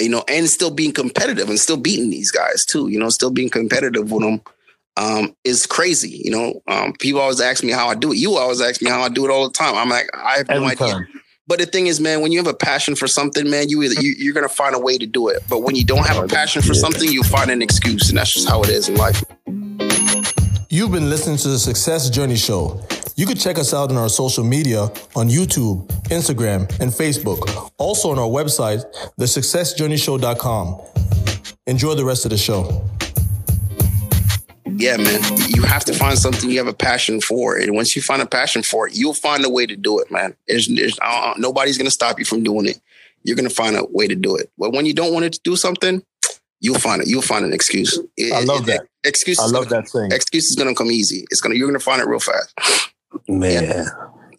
you 0.00 0.08
know, 0.08 0.24
and 0.28 0.48
still 0.48 0.70
being 0.70 0.92
competitive 0.92 1.48
and 1.48 1.58
still 1.58 1.76
beating 1.76 2.10
these 2.10 2.30
guys 2.30 2.64
too, 2.64 2.88
you 2.88 2.98
know, 2.98 3.08
still 3.08 3.30
being 3.30 3.50
competitive 3.50 4.10
with 4.10 4.22
them 4.22 4.40
um, 4.96 5.34
is 5.44 5.66
crazy. 5.66 6.20
You 6.24 6.30
know, 6.30 6.62
um, 6.68 6.92
people 6.94 7.20
always 7.20 7.40
ask 7.40 7.64
me 7.64 7.72
how 7.72 7.88
I 7.88 7.94
do 7.94 8.12
it. 8.12 8.18
You 8.18 8.34
always 8.36 8.60
ask 8.60 8.82
me 8.82 8.90
how 8.90 9.02
I 9.02 9.08
do 9.08 9.24
it 9.24 9.30
all 9.30 9.48
the 9.48 9.52
time. 9.52 9.74
I'm 9.74 9.88
like, 9.88 10.08
I 10.14 10.38
have 10.38 10.48
no 10.48 10.54
Every 10.56 10.68
idea. 10.68 10.88
Time. 10.88 11.08
But 11.46 11.58
the 11.58 11.66
thing 11.66 11.88
is, 11.88 12.00
man, 12.00 12.22
when 12.22 12.32
you 12.32 12.38
have 12.38 12.46
a 12.46 12.54
passion 12.54 12.96
for 12.96 13.06
something, 13.06 13.50
man, 13.50 13.68
you 13.68 13.82
either 13.82 14.00
you, 14.00 14.30
are 14.30 14.32
gonna 14.32 14.48
find 14.48 14.74
a 14.74 14.78
way 14.78 14.96
to 14.96 15.06
do 15.06 15.28
it. 15.28 15.42
But 15.48 15.62
when 15.62 15.76
you 15.76 15.84
don't 15.84 16.06
have 16.06 16.22
a 16.22 16.26
passion 16.26 16.62
for 16.62 16.72
something, 16.72 17.10
you 17.10 17.22
find 17.22 17.50
an 17.50 17.60
excuse, 17.60 18.08
and 18.08 18.16
that's 18.16 18.32
just 18.32 18.48
how 18.48 18.62
it 18.62 18.70
is 18.70 18.88
in 18.88 18.94
life. 18.94 19.22
You've 20.70 20.90
been 20.90 21.10
listening 21.10 21.36
to 21.38 21.48
the 21.48 21.58
Success 21.58 22.08
Journey 22.08 22.36
Show. 22.36 22.80
You 23.16 23.26
can 23.26 23.36
check 23.36 23.58
us 23.58 23.72
out 23.72 23.90
on 23.90 23.96
our 23.96 24.08
social 24.08 24.42
media 24.42 24.82
on 25.14 25.28
YouTube, 25.28 25.86
Instagram, 26.08 26.62
and 26.80 26.90
Facebook. 26.90 27.70
Also 27.78 28.10
on 28.10 28.18
our 28.18 28.26
website, 28.26 28.84
thesuccessjourneyshow.com. 29.20 30.80
Enjoy 31.68 31.94
the 31.94 32.04
rest 32.04 32.24
of 32.24 32.32
the 32.32 32.36
show. 32.36 32.84
Yeah, 34.66 34.96
man. 34.96 35.20
You 35.54 35.62
have 35.62 35.84
to 35.84 35.92
find 35.92 36.18
something 36.18 36.50
you 36.50 36.58
have 36.58 36.66
a 36.66 36.74
passion 36.74 37.20
for. 37.20 37.56
And 37.56 37.76
once 37.76 37.94
you 37.94 38.02
find 38.02 38.20
a 38.20 38.26
passion 38.26 38.64
for 38.64 38.88
it, 38.88 38.96
you'll 38.96 39.14
find 39.14 39.44
a 39.44 39.50
way 39.50 39.64
to 39.64 39.76
do 39.76 40.00
it, 40.00 40.10
man. 40.10 40.34
There's, 40.48 40.66
there's 40.66 40.98
uh, 41.00 41.34
nobody's 41.38 41.78
going 41.78 41.86
to 41.86 41.92
stop 41.92 42.18
you 42.18 42.24
from 42.24 42.42
doing 42.42 42.66
it. 42.66 42.80
You're 43.22 43.36
going 43.36 43.48
to 43.48 43.54
find 43.54 43.76
a 43.76 43.84
way 43.90 44.08
to 44.08 44.16
do 44.16 44.34
it. 44.34 44.50
But 44.58 44.72
when 44.72 44.86
you 44.86 44.92
don't 44.92 45.14
want 45.14 45.32
to 45.32 45.40
do 45.44 45.54
something, 45.54 46.02
you'll 46.58 46.80
find 46.80 47.00
it. 47.00 47.06
You'll 47.06 47.22
find 47.22 47.44
an 47.44 47.52
excuse. 47.52 47.96
It, 48.16 48.32
I 48.32 48.40
love 48.40 48.68
it, 48.68 48.72
that. 48.72 48.86
Excuse. 49.04 49.38
I 49.38 49.46
love 49.46 49.68
gonna, 49.68 49.82
that 49.82 49.88
thing. 49.88 50.10
Excuse 50.10 50.46
is 50.46 50.56
gonna 50.56 50.74
come 50.74 50.90
easy. 50.90 51.24
It's 51.30 51.40
gonna. 51.40 51.54
You're 51.54 51.68
gonna 51.68 51.78
find 51.78 52.02
it 52.02 52.08
real 52.08 52.18
fast. 52.18 52.90
Man, 53.28 53.64
yeah. 53.64 53.84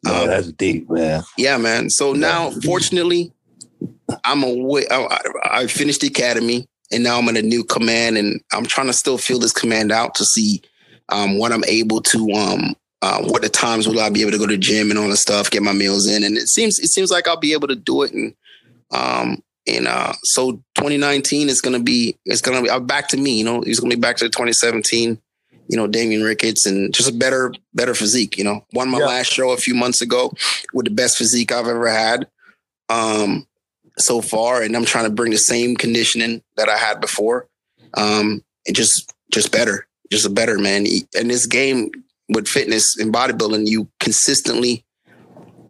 man 0.03 0.21
um, 0.21 0.27
that's 0.27 0.51
deep, 0.51 0.89
man. 0.89 1.23
Yeah, 1.37 1.57
man. 1.57 1.89
So 1.89 2.13
now, 2.13 2.51
fortunately, 2.51 3.31
I'm 4.23 4.43
away. 4.43 4.85
I, 4.89 5.19
I 5.43 5.67
finished 5.67 6.01
the 6.01 6.07
academy, 6.07 6.67
and 6.91 7.03
now 7.03 7.17
I'm 7.17 7.27
in 7.29 7.37
a 7.37 7.41
new 7.41 7.63
command, 7.63 8.17
and 8.17 8.41
I'm 8.53 8.65
trying 8.65 8.87
to 8.87 8.93
still 8.93 9.17
fill 9.17 9.39
this 9.39 9.53
command 9.53 9.91
out 9.91 10.15
to 10.15 10.25
see 10.25 10.61
um, 11.09 11.37
what 11.37 11.51
I'm 11.51 11.63
able 11.65 12.01
to. 12.01 12.31
Um, 12.31 12.75
uh, 13.01 13.21
what 13.21 13.43
the 13.43 13.49
times 13.49 13.87
will 13.87 13.99
I 13.99 14.09
be 14.09 14.21
able 14.21 14.31
to 14.31 14.39
go 14.39 14.47
to 14.47 14.57
gym 14.57 14.89
and 14.89 14.97
all 14.97 15.09
the 15.09 15.17
stuff, 15.17 15.51
get 15.51 15.61
my 15.61 15.73
meals 15.73 16.07
in, 16.07 16.23
and 16.23 16.37
it 16.37 16.47
seems 16.47 16.79
it 16.79 16.87
seems 16.87 17.11
like 17.11 17.27
I'll 17.27 17.37
be 17.37 17.53
able 17.53 17.67
to 17.67 17.75
do 17.75 18.01
it, 18.01 18.13
and 18.13 18.33
um, 18.91 19.43
and 19.67 19.87
uh, 19.87 20.13
so 20.23 20.53
2019 20.75 21.49
is 21.49 21.61
going 21.61 21.77
to 21.77 21.83
be, 21.83 22.17
it's 22.25 22.41
to 22.41 22.61
be 22.61 22.69
uh, 22.69 22.79
back 22.79 23.07
to 23.09 23.17
me, 23.17 23.37
you 23.37 23.43
know, 23.43 23.61
it's 23.63 23.79
going 23.79 23.89
to 23.89 23.97
be 23.97 24.01
back 24.01 24.17
to 24.17 24.25
2017, 24.25 25.19
you 25.67 25.77
know, 25.77 25.87
Damion 25.87 26.23
Ricketts 26.23 26.65
and 26.65 26.93
just 26.93 27.09
a 27.09 27.13
better, 27.13 27.53
better 27.73 27.95
physique, 27.95 28.37
you 28.37 28.43
know, 28.43 28.65
won 28.73 28.89
my 28.89 28.99
yeah. 28.99 29.05
last 29.05 29.31
show 29.33 29.51
a 29.51 29.57
few 29.57 29.75
months 29.75 30.01
ago 30.01 30.31
with 30.73 30.85
the 30.85 30.91
best 30.91 31.17
physique 31.17 31.51
I've 31.51 31.67
ever 31.67 31.87
had. 31.87 32.27
Um, 32.89 33.47
so 33.97 34.21
far. 34.21 34.61
And 34.61 34.75
I'm 34.75 34.85
trying 34.85 35.05
to 35.05 35.09
bring 35.09 35.31
the 35.31 35.37
same 35.37 35.75
conditioning 35.75 36.43
that 36.57 36.69
I 36.69 36.77
had 36.77 36.99
before. 36.99 37.47
Um, 37.93 38.43
and 38.67 38.75
just, 38.75 39.13
just 39.31 39.51
better, 39.51 39.87
just 40.11 40.25
a 40.25 40.29
better 40.29 40.59
man. 40.59 40.85
And 41.17 41.29
this 41.29 41.45
game 41.45 41.91
with 42.29 42.47
fitness 42.47 42.97
and 42.97 43.13
bodybuilding, 43.13 43.67
you 43.67 43.87
consistently 43.99 44.85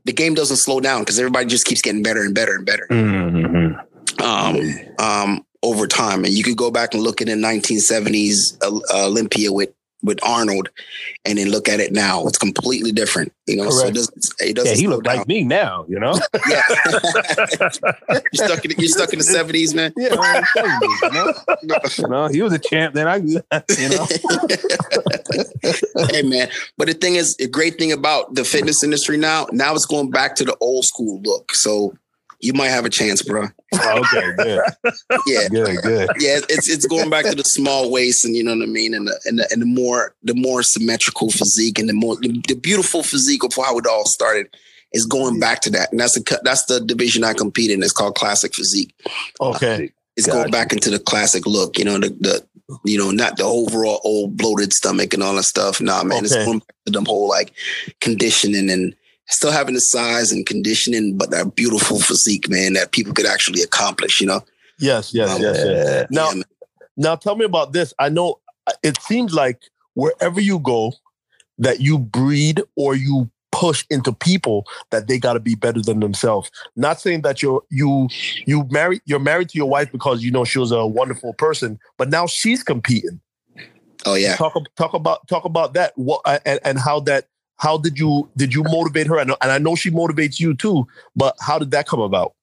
the 0.05 0.13
game 0.13 0.35
doesn't 0.35 0.57
slow 0.57 0.79
down 0.79 1.01
because 1.01 1.19
everybody 1.19 1.47
just 1.47 1.65
keeps 1.65 1.81
getting 1.81 2.03
better 2.03 2.23
and 2.23 2.33
better 2.33 2.55
and 2.55 2.65
better. 2.65 2.87
Mm-hmm. 2.89 4.23
Um, 4.23 4.59
um, 4.99 5.45
over 5.61 5.87
time, 5.87 6.23
and 6.23 6.33
you 6.33 6.43
could 6.43 6.55
go 6.55 6.69
back 6.71 6.93
and 6.93 7.01
look 7.03 7.21
at 7.21 7.27
the 7.27 7.33
1970s 7.33 8.57
uh, 8.61 9.07
Olympia 9.07 9.51
with 9.51 9.73
with 10.05 10.19
Arnold, 10.23 10.69
and 11.25 11.37
then 11.37 11.49
look 11.49 11.67
at 11.67 11.79
it 11.79 11.91
now. 11.91 12.25
It's 12.27 12.37
completely 12.37 12.91
different, 12.91 13.33
you 13.47 13.57
know. 13.57 13.63
Correct. 13.63 13.75
So 13.79 13.87
it 13.87 13.93
doesn't. 13.93 14.25
It 14.39 14.55
doesn't 14.55 14.71
yeah, 14.71 14.77
he 14.77 14.87
look 14.87 15.05
like 15.05 15.27
me 15.27 15.43
now, 15.43 15.85
you 15.87 15.99
know. 15.99 16.13
yeah, 16.49 16.61
you're 18.09 18.47
stuck 18.47 18.65
in 18.65 18.71
you're 18.77 18.87
stuck 18.87 19.11
in 19.13 19.19
the 19.19 19.25
seventies, 19.25 19.73
man. 19.73 19.93
Yeah, 19.97 20.09
you, 20.11 21.11
know? 21.11 21.33
you 21.97 22.07
know, 22.07 22.27
he 22.27 22.41
was 22.41 22.53
a 22.53 22.59
champ. 22.59 22.93
Then 22.93 23.07
I, 23.07 23.15
you 23.17 23.41
know. 23.89 24.07
hey, 26.11 26.21
man. 26.21 26.49
But 26.77 26.87
the 26.87 26.93
thing 26.93 27.15
is, 27.15 27.35
the 27.37 27.47
great 27.47 27.77
thing 27.77 27.91
about 27.91 28.35
the 28.35 28.43
fitness 28.43 28.83
industry 28.83 29.17
now, 29.17 29.47
now 29.51 29.73
it's 29.73 29.85
going 29.85 30.11
back 30.11 30.35
to 30.35 30.43
the 30.43 30.55
old 30.61 30.85
school 30.85 31.21
look. 31.23 31.53
So 31.53 31.93
you 32.39 32.53
might 32.53 32.69
have 32.69 32.85
a 32.85 32.89
chance, 32.89 33.21
bro. 33.21 33.47
Oh, 33.73 33.99
okay, 33.99 34.31
good. 34.37 34.61
yeah, 35.27 35.47
good, 35.49 35.77
good. 35.81 36.09
Yeah, 36.19 36.39
it's 36.49 36.69
it's 36.69 36.85
going 36.85 37.09
back 37.09 37.25
to 37.25 37.35
the 37.35 37.43
small 37.43 37.91
waist, 37.91 38.23
and 38.23 38.35
you 38.35 38.43
know 38.43 38.55
what 38.55 38.63
I 38.63 38.71
mean, 38.71 38.93
and 38.93 39.07
the 39.07 39.19
and 39.25 39.39
the, 39.39 39.47
and 39.51 39.61
the 39.61 39.65
more 39.65 40.15
the 40.23 40.35
more 40.35 40.63
symmetrical 40.63 41.29
physique, 41.31 41.79
and 41.79 41.89
the 41.89 41.93
more 41.93 42.15
the, 42.17 42.41
the 42.47 42.55
beautiful 42.55 43.03
physique 43.03 43.43
of 43.43 43.53
how 43.55 43.77
it 43.77 43.87
all 43.87 44.05
started 44.05 44.55
is 44.93 45.05
going 45.05 45.39
back 45.39 45.61
to 45.61 45.69
that, 45.71 45.91
and 45.91 45.99
that's 45.99 46.13
the 46.13 46.39
that's 46.43 46.65
the 46.65 46.79
division 46.79 47.23
I 47.23 47.33
compete 47.33 47.71
in. 47.71 47.81
It's 47.81 47.91
called 47.91 48.15
classic 48.15 48.53
physique. 48.53 48.93
Okay, 49.41 49.91
it's 50.15 50.27
gotcha. 50.27 50.39
going 50.39 50.51
back 50.51 50.71
into 50.71 50.89
the 50.89 50.99
classic 50.99 51.45
look. 51.45 51.77
You 51.77 51.85
know 51.85 51.97
the 51.97 52.09
the 52.09 52.45
you 52.83 52.97
know 52.97 53.11
not 53.11 53.37
the 53.37 53.43
overall 53.43 53.99
old 54.03 54.37
bloated 54.37 54.73
stomach 54.73 55.13
and 55.13 55.23
all 55.23 55.35
that 55.35 55.43
stuff. 55.43 55.81
Nah, 55.81 56.03
man, 56.03 56.19
okay. 56.19 56.25
it's 56.25 56.45
going 56.45 56.59
back 56.59 56.75
to 56.85 56.91
the 56.91 57.01
whole 57.01 57.27
like 57.27 57.53
conditioning 57.99 58.69
and 58.69 58.95
still 59.27 59.51
having 59.51 59.73
the 59.73 59.81
size 59.81 60.31
and 60.31 60.45
conditioning, 60.45 61.17
but 61.17 61.31
that 61.31 61.55
beautiful 61.55 61.99
physique, 61.99 62.49
man, 62.49 62.73
that 62.73 62.91
people 62.91 63.13
could 63.13 63.25
actually 63.25 63.61
accomplish, 63.61 64.21
you 64.21 64.27
know? 64.27 64.41
Yes, 64.79 65.13
yes, 65.13 65.29
um, 65.29 65.41
yes, 65.41 65.57
yes. 65.63 66.07
Now, 66.09 66.31
yeah, 66.31 66.43
now 66.97 67.15
tell 67.15 67.35
me 67.35 67.45
about 67.45 67.73
this. 67.73 67.93
I 67.99 68.09
know 68.09 68.39
uh, 68.67 68.73
it 68.83 69.01
seems 69.01 69.33
like 69.33 69.61
wherever 69.93 70.39
you 70.39 70.59
go, 70.59 70.93
that 71.57 71.79
you 71.79 71.97
breed 71.97 72.61
or 72.75 72.95
you 72.95 73.29
push 73.51 73.85
into 73.89 74.11
people 74.11 74.65
that 74.89 75.07
they 75.07 75.17
got 75.17 75.33
to 75.33 75.39
be 75.39 75.55
better 75.55 75.81
than 75.81 76.01
themselves. 76.01 76.51
Not 76.75 76.99
saying 76.99 77.21
that 77.21 77.41
you're 77.41 77.63
you 77.69 78.09
you 78.45 78.67
married 78.69 79.01
you're 79.05 79.19
married 79.19 79.49
to 79.49 79.57
your 79.57 79.69
wife 79.69 79.91
because 79.91 80.23
you 80.23 80.31
know 80.31 80.43
she 80.43 80.59
was 80.59 80.71
a 80.71 80.85
wonderful 80.85 81.33
person, 81.33 81.79
but 81.97 82.09
now 82.09 82.27
she's 82.27 82.63
competing. 82.63 83.21
Oh 84.05 84.15
yeah. 84.15 84.35
Talk 84.35 84.55
talk 84.75 84.93
about 84.93 85.25
talk 85.27 85.45
about 85.45 85.73
that. 85.73 85.93
What 85.95 86.21
uh, 86.25 86.39
and, 86.45 86.59
and 86.65 86.77
how 86.77 86.99
that 87.01 87.27
how 87.57 87.77
did 87.77 87.97
you 87.97 88.29
did 88.35 88.53
you 88.53 88.63
motivate 88.63 89.07
her? 89.07 89.17
And, 89.17 89.31
and 89.41 89.51
I 89.51 89.57
know 89.57 89.75
she 89.75 89.91
motivates 89.91 90.39
you 90.39 90.55
too, 90.55 90.87
but 91.15 91.35
how 91.39 91.59
did 91.59 91.71
that 91.71 91.87
come 91.87 92.01
about? 92.01 92.33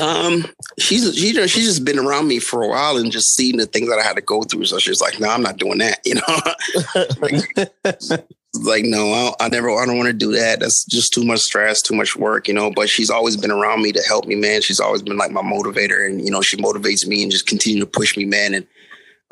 Um, 0.00 0.44
she's 0.78 1.16
she 1.16 1.32
she's 1.46 1.66
just 1.66 1.84
been 1.84 1.98
around 1.98 2.28
me 2.28 2.38
for 2.38 2.62
a 2.62 2.68
while 2.68 2.96
and 2.96 3.10
just 3.10 3.34
seen 3.34 3.56
the 3.56 3.66
things 3.66 3.88
that 3.88 3.98
I 3.98 4.02
had 4.02 4.16
to 4.16 4.22
go 4.22 4.42
through. 4.42 4.66
So 4.66 4.78
she's 4.78 5.00
like, 5.00 5.20
"No, 5.20 5.28
I'm 5.28 5.42
not 5.42 5.56
doing 5.56 5.78
that," 5.78 6.00
you 6.04 6.14
know. 6.14 8.18
like, 8.62 8.84
no, 8.84 9.12
I, 9.12 9.44
I 9.44 9.48
never, 9.48 9.70
I 9.70 9.84
don't 9.84 9.96
want 9.96 10.06
to 10.06 10.12
do 10.12 10.32
that. 10.32 10.60
That's 10.60 10.84
just 10.84 11.12
too 11.12 11.24
much 11.24 11.40
stress, 11.40 11.82
too 11.82 11.94
much 11.94 12.16
work, 12.16 12.46
you 12.46 12.54
know. 12.54 12.70
But 12.70 12.88
she's 12.88 13.10
always 13.10 13.36
been 13.36 13.50
around 13.50 13.82
me 13.82 13.92
to 13.92 14.02
help 14.02 14.26
me, 14.26 14.36
man. 14.36 14.62
She's 14.62 14.80
always 14.80 15.02
been 15.02 15.16
like 15.16 15.30
my 15.30 15.42
motivator, 15.42 16.06
and 16.06 16.24
you 16.24 16.30
know, 16.30 16.42
she 16.42 16.56
motivates 16.56 17.06
me 17.06 17.22
and 17.22 17.32
just 17.32 17.46
continue 17.46 17.80
to 17.80 17.86
push 17.86 18.16
me, 18.16 18.24
man. 18.24 18.54
And 18.54 18.66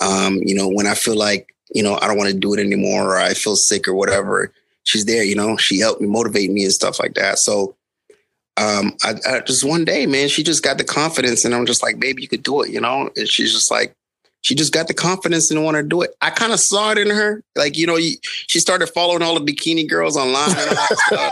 um, 0.01 0.41
you 0.45 0.55
know, 0.55 0.69
when 0.69 0.87
I 0.87 0.95
feel 0.95 1.17
like 1.17 1.52
you 1.75 1.83
know, 1.83 1.99
I 2.01 2.07
don't 2.07 2.17
want 2.17 2.31
to 2.31 2.37
do 2.37 2.55
it 2.55 2.61
anymore 2.61 3.15
or 3.15 3.19
I 3.19 3.35
feel 3.35 3.57
sick 3.57 3.89
or 3.89 3.95
whatever, 3.95 4.53
she's 4.85 5.05
there. 5.05 5.25
You 5.25 5.37
know, 5.37 5.57
she 5.57 5.79
helped 5.79 6.01
me 6.01 6.09
motivate 6.09 6.51
me 6.51 6.65
and 6.65 6.73
stuff 6.73 6.99
like 7.01 7.15
that. 7.15 7.39
So 7.39 7.75
um, 8.57 8.97
I, 9.03 9.15
I 9.27 9.41
just 9.41 9.65
one 9.65 9.85
day, 9.85 10.07
man, 10.07 10.29
she 10.29 10.43
just 10.43 10.63
got 10.63 10.79
the 10.79 10.85
confidence, 10.85 11.45
and 11.45 11.55
I'm 11.55 11.67
just 11.67 11.83
like, 11.83 11.99
baby, 11.99 12.23
you 12.23 12.29
could 12.29 12.43
do 12.43 12.63
it. 12.63 12.71
You 12.71 12.81
know, 12.81 13.11
and 13.17 13.29
she's 13.29 13.53
just 13.53 13.71
like, 13.71 13.95
she 14.43 14.57
just 14.57 14.73
got 14.73 14.89
the 14.89 14.95
confidence 14.95 15.53
and 15.53 15.65
want 15.65 15.77
to 15.77 15.85
do 15.85 16.03
it. 16.03 16.17
I 16.21 16.31
kind 16.31 16.53
of 16.53 16.59
saw 16.59 16.91
it 16.91 16.99
in 16.99 17.11
her. 17.11 17.45
Like, 17.55 17.77
you 17.77 17.87
know, 17.87 17.97
she 18.23 18.59
started 18.59 18.89
following 18.89 19.23
all 19.23 19.39
the 19.39 19.53
bikini 19.53 19.89
girls 19.89 20.17
online. 20.17 20.51
And 20.51 20.79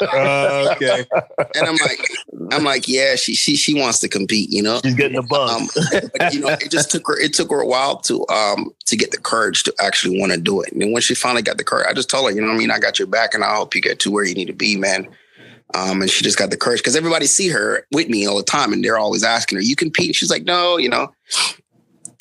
uh, 0.00 0.72
okay. 0.76 1.04
And 1.56 1.66
I'm 1.66 1.76
like, 1.76 2.08
I'm 2.52 2.62
like, 2.62 2.86
yeah, 2.86 3.16
she 3.16 3.34
she 3.34 3.56
she 3.56 3.74
wants 3.74 3.98
to 4.00 4.08
compete, 4.08 4.50
you 4.50 4.62
know. 4.62 4.80
She's 4.84 4.94
getting 4.94 5.16
the 5.16 5.22
bug. 5.22 5.50
Um, 5.50 5.68
but 6.16 6.32
you 6.32 6.40
know, 6.40 6.50
it 6.50 6.70
just 6.70 6.92
took 6.92 7.06
her, 7.08 7.18
it 7.18 7.34
took 7.34 7.50
her 7.50 7.60
a 7.60 7.66
while 7.66 7.96
to 8.02 8.24
um 8.28 8.70
to 8.86 8.96
get 8.96 9.10
the 9.10 9.18
courage 9.18 9.64
to 9.64 9.74
actually 9.80 10.20
want 10.20 10.30
to 10.30 10.38
do 10.38 10.60
it. 10.62 10.72
And 10.72 10.80
then 10.80 10.92
when 10.92 11.02
she 11.02 11.16
finally 11.16 11.42
got 11.42 11.58
the 11.58 11.64
courage, 11.64 11.86
I 11.88 11.92
just 11.92 12.10
told 12.10 12.30
her, 12.30 12.34
you 12.34 12.40
know 12.40 12.46
what 12.46 12.54
I 12.54 12.58
mean? 12.58 12.70
I 12.70 12.78
got 12.78 13.00
your 13.00 13.08
back 13.08 13.34
and 13.34 13.42
I'll 13.42 13.54
help 13.54 13.74
you 13.74 13.80
get 13.80 13.98
to 14.00 14.10
where 14.12 14.24
you 14.24 14.34
need 14.34 14.46
to 14.46 14.52
be, 14.52 14.76
man. 14.76 15.08
Um, 15.74 16.00
and 16.00 16.10
she 16.10 16.22
just 16.24 16.38
got 16.38 16.50
the 16.50 16.56
courage 16.56 16.80
because 16.80 16.96
everybody 16.96 17.26
see 17.26 17.48
her 17.48 17.86
with 17.92 18.08
me 18.08 18.26
all 18.26 18.36
the 18.36 18.42
time 18.42 18.72
and 18.72 18.84
they're 18.84 18.98
always 18.98 19.22
asking 19.22 19.56
her, 19.56 19.62
you 19.62 19.76
compete? 19.76 20.16
She's 20.16 20.30
like, 20.30 20.44
no, 20.44 20.76
you 20.76 20.88
know 20.88 21.12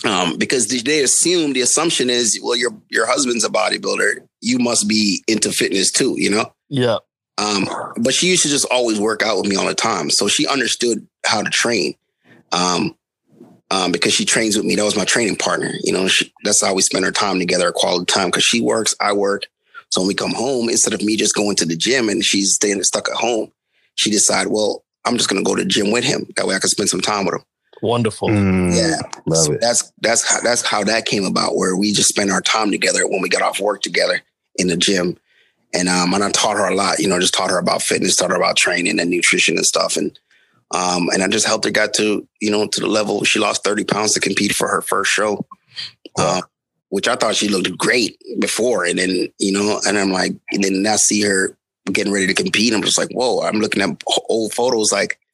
um, 0.05 0.37
because 0.37 0.67
they 0.67 1.03
assume 1.03 1.53
the 1.53 1.61
assumption 1.61 2.09
is, 2.09 2.39
well, 2.41 2.55
your 2.55 2.71
your 2.89 3.05
husband's 3.05 3.43
a 3.43 3.49
bodybuilder, 3.49 4.25
you 4.41 4.59
must 4.59 4.87
be 4.87 5.23
into 5.27 5.51
fitness 5.51 5.91
too, 5.91 6.15
you 6.17 6.29
know? 6.29 6.53
Yeah. 6.69 6.97
Um, 7.37 7.67
but 7.97 8.13
she 8.13 8.27
used 8.27 8.43
to 8.43 8.49
just 8.49 8.67
always 8.69 8.99
work 8.99 9.23
out 9.23 9.37
with 9.37 9.47
me 9.47 9.55
all 9.55 9.67
the 9.67 9.75
time, 9.75 10.09
so 10.09 10.27
she 10.27 10.47
understood 10.47 11.07
how 11.25 11.41
to 11.41 11.49
train. 11.49 11.95
Um, 12.51 12.95
um, 13.71 13.91
because 13.91 14.13
she 14.13 14.25
trains 14.25 14.55
with 14.55 14.65
me. 14.65 14.75
That 14.75 14.83
was 14.83 14.97
my 14.97 15.05
training 15.05 15.35
partner. 15.35 15.71
You 15.83 15.93
know, 15.93 16.07
she, 16.07 16.33
that's 16.43 16.63
how 16.63 16.73
we 16.73 16.81
spend 16.81 17.05
our 17.05 17.11
time 17.11 17.37
together, 17.37 17.65
our 17.65 17.71
quality 17.71 18.05
time. 18.05 18.29
Because 18.29 18.43
she 18.43 18.61
works, 18.61 18.95
I 18.99 19.13
work. 19.13 19.43
So 19.89 20.01
when 20.01 20.07
we 20.07 20.15
come 20.15 20.33
home, 20.33 20.69
instead 20.69 20.93
of 20.93 21.01
me 21.01 21.15
just 21.15 21.35
going 21.35 21.55
to 21.57 21.65
the 21.65 21.75
gym 21.75 22.09
and 22.09 22.23
she's 22.23 22.53
staying 22.53 22.81
stuck 22.83 23.09
at 23.09 23.15
home, 23.15 23.51
she 23.95 24.09
decided, 24.11 24.51
well, 24.51 24.83
I'm 25.05 25.17
just 25.17 25.29
going 25.29 25.43
to 25.43 25.47
go 25.47 25.55
to 25.55 25.63
the 25.63 25.69
gym 25.69 25.91
with 25.91 26.03
him. 26.03 26.27
That 26.35 26.47
way 26.47 26.55
I 26.55 26.59
can 26.59 26.69
spend 26.69 26.89
some 26.89 27.01
time 27.01 27.25
with 27.25 27.35
him. 27.35 27.43
Wonderful. 27.81 28.29
Mm, 28.29 28.75
yeah. 28.75 29.35
So 29.35 29.57
that's 29.59 29.91
that's 30.01 30.23
how 30.23 30.41
that's 30.41 30.61
how 30.61 30.83
that 30.83 31.05
came 31.05 31.25
about 31.25 31.55
where 31.55 31.75
we 31.75 31.93
just 31.93 32.09
spent 32.09 32.31
our 32.31 32.41
time 32.41 32.71
together 32.71 33.07
when 33.07 33.21
we 33.21 33.29
got 33.29 33.41
off 33.41 33.59
work 33.59 33.81
together 33.81 34.21
in 34.55 34.67
the 34.67 34.77
gym. 34.77 35.17
And 35.73 35.87
um 35.87 36.13
and 36.13 36.23
I 36.23 36.31
taught 36.31 36.57
her 36.57 36.67
a 36.67 36.75
lot, 36.75 36.99
you 36.99 37.07
know, 37.07 37.19
just 37.19 37.33
taught 37.33 37.51
her 37.51 37.59
about 37.59 37.81
fitness, 37.81 38.15
taught 38.15 38.31
her 38.31 38.35
about 38.35 38.57
training 38.57 38.99
and 38.99 39.09
nutrition 39.09 39.55
and 39.55 39.65
stuff. 39.65 39.97
And 39.97 40.17
um 40.71 41.09
and 41.13 41.23
I 41.23 41.27
just 41.27 41.47
helped 41.47 41.65
her 41.65 41.71
get 41.71 41.93
to, 41.95 42.27
you 42.41 42.51
know, 42.51 42.67
to 42.67 42.79
the 42.79 42.87
level 42.87 43.23
she 43.23 43.39
lost 43.39 43.63
30 43.63 43.85
pounds 43.85 44.13
to 44.13 44.19
compete 44.19 44.53
for 44.53 44.67
her 44.67 44.81
first 44.81 45.11
show. 45.11 45.45
Uh, 46.17 46.41
which 46.89 47.07
I 47.07 47.15
thought 47.15 47.35
she 47.35 47.47
looked 47.47 47.77
great 47.77 48.17
before. 48.39 48.83
And 48.83 48.97
then, 48.97 49.29
you 49.37 49.51
know, 49.51 49.79
and 49.87 49.97
I'm 49.97 50.11
like, 50.11 50.33
and 50.51 50.63
then 50.63 50.85
I 50.87 50.95
see 50.95 51.21
her 51.21 51.55
getting 51.91 52.13
ready 52.13 52.27
to 52.27 52.33
compete. 52.33 52.73
I'm 52.73 52.81
just 52.81 52.97
like, 52.97 53.09
whoa, 53.11 53.41
I'm 53.41 53.59
looking 53.59 53.81
at 53.81 54.03
old 54.29 54.53
photos 54.53 54.91
like, 54.91 55.19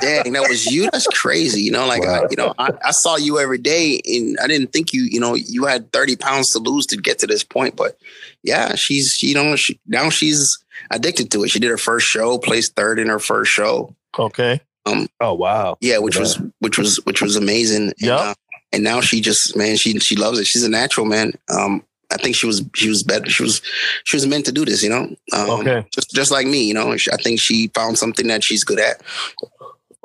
dang, 0.00 0.32
that 0.32 0.46
was 0.48 0.66
you. 0.66 0.90
That's 0.90 1.06
crazy. 1.08 1.60
You 1.60 1.70
know, 1.70 1.86
like, 1.86 2.02
wow. 2.02 2.22
I, 2.22 2.26
you 2.30 2.36
know, 2.36 2.54
I, 2.58 2.70
I, 2.84 2.90
saw 2.92 3.16
you 3.16 3.38
every 3.38 3.58
day 3.58 4.00
and 4.04 4.36
I 4.42 4.46
didn't 4.46 4.72
think 4.72 4.92
you, 4.92 5.02
you 5.02 5.20
know, 5.20 5.34
you 5.34 5.66
had 5.66 5.92
30 5.92 6.16
pounds 6.16 6.50
to 6.50 6.58
lose 6.58 6.86
to 6.86 6.96
get 6.96 7.18
to 7.20 7.26
this 7.26 7.44
point. 7.44 7.76
But 7.76 7.98
yeah, 8.42 8.74
she's, 8.74 9.22
you 9.22 9.34
know, 9.34 9.54
she, 9.56 9.78
now 9.86 10.10
she's 10.10 10.58
addicted 10.90 11.30
to 11.32 11.44
it. 11.44 11.50
She 11.50 11.60
did 11.60 11.70
her 11.70 11.78
first 11.78 12.06
show, 12.06 12.38
placed 12.38 12.74
third 12.74 12.98
in 12.98 13.08
her 13.08 13.18
first 13.18 13.50
show. 13.50 13.94
Okay. 14.18 14.60
Um, 14.86 15.08
oh, 15.20 15.34
wow. 15.34 15.76
Yeah, 15.80 15.98
which 15.98 16.16
yeah. 16.16 16.22
was, 16.22 16.42
which 16.60 16.78
was, 16.78 17.00
which 17.04 17.20
was 17.20 17.36
amazing. 17.36 17.92
Yeah. 17.98 18.16
Uh, 18.16 18.34
and 18.72 18.82
now 18.82 19.00
she 19.00 19.20
just, 19.20 19.56
man, 19.56 19.76
she, 19.76 19.98
she 19.98 20.16
loves 20.16 20.38
it. 20.38 20.46
She's 20.46 20.64
a 20.64 20.70
natural, 20.70 21.06
man. 21.06 21.32
Um, 21.50 21.82
I 22.10 22.16
think 22.16 22.36
she 22.36 22.46
was 22.46 22.62
she 22.74 22.88
was 22.88 23.02
better. 23.02 23.28
She 23.28 23.42
was 23.42 23.60
she 24.04 24.16
was 24.16 24.26
meant 24.26 24.46
to 24.46 24.52
do 24.52 24.64
this, 24.64 24.82
you 24.82 24.88
know. 24.88 25.14
Um, 25.32 25.50
okay. 25.60 25.86
Just 25.92 26.10
just 26.10 26.30
like 26.30 26.46
me, 26.46 26.64
you 26.64 26.74
know. 26.74 26.92
I 26.92 27.16
think 27.22 27.38
she 27.38 27.68
found 27.68 27.98
something 27.98 28.26
that 28.28 28.42
she's 28.42 28.64
good 28.64 28.80
at. 28.80 29.02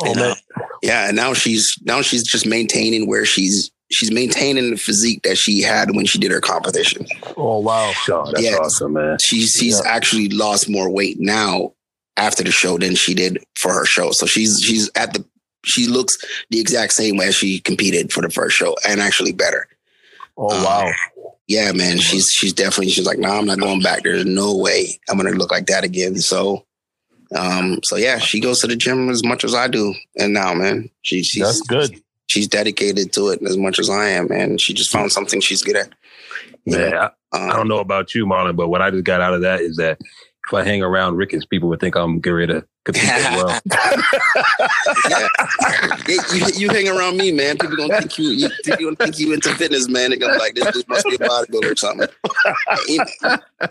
Oh, 0.01 0.12
and, 0.12 0.20
uh, 0.20 0.36
yeah, 0.82 1.08
and 1.08 1.16
now 1.16 1.34
she's 1.34 1.78
now 1.84 2.01
she's 2.01 2.24
just 2.24 2.45
maintaining 2.45 3.08
where 3.08 3.26
she's 3.26 3.72
she's 3.91 4.12
maintaining 4.12 4.72
the 4.72 4.78
physique 4.78 5.22
that 5.24 5.38
she 5.38 5.62
had 5.62 5.95
when 5.95 6.06
she 6.06 6.20
did 6.20 6.32
her 6.32 6.41
competition. 6.41 7.06
Oh 7.38 7.60
wow, 7.60 7.93
God, 8.08 8.34
that's 8.34 8.43
yeah, 8.43 8.58
awesome, 8.58 8.93
man. 8.93 9.18
She's 9.22 9.51
she's 9.51 9.80
yeah. 9.84 9.91
actually 9.91 10.30
lost 10.30 10.70
more 10.70 10.89
weight 10.89 11.18
now 11.20 11.74
after 12.18 12.43
the 12.43 12.51
show 12.51 12.78
than 12.78 12.95
she 12.95 13.14
did 13.14 13.43
for 13.56 13.72
her 13.72 13.86
show. 13.86 14.12
So 14.12 14.26
she's 14.26 14.60
she's 14.62 14.89
at 14.95 15.14
the 15.14 15.24
she 15.64 15.88
looks 15.88 16.18
the 16.49 16.60
exact 16.60 16.91
same 16.91 17.16
way 17.16 17.28
as 17.28 17.36
she 17.36 17.62
competed 17.62 18.12
for 18.12 18.22
the 18.22 18.30
first 18.30 18.58
show 18.58 18.76
and 18.86 18.99
actually 18.99 19.32
better. 19.32 19.68
Oh 20.36 20.54
um, 20.54 20.64
wow 20.64 20.91
yeah, 21.47 21.71
man, 21.73 21.99
she's 21.99 22.31
she's 22.31 22.53
definitely 22.53 22.89
she's 22.89 23.05
like, 23.05 23.19
no, 23.19 23.27
nah, 23.27 23.37
I'm 23.37 23.45
not 23.45 23.59
going 23.59 23.81
back. 23.81 24.03
There's 24.03 24.25
no 24.25 24.55
way 24.55 24.99
I'm 25.09 25.17
gonna 25.17 25.31
look 25.31 25.51
like 25.51 25.65
that 25.67 25.83
again. 25.83 26.15
So, 26.17 26.65
um, 27.35 27.79
so 27.83 27.95
yeah, 27.97 28.17
she 28.17 28.39
goes 28.39 28.61
to 28.61 28.67
the 28.67 28.75
gym 28.75 29.09
as 29.09 29.23
much 29.23 29.43
as 29.43 29.53
I 29.53 29.67
do, 29.67 29.93
and 30.17 30.33
now, 30.33 30.53
man, 30.53 30.89
she, 31.01 31.23
she's 31.23 31.43
that's 31.43 31.61
good. 31.61 32.01
She's 32.27 32.47
dedicated 32.47 33.11
to 33.13 33.29
it 33.29 33.41
as 33.43 33.57
much 33.57 33.77
as 33.77 33.89
I 33.89 34.09
am, 34.09 34.31
and 34.31 34.59
She 34.59 34.73
just 34.73 34.91
found 34.91 35.11
something 35.11 35.41
she's 35.41 35.61
good 35.61 35.75
at. 35.75 35.89
Yeah, 36.65 37.09
I, 37.33 37.37
um, 37.37 37.51
I 37.51 37.55
don't 37.55 37.67
know 37.67 37.79
about 37.79 38.15
you, 38.15 38.25
Marlon, 38.25 38.55
but 38.55 38.69
what 38.69 38.81
I 38.81 38.89
just 38.89 39.03
got 39.03 39.21
out 39.21 39.33
of 39.33 39.41
that 39.41 39.59
is 39.59 39.75
that 39.77 39.99
if 40.54 40.60
I 40.60 40.64
hang 40.64 40.84
around 40.84 41.16
Ricketts, 41.16 41.45
people 41.45 41.70
would 41.70 41.80
think 41.80 41.95
I'm 41.95 42.20
getting 42.20 42.38
ready 42.38 42.54
to 42.54 42.66
well. 42.95 43.60
yeah. 45.10 45.28
you, 46.08 46.45
you, 46.56 46.70
hang 46.70 46.88
around 46.88 47.18
me, 47.18 47.32
man. 47.32 47.58
People 47.58 47.78
gonna 47.78 47.99
think 47.99 48.20
you, 48.20 48.30
you 48.30 48.49
gonna 48.66 48.95
think 48.95 49.20
you 49.20 49.34
into 49.34 49.49
fitness, 49.56 49.89
man. 49.89 50.12
They're 50.12 50.20
gonna 50.20 50.38
like 50.38 50.54
this 50.54 50.88
must 50.88 51.06
be 51.08 51.16
a 51.16 51.20
bodybuilder 51.20 51.72
or 51.72 51.76
something. 51.76 52.08
You, 52.88 53.04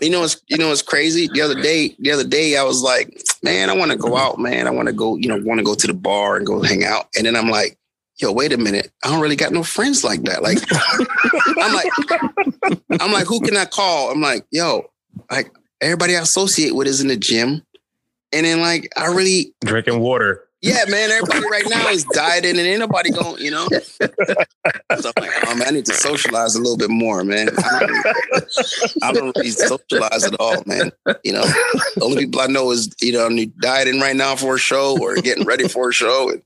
you 0.01 0.09
know, 0.09 0.23
it's 0.23 0.41
you 0.47 0.57
know, 0.57 0.71
it's 0.71 0.81
crazy. 0.81 1.29
The 1.31 1.41
other 1.41 1.61
day, 1.61 1.95
the 1.99 2.11
other 2.11 2.27
day, 2.27 2.57
I 2.57 2.63
was 2.63 2.81
like, 2.81 3.21
man, 3.43 3.69
I 3.69 3.75
want 3.75 3.91
to 3.91 3.97
go 3.97 4.17
out, 4.17 4.39
man. 4.39 4.67
I 4.67 4.71
want 4.71 4.87
to 4.87 4.93
go, 4.93 5.15
you 5.15 5.29
know, 5.29 5.37
want 5.37 5.59
to 5.59 5.63
go 5.63 5.75
to 5.75 5.87
the 5.87 5.93
bar 5.93 6.35
and 6.35 6.45
go 6.45 6.61
hang 6.61 6.83
out. 6.83 7.07
And 7.15 7.25
then 7.25 7.35
I'm 7.35 7.49
like, 7.49 7.77
yo, 8.17 8.31
wait 8.31 8.51
a 8.51 8.57
minute. 8.57 8.91
I 9.03 9.09
don't 9.09 9.21
really 9.21 9.35
got 9.35 9.53
no 9.53 9.63
friends 9.63 10.03
like 10.03 10.23
that. 10.23 10.41
Like, 10.41 10.57
I'm 11.57 11.73
like, 11.73 13.01
I'm 13.01 13.11
like, 13.11 13.27
who 13.27 13.39
can 13.41 13.55
I 13.55 13.65
call? 13.65 14.11
I'm 14.11 14.21
like, 14.21 14.45
yo, 14.51 14.89
like 15.31 15.51
everybody 15.83 16.15
I 16.15 16.21
associate 16.21 16.75
with 16.75 16.87
is 16.87 17.01
in 17.01 17.07
the 17.07 17.17
gym. 17.17 17.63
And 18.31 18.45
then 18.45 18.61
like 18.61 18.91
I 18.97 19.07
really 19.07 19.53
drinking 19.63 19.99
water. 19.99 20.43
Yeah, 20.63 20.85
man. 20.87 21.11
Everybody 21.11 21.45
right 21.51 21.65
now 21.69 21.89
is 21.89 22.05
dieting 22.05 22.57
and 22.57 22.65
ain't 22.65 22.79
nobody 22.79 23.11
going, 23.11 23.43
you 23.43 23.51
know. 23.51 23.67
so 23.67 24.07
I'm 24.09 25.13
like, 25.17 25.31
oh 25.45 25.55
man, 25.55 25.67
I 25.67 25.71
need 25.71 25.85
to 25.87 25.93
socialize 25.93 26.55
a 26.55 26.59
little 26.59 26.77
bit 26.77 26.89
more, 26.89 27.25
man. 27.25 27.49
I 27.57 27.79
don't, 27.79 27.89
really, 27.89 28.13
I 29.03 29.11
don't 29.11 29.35
really 29.35 29.49
socialize 29.49 30.23
at 30.23 30.39
all, 30.39 30.63
man. 30.65 30.93
You 31.25 31.33
know, 31.33 31.43
the 31.43 32.01
only 32.01 32.25
people 32.25 32.39
I 32.39 32.47
know 32.47 32.71
is 32.71 32.89
you 33.01 33.11
know 33.11 33.29
dieting 33.61 33.99
right 33.99 34.15
now 34.15 34.37
for 34.37 34.55
a 34.55 34.59
show 34.59 34.97
or 35.01 35.15
getting 35.15 35.43
ready 35.45 35.67
for 35.67 35.89
a 35.89 35.93
show. 35.93 36.31
And, 36.31 36.41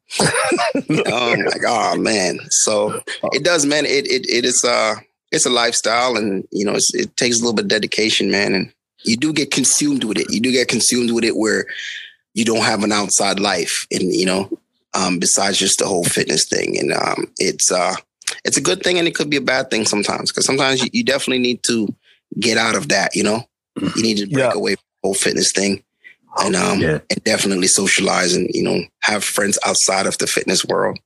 you 0.90 1.04
know, 1.04 1.16
I'm 1.16 1.46
like, 1.46 1.62
oh 1.66 1.96
man. 1.96 2.40
So 2.50 3.00
it 3.34 3.44
does, 3.44 3.68
man. 3.68 3.86
It 3.86 4.08
it 4.08 4.28
it 4.28 4.46
is 4.46 4.66
uh 4.66 4.96
it's 5.32 5.46
a 5.46 5.52
lifestyle, 5.52 6.18
and 6.18 6.48
you 6.52 6.66
know, 6.66 6.76
it 6.76 7.16
takes 7.18 7.38
a 7.38 7.42
little 7.42 7.54
bit 7.54 7.66
of 7.66 7.70
dedication, 7.70 8.32
man, 8.32 8.56
and 8.56 8.74
you 9.04 9.18
do 9.18 9.34
get 9.34 9.52
consumed 9.52 10.04
with 10.04 10.18
it. 10.18 10.32
You 10.32 10.40
do 10.40 10.52
get 10.52 10.68
consumed 10.68 11.12
with 11.12 11.24
it 11.24 11.36
where 11.36 11.66
you 12.34 12.46
don't 12.46 12.64
have 12.64 12.84
an 12.84 12.92
outside 12.92 13.40
life, 13.40 13.88
and 13.92 14.14
you 14.14 14.26
know, 14.26 14.50
um, 14.94 15.20
besides 15.20 15.58
just 15.58 15.80
the 15.80 15.86
whole 15.86 16.04
fitness 16.04 16.48
thing. 16.48 16.78
And 16.78 16.94
um, 16.94 17.32
it's 17.38 17.72
uh, 17.72 17.96
it's 18.44 18.58
a 18.58 18.62
good 18.62 18.84
thing, 18.84 18.98
and 18.98 19.08
it 19.08 19.16
could 19.16 19.30
be 19.30 19.38
a 19.38 19.42
bad 19.42 19.70
thing 19.70 19.86
sometimes 19.86 20.32
because 20.32 20.46
sometimes 20.46 20.84
you, 20.84 20.90
you, 20.94 21.04
definitely 21.04 21.40
need 21.40 21.64
to 21.64 21.94
get 22.40 22.58
out 22.58 22.76
of 22.76 22.90
that. 22.90 23.16
You 23.16 23.24
know, 23.24 23.44
you 23.96 24.04
need 24.04 24.18
to 24.18 24.28
break 24.28 24.46
yeah. 24.46 24.54
away 24.54 24.76
from 24.76 24.84
the 25.02 25.08
whole 25.08 25.14
fitness 25.14 25.52
thing. 25.52 25.84
And 26.40 26.56
um, 26.56 26.80
yeah. 26.80 27.00
and 27.10 27.24
definitely 27.24 27.68
socialize 27.68 28.36
and 28.36 28.48
you 28.54 28.62
know 28.62 28.82
have 29.02 29.24
friends 29.24 29.58
outside 29.66 30.06
of 30.06 30.20
the 30.20 30.28
fitness 30.28 30.64
world 30.64 31.00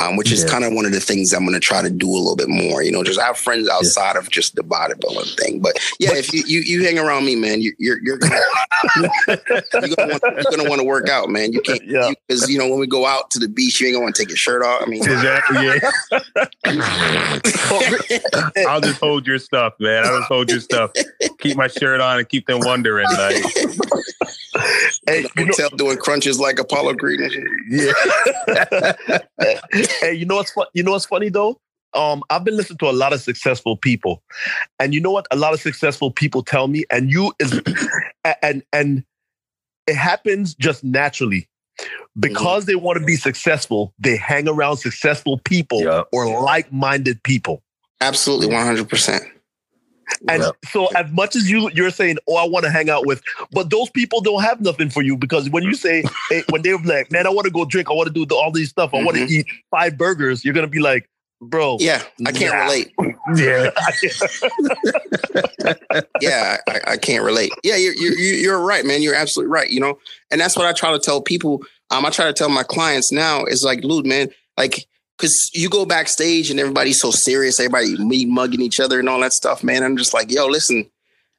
um, 0.00 0.16
which 0.16 0.32
is 0.32 0.44
yeah. 0.44 0.50
kind 0.50 0.64
of 0.64 0.72
one 0.72 0.86
of 0.86 0.92
the 0.92 1.00
things 1.00 1.32
I'm 1.32 1.44
going 1.44 1.54
to 1.54 1.60
try 1.60 1.82
to 1.82 1.90
do 1.90 2.08
a 2.08 2.16
little 2.16 2.36
bit 2.36 2.48
more. 2.48 2.82
You 2.82 2.92
know, 2.92 3.02
just 3.02 3.20
have 3.20 3.36
friends 3.36 3.68
outside 3.68 4.14
yeah. 4.14 4.20
of 4.20 4.30
just 4.30 4.54
the 4.54 4.62
bodybuilding 4.62 5.38
thing. 5.38 5.60
But 5.60 5.78
yeah, 5.98 6.10
but, 6.10 6.18
if 6.18 6.32
you, 6.32 6.42
you 6.46 6.60
you 6.60 6.84
hang 6.84 6.98
around 6.98 7.24
me, 7.24 7.36
man, 7.36 7.60
you, 7.60 7.74
you're 7.78 7.98
you're 8.02 8.18
gonna 8.18 8.40
you're 9.26 9.96
gonna 9.96 10.68
want, 10.68 10.82
gonna 10.82 10.84
work 10.84 11.08
out, 11.08 11.28
man. 11.28 11.52
You 11.52 11.60
can't 11.60 11.82
because 12.26 12.48
you, 12.48 12.54
you, 12.54 12.58
know 12.58 12.68
when 12.68 12.78
we 12.78 12.86
go 12.86 13.06
out 13.06 13.30
to 13.32 13.38
the 13.38 13.48
beach, 13.48 13.80
you 13.80 13.86
ain't 13.86 13.94
gonna 13.94 14.04
want 14.04 14.14
to 14.16 14.22
take 14.22 14.28
your 14.28 14.36
shirt 14.36 14.62
off. 14.62 14.82
I 14.82 14.86
mean, 14.86 15.02
exactly. 15.02 15.66
Yeah. 15.66 15.80
I'll 18.68 18.80
just 18.80 19.00
hold 19.00 19.26
your 19.26 19.38
stuff, 19.38 19.74
man. 19.78 20.04
I'll 20.04 20.18
just 20.18 20.28
hold 20.28 20.50
your 20.50 20.60
stuff. 20.60 20.92
Keep 21.38 21.56
my 21.56 21.68
shirt 21.68 22.00
on 22.00 22.18
and 22.18 22.28
keep 22.28 22.46
them 22.46 22.60
wondering. 22.60 23.06
Like, 23.06 23.44
hey, 25.06 25.26
you 25.36 25.46
know, 25.46 25.68
doing 25.76 25.98
crunches 25.98 26.38
like 26.38 26.58
Apollo 26.58 26.94
Creed. 26.94 27.20
Yeah. 27.68 27.92
Hey, 30.00 30.14
you 30.14 30.26
know 30.26 30.36
what's 30.36 30.52
fun? 30.52 30.66
You 30.74 30.82
know 30.82 30.92
what's 30.92 31.06
funny 31.06 31.28
though? 31.28 31.58
Um, 31.94 32.22
I've 32.30 32.44
been 32.44 32.56
listening 32.56 32.78
to 32.78 32.88
a 32.88 32.92
lot 32.92 33.12
of 33.12 33.20
successful 33.20 33.76
people, 33.76 34.22
and 34.78 34.94
you 34.94 35.00
know 35.00 35.10
what? 35.10 35.26
A 35.30 35.36
lot 35.36 35.52
of 35.52 35.60
successful 35.60 36.10
people 36.10 36.42
tell 36.42 36.68
me, 36.68 36.84
and 36.90 37.10
you 37.10 37.32
is, 37.38 37.60
and 38.42 38.62
and 38.72 39.04
it 39.86 39.96
happens 39.96 40.54
just 40.54 40.82
naturally 40.84 41.48
because 42.18 42.62
mm-hmm. 42.62 42.70
they 42.70 42.76
want 42.76 42.98
to 42.98 43.04
be 43.04 43.16
successful. 43.16 43.92
They 43.98 44.16
hang 44.16 44.48
around 44.48 44.78
successful 44.78 45.38
people 45.44 46.04
or 46.12 46.40
like-minded 46.42 47.22
people. 47.22 47.62
Absolutely, 48.00 48.48
one 48.48 48.64
hundred 48.64 48.88
percent. 48.88 49.22
And 50.28 50.44
so, 50.70 50.86
as 50.94 51.10
much 51.12 51.34
as 51.36 51.50
you 51.50 51.70
you're 51.74 51.90
saying, 51.90 52.18
"Oh, 52.28 52.36
I 52.36 52.46
want 52.46 52.64
to 52.64 52.70
hang 52.70 52.88
out 52.90 53.06
with," 53.06 53.22
but 53.52 53.70
those 53.70 53.90
people 53.90 54.20
don't 54.20 54.42
have 54.42 54.60
nothing 54.60 54.90
for 54.90 55.02
you 55.02 55.16
because 55.16 55.50
when 55.50 55.62
you 55.64 55.74
say, 55.74 56.04
hey, 56.30 56.42
when 56.50 56.62
they're 56.62 56.78
like, 56.78 57.10
"Man, 57.10 57.26
I 57.26 57.30
want 57.30 57.46
to 57.46 57.50
go 57.50 57.64
drink, 57.64 57.90
I 57.90 57.92
want 57.94 58.06
to 58.08 58.12
do 58.12 58.24
the, 58.26 58.34
all 58.34 58.50
these 58.52 58.70
stuff, 58.70 58.90
I 58.94 59.02
want 59.02 59.16
to 59.16 59.24
eat 59.24 59.46
five 59.70 59.96
burgers," 59.98 60.44
you're 60.44 60.54
gonna 60.54 60.66
be 60.68 60.80
like, 60.80 61.08
"Bro, 61.40 61.78
Yeah, 61.80 62.02
I 62.26 62.32
can't 62.32 62.52
Nah. 62.54 62.64
relate. 62.64 62.92
Yeah. 63.36 63.70
yeah, 66.20 66.56
I, 66.68 66.80
I 66.88 66.96
can't 66.96 67.24
relate. 67.24 67.52
Yeah, 67.62 67.76
you're, 67.76 67.94
you're 67.94 68.14
you're 68.16 68.58
right, 68.60 68.84
man. 68.84 69.02
You're 69.02 69.14
absolutely 69.14 69.52
right. 69.52 69.70
You 69.70 69.80
know, 69.80 69.98
and 70.30 70.40
that's 70.40 70.56
what 70.56 70.66
I 70.66 70.72
try 70.72 70.92
to 70.92 70.98
tell 70.98 71.20
people. 71.20 71.62
Um, 71.90 72.04
I 72.06 72.10
try 72.10 72.26
to 72.26 72.32
tell 72.32 72.48
my 72.48 72.62
clients 72.62 73.12
now 73.12 73.44
is 73.44 73.64
like, 73.64 73.84
Lude, 73.84 74.06
man, 74.06 74.28
like, 74.56 74.86
because 75.22 75.50
you 75.54 75.70
go 75.70 75.86
backstage 75.86 76.50
and 76.50 76.58
everybody's 76.58 77.00
so 77.00 77.12
serious, 77.12 77.60
everybody 77.60 77.96
me 78.04 78.26
mugging 78.26 78.60
each 78.60 78.80
other 78.80 78.98
and 78.98 79.08
all 79.08 79.20
that 79.20 79.32
stuff, 79.32 79.62
man. 79.62 79.84
I'm 79.84 79.96
just 79.96 80.12
like, 80.12 80.32
yo, 80.32 80.46
listen, 80.48 80.90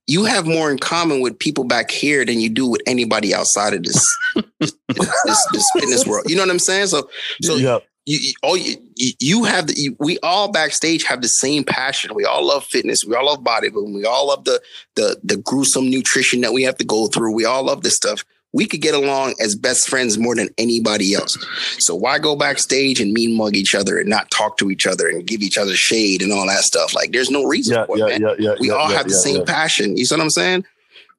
you 0.07 0.23
have 0.23 0.47
more 0.47 0.71
in 0.71 0.77
common 0.79 1.19
with 1.19 1.37
people 1.37 1.65
back 1.65 1.91
here 1.91 2.23
than 2.23 2.39
you 2.39 2.49
do 2.49 2.65
with 2.65 2.81
anybody 2.87 3.35
outside 3.35 3.73
of 3.73 3.83
this 3.83 4.05
this, 4.35 5.23
this, 5.25 5.45
this 5.51 5.69
fitness 5.73 6.07
world. 6.07 6.29
You 6.29 6.37
know 6.37 6.43
what 6.43 6.49
I'm 6.51 6.59
saying? 6.59 6.87
So, 6.87 7.09
so 7.41 7.55
yeah, 7.55 7.79
you, 8.05 8.19
you 8.19 8.33
all 8.41 8.55
you, 8.57 8.77
you- 8.95 9.13
you 9.19 9.43
have 9.43 9.67
the 9.67 9.73
you, 9.75 9.97
we 9.99 10.17
all 10.23 10.49
backstage 10.51 11.03
have 11.03 11.21
the 11.21 11.27
same 11.27 11.65
passion. 11.65 12.13
We 12.15 12.23
all 12.23 12.45
love 12.45 12.63
fitness. 12.63 13.03
We 13.03 13.15
all 13.15 13.25
love 13.25 13.43
bodybuilding. 13.43 13.93
We 13.93 14.05
all 14.05 14.27
love 14.27 14.45
the 14.45 14.61
the 14.95 15.19
the 15.23 15.35
gruesome 15.37 15.89
nutrition 15.89 16.39
that 16.41 16.53
we 16.53 16.63
have 16.63 16.77
to 16.77 16.85
go 16.85 17.07
through. 17.07 17.33
We 17.33 17.43
all 17.43 17.63
love 17.63 17.81
this 17.81 17.95
stuff. 17.97 18.23
We 18.53 18.67
could 18.67 18.81
get 18.81 18.93
along 18.93 19.33
as 19.39 19.55
best 19.55 19.89
friends 19.89 20.17
more 20.17 20.35
than 20.35 20.49
anybody 20.57 21.15
else. 21.15 21.37
So 21.79 21.95
why 21.95 22.19
go 22.19 22.35
backstage 22.35 22.99
and 23.01 23.11
mean 23.11 23.35
mug 23.35 23.55
each 23.55 23.73
other 23.73 23.99
and 23.99 24.07
not 24.07 24.29
talk 24.29 24.57
to 24.57 24.69
each 24.69 24.85
other 24.85 25.07
and 25.09 25.25
give 25.25 25.41
each 25.41 25.57
other 25.57 25.75
shade 25.75 26.21
and 26.21 26.31
all 26.31 26.47
that 26.47 26.63
stuff? 26.63 26.93
Like 26.93 27.11
there's 27.11 27.31
no 27.31 27.43
reason 27.43 27.75
yeah, 27.75 27.85
for 27.85 27.97
it, 27.97 27.99
yeah, 27.99 28.05
man. 28.05 28.21
yeah, 28.21 28.35
yeah. 28.37 28.55
We 28.59 28.67
yeah, 28.69 28.75
all 28.75 28.89
yeah, 28.89 28.97
have 28.97 29.07
the 29.07 29.13
yeah, 29.13 29.19
same 29.19 29.37
yeah. 29.37 29.45
passion. 29.45 29.97
You 29.97 30.05
see 30.05 30.15
what 30.15 30.21
I'm 30.21 30.29
saying? 30.29 30.65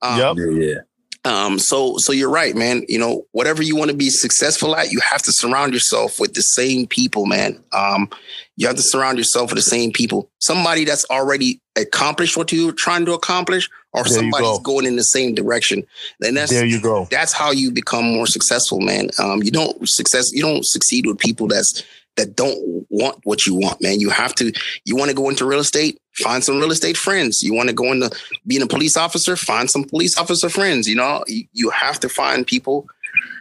Um, 0.03 0.19
Yep. 0.19 0.37
Yeah, 0.39 0.67
yeah. 0.67 0.81
Um, 1.25 1.59
so 1.59 1.97
so 1.99 2.13
you're 2.13 2.31
right, 2.31 2.55
man. 2.55 2.85
You 2.89 2.99
know, 2.99 3.27
whatever 3.33 3.63
you 3.63 3.77
want 3.77 3.91
to 3.91 3.97
be 3.97 4.11
successful 4.11 4.77
at, 4.77 4.93
you 4.93 5.01
have 5.01 5.23
to 5.23 5.33
surround 5.33 5.73
yourself 5.73 6.21
with 6.21 6.35
the 6.35 6.43
same 6.43 6.87
people, 6.87 7.25
man. 7.27 7.63
Um, 7.73 8.11
you 8.57 8.67
have 8.67 8.77
to 8.77 8.83
surround 8.83 9.19
yourself 9.19 9.51
with 9.51 9.57
the 9.57 9.63
same 9.71 9.91
people. 9.91 10.31
Somebody 10.41 10.85
that's 10.85 11.05
already 11.11 11.61
accomplished 11.77 12.37
what 12.37 12.53
you're 12.53 12.73
trying 12.73 13.05
to 13.07 13.13
accomplish, 13.15 13.69
or 13.93 14.05
There 14.05 14.13
somebody's 14.13 14.47
go. 14.47 14.59
going 14.61 14.87
in 14.87 14.97
the 14.97 15.03
same 15.03 15.35
direction. 15.35 15.85
And 16.23 16.37
that's 16.37 16.51
There 16.53 16.65
you 16.67 16.81
go. 16.81 17.09
that's 17.11 17.33
how 17.33 17.51
you 17.51 17.71
become 17.71 18.05
more 18.05 18.27
successful, 18.27 18.81
man. 18.81 19.09
Um, 19.19 19.43
you 19.43 19.51
don't 19.51 19.89
success 19.89 20.31
you 20.33 20.43
don't 20.43 20.65
succeed 20.65 21.07
with 21.07 21.19
people 21.19 21.49
that's 21.49 21.83
that 22.17 22.37
don't 22.37 22.87
want 22.91 23.19
what 23.25 23.47
you 23.47 23.55
want, 23.55 23.83
man. 23.83 24.01
You 24.01 24.11
have 24.11 24.35
to 24.37 24.53
you 24.85 24.97
want 24.97 25.11
to 25.11 25.17
go 25.17 25.29
into 25.29 25.45
real 25.45 25.61
estate, 25.61 25.99
find 26.15 26.45
some 26.45 26.59
real 26.59 26.71
estate 26.71 26.97
friends. 26.97 27.43
You 27.43 27.55
want 27.55 27.69
to 27.69 27.75
go 27.75 27.91
into 27.93 28.11
being 28.47 28.63
a 28.63 28.67
police 28.67 28.97
officer, 28.97 29.37
find 29.37 29.71
some 29.71 29.85
police 29.85 30.17
officer 30.19 30.49
friends. 30.49 30.89
You 30.89 30.97
know, 30.97 31.25
you, 31.27 31.45
you 31.53 31.71
have 31.71 31.99
to 32.01 32.09
find 32.09 32.47
people 32.47 32.87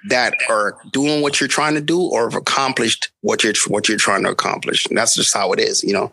that 0.10 0.36
are 0.50 0.78
doing 0.92 1.22
what 1.22 1.40
you're 1.40 1.48
trying 1.48 1.76
to 1.76 1.82
do 1.82 2.02
or 2.02 2.30
have 2.30 2.40
accomplished 2.40 3.12
what 3.22 3.44
you're 3.44 3.54
what 3.68 3.88
you're 3.88 3.98
trying 3.98 4.24
to 4.24 4.30
accomplish. 4.30 4.86
And 4.88 4.98
that's 4.98 5.16
just 5.16 5.34
how 5.34 5.52
it 5.54 5.60
is, 5.60 5.84
you 5.84 5.94
know. 5.94 6.12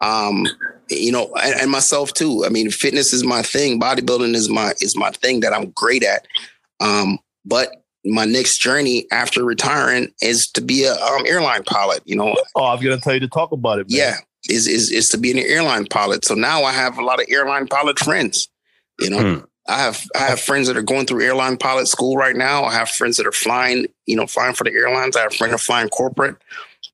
Um, 0.00 0.46
you 0.88 1.12
know, 1.12 1.32
and, 1.42 1.60
and 1.60 1.70
myself 1.70 2.12
too. 2.12 2.44
I 2.44 2.48
mean, 2.48 2.70
fitness 2.70 3.12
is 3.12 3.24
my 3.24 3.42
thing. 3.42 3.78
Bodybuilding 3.78 4.34
is 4.34 4.48
my 4.48 4.72
is 4.80 4.96
my 4.96 5.10
thing 5.10 5.40
that 5.40 5.52
I'm 5.52 5.70
great 5.70 6.02
at. 6.02 6.26
Um, 6.80 7.18
but 7.44 7.79
my 8.04 8.24
next 8.24 8.58
journey 8.58 9.06
after 9.12 9.44
retiring 9.44 10.12
is 10.22 10.48
to 10.54 10.60
be 10.60 10.84
a 10.84 10.94
um, 10.94 11.26
airline 11.26 11.64
pilot. 11.64 12.02
You 12.04 12.16
know, 12.16 12.34
Oh, 12.54 12.64
I 12.64 12.74
was 12.74 12.82
gonna 12.82 12.98
tell 13.00 13.14
you 13.14 13.20
to 13.20 13.28
talk 13.28 13.52
about 13.52 13.78
it. 13.78 13.90
Man. 13.90 13.98
yeah, 13.98 14.14
is 14.48 14.66
is 14.66 14.90
is 14.90 15.06
to 15.08 15.18
be 15.18 15.30
an 15.32 15.38
airline 15.38 15.86
pilot. 15.86 16.24
So 16.24 16.34
now 16.34 16.64
I 16.64 16.72
have 16.72 16.98
a 16.98 17.04
lot 17.04 17.20
of 17.20 17.26
airline 17.28 17.66
pilot 17.66 17.98
friends. 17.98 18.48
You 18.98 19.10
know, 19.10 19.20
Hmm. 19.36 19.44
I 19.68 19.78
have 19.82 20.04
I 20.16 20.20
have 20.20 20.40
friends 20.40 20.66
that 20.68 20.76
are 20.76 20.82
going 20.82 21.06
through 21.06 21.22
airline 21.24 21.56
pilot 21.56 21.86
school 21.86 22.16
right 22.16 22.34
now. 22.34 22.64
I 22.64 22.72
have 22.72 22.88
friends 22.88 23.16
that 23.18 23.26
are 23.26 23.32
flying, 23.32 23.86
you 24.06 24.16
know, 24.16 24.26
flying 24.26 24.54
for 24.54 24.64
the 24.64 24.72
airlines. 24.72 25.16
I 25.16 25.20
have 25.20 25.34
friends 25.34 25.50
that 25.52 25.56
are 25.56 25.58
flying 25.58 25.88
corporate. 25.90 26.36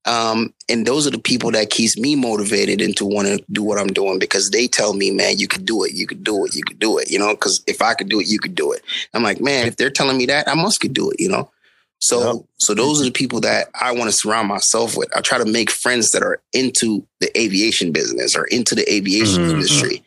Um, 0.06 0.54
and 0.68 0.86
those 0.86 1.06
are 1.06 1.10
the 1.10 1.18
people 1.18 1.50
that 1.50 1.70
keeps 1.70 1.98
me 1.98 2.14
motivated 2.14 2.80
into 2.80 3.04
want 3.04 3.26
to 3.28 3.44
do 3.50 3.62
what 3.62 3.78
I'm 3.78 3.88
doing 3.88 4.18
because 4.20 4.50
they 4.50 4.68
tell 4.68 4.94
me, 4.94 5.10
man, 5.10 5.38
you 5.38 5.48
could 5.48 5.64
do 5.66 5.84
it, 5.84 5.92
you 5.94 6.06
could 6.06 6.22
do 6.22 6.44
it, 6.46 6.54
you 6.54 6.62
could 6.62 6.78
do 6.78 6.98
it, 6.98 7.10
you 7.10 7.18
know, 7.18 7.34
because 7.34 7.62
if 7.66 7.82
I 7.82 7.94
could 7.94 8.08
do 8.08 8.20
it, 8.20 8.28
you 8.28 8.38
could 8.38 8.54
do 8.54 8.72
it. 8.72 8.82
I'm 9.14 9.24
like, 9.24 9.40
man, 9.40 9.66
if 9.66 9.76
they're 9.76 9.90
telling 9.90 10.16
me 10.16 10.26
that, 10.26 10.48
I 10.48 10.54
must 10.54 10.80
could 10.80 10.94
do 10.94 11.10
it, 11.10 11.18
you 11.20 11.28
know. 11.28 11.50
So 11.98 12.20
Yep. 12.20 12.44
so 12.58 12.74
those 12.74 13.00
are 13.00 13.04
the 13.04 13.10
people 13.10 13.40
that 13.40 13.68
I 13.80 13.90
want 13.92 14.10
to 14.10 14.16
surround 14.16 14.48
myself 14.48 14.96
with. 14.96 15.08
I 15.16 15.20
try 15.22 15.38
to 15.38 15.44
make 15.44 15.70
friends 15.70 16.12
that 16.12 16.22
are 16.22 16.40
into 16.52 17.04
the 17.20 17.36
aviation 17.38 17.90
business 17.90 18.36
or 18.36 18.44
into 18.44 18.74
the 18.76 18.90
aviation 18.92 19.42
Mhm. 19.42 19.50
industry. 19.50 20.04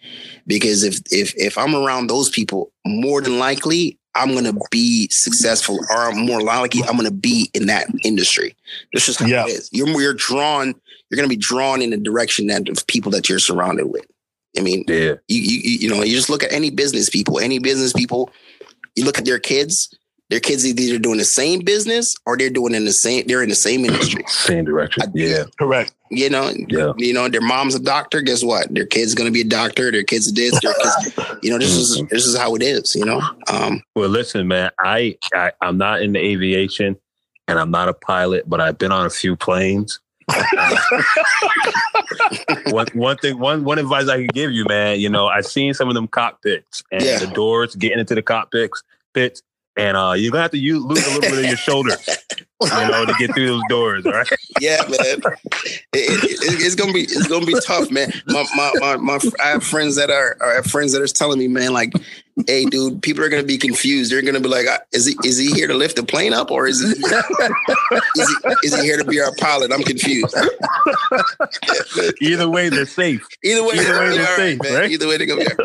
Because 0.48 0.84
if 0.84 1.00
if 1.12 1.36
if 1.36 1.58
I'm 1.58 1.76
around 1.76 2.08
those 2.08 2.30
people, 2.30 2.72
more 2.86 3.22
than 3.22 3.38
likely 3.38 3.99
I'm 4.16 4.34
gonna 4.34 4.54
be 4.72 5.08
successful 5.12 5.80
or 5.90 6.12
more 6.14 6.42
likely 6.42 6.82
I'm 6.84 6.96
gonna 6.98 7.12
be 7.12 7.50
in 7.54 7.68
that 7.68 7.88
industry. 8.04 8.56
That's 8.94 9.06
just 9.06 9.20
how 9.20 9.28
Yeah. 9.28 9.46
it 9.46 9.52
is. 9.52 9.70
You're 9.72 9.88
you're 10.02 10.14
drawn, 10.14 10.74
you're 11.10 11.16
gonna 11.16 11.28
be 11.28 11.36
drawn 11.38 11.82
in 11.82 11.92
the 11.92 11.98
direction 11.98 12.48
that 12.48 12.68
of 12.70 12.86
people 12.88 13.12
that 13.12 13.30
you're 13.30 13.40
surrounded 13.40 13.86
with. 13.88 14.06
I 14.58 14.62
mean, 14.62 14.84
Yeah. 14.88 15.14
you, 15.28 15.40
you 15.42 15.60
you- 15.64 15.78
you 15.80 15.90
know 15.90 16.04
you 16.04 16.16
just 16.16 16.30
look 16.30 16.44
at 16.44 16.52
any 16.52 16.70
business 16.72 17.10
people 17.10 17.40
any 17.40 17.60
business 17.60 17.94
people 17.94 18.32
you 18.96 19.06
look 19.06 19.18
at 19.20 19.26
their 19.26 19.40
kids 19.40 19.90
their 20.30 20.40
kids 20.40 20.64
are 20.64 20.68
either 20.68 21.00
doing 21.00 21.18
the 21.18 21.26
same 21.26 21.60
business 21.62 22.14
or 22.26 22.38
they're 22.38 22.50
doing 22.50 22.74
in 22.76 22.86
the 22.86 22.92
same 22.94 23.26
they're 23.28 23.42
in 23.44 23.50
the 23.50 23.56
same 23.56 23.84
industry 23.86 24.24
Same 24.28 24.66
direction. 24.66 25.04
Yeah. 25.16 25.44
correct. 25.60 25.94
you 26.12 26.30
know 26.30 26.52
Yeah. 26.68 26.94
you 26.98 27.14
know 27.14 27.28
their 27.30 27.42
mom's 27.42 27.76
a 27.76 27.80
doctor 27.80 28.22
guess 28.22 28.44
what 28.44 28.74
their 28.74 28.86
kid's 28.86 29.16
going 29.16 29.28
to 29.28 29.34
be 29.34 29.42
a 29.42 29.50
doctor 29.50 29.92
their 29.92 30.04
kids 30.04 30.28
are 30.32 30.36
this 30.36 30.60
their 30.62 30.74
kids 30.74 31.14
you 31.44 31.50
know 31.52 31.58
this 31.58 31.72
is 31.76 32.02
this 32.10 32.26
is 32.26 32.38
how 32.38 32.56
it 32.56 32.62
is 32.62 32.96
you 32.96 33.06
know 33.06 33.22
um 33.52 33.82
Well, 33.96 34.10
listen, 34.10 34.48
man. 34.48 34.70
I, 34.80 35.18
I 35.34 35.52
I'm 35.62 35.78
not 35.78 36.02
in 36.02 36.14
the 36.14 36.20
aviation, 36.20 36.96
and 37.48 37.58
I'm 37.60 37.72
not 37.72 37.90
a 37.90 37.94
pilot, 37.94 38.48
but 38.48 38.60
I've 38.62 38.78
been 38.78 38.92
on 38.92 39.06
a 39.06 39.10
few 39.10 39.36
planes. 39.36 40.00
one 42.68 42.88
one 42.94 43.18
thing, 43.18 43.40
one 43.40 43.64
one 43.64 43.80
advice 43.80 44.08
I 44.08 44.18
can 44.18 44.28
give 44.28 44.52
you, 44.52 44.66
man. 44.66 45.00
You 45.00 45.10
know, 45.10 45.28
I've 45.28 45.46
seen 45.46 45.74
some 45.74 45.88
of 45.88 45.96
them 45.96 46.08
cockpits 46.08 46.84
and 46.92 47.02
Yeah. 47.04 47.20
the 47.20 47.28
doors 47.28 47.76
getting 47.76 48.00
into 48.00 48.14
the 48.16 48.22
cockpits, 48.22 48.84
pits, 49.14 49.42
and 49.78 49.96
uh, 49.98 50.14
you're 50.16 50.32
gonna 50.32 50.42
have 50.42 50.52
to 50.52 50.58
use, 50.58 50.84
lose 50.84 51.06
a 51.06 51.10
little 51.12 51.22
bit 51.22 51.40
of 51.40 51.46
your 51.46 51.58
shoulder, 51.58 51.92
you 52.62 52.70
know, 52.70 53.06
to 53.06 53.14
get 53.20 53.34
through 53.34 53.48
those 53.48 53.62
doors. 53.70 54.04
Right. 54.06 54.28
yeah 54.60 54.82
man 54.90 54.94
it, 54.94 55.24
it, 55.94 56.24
it- 56.24 56.62
it's 56.62 56.76
gonna 56.76 56.92
be 56.94 57.02
it's 57.04 57.28
gonna 57.28 57.46
be 57.46 57.56
tough 57.66 57.90
man 57.92 58.12
my 58.28 58.46
my, 58.56 58.72
my, 58.80 58.98
my 58.98 59.20
i 59.42 59.48
have 59.50 59.64
friends 59.64 59.96
that 59.96 60.10
are 60.12 60.38
have 60.56 60.66
friends 60.66 60.92
that 60.92 61.02
are 61.02 61.08
telling 61.08 61.40
me 61.40 61.48
man 61.48 61.72
like 61.72 61.94
hey 62.48 62.66
dude 62.66 63.02
people 63.02 63.24
are 63.24 63.30
gonna 63.30 63.44
be 63.44 63.58
confused 63.58 64.12
they're 64.12 64.22
gonna 64.22 64.40
be 64.40 64.48
like 64.50 64.68
uh, 64.68 64.78
is 64.92 65.06
he 65.08 65.16
is 65.28 65.38
he 65.38 65.52
here 65.52 65.68
to 65.68 65.74
lift 65.74 65.96
the 65.96 66.04
plane 66.04 66.34
up 66.34 66.52
or 66.52 66.68
is 66.68 66.80
he 66.80 66.88
is 68.22 68.28
he, 68.30 68.36
is 68.68 68.76
he 68.76 68.82
here 68.84 68.98
to 68.98 69.04
be 69.06 69.20
our 69.20 69.34
pilot 69.38 69.72
i'm 69.72 69.84
confused 69.84 70.36
Either 72.22 72.50
way, 72.50 72.70
they're 72.70 72.86
safe. 72.86 73.26
either 73.44 73.64
way 73.64 73.74
Either 73.74 73.78
way, 73.78 73.84
they're 73.84 74.14
they're 74.16 74.36
safe, 74.36 74.60
man. 74.62 74.74
right? 74.76 74.92
either 74.92 75.08
way 75.08 75.18
they're 75.18 75.28
gonna 75.28 75.42
be 75.42 75.48
all 75.48 75.58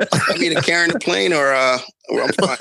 right. 0.00 0.10
i'm 0.28 0.42
either 0.42 0.60
carrying 0.62 0.92
the 0.92 0.98
plane 1.00 1.32
or 1.32 1.52
uh 1.52 1.78
or 2.08 2.22
i'm 2.22 2.32
fine 2.32 2.58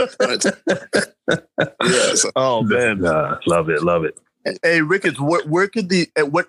yeah 1.83 2.13
so 2.15 2.31
Oh 2.35 2.61
man. 2.63 3.03
Uh, 3.05 3.39
love 3.47 3.69
it, 3.69 3.83
love 3.83 4.03
it. 4.05 4.17
Hey 4.63 4.81
Ricketts, 4.81 5.19
where, 5.19 5.43
where 5.47 5.67
could 5.67 5.89
the 5.89 6.07
uh, 6.19 6.25
what? 6.25 6.47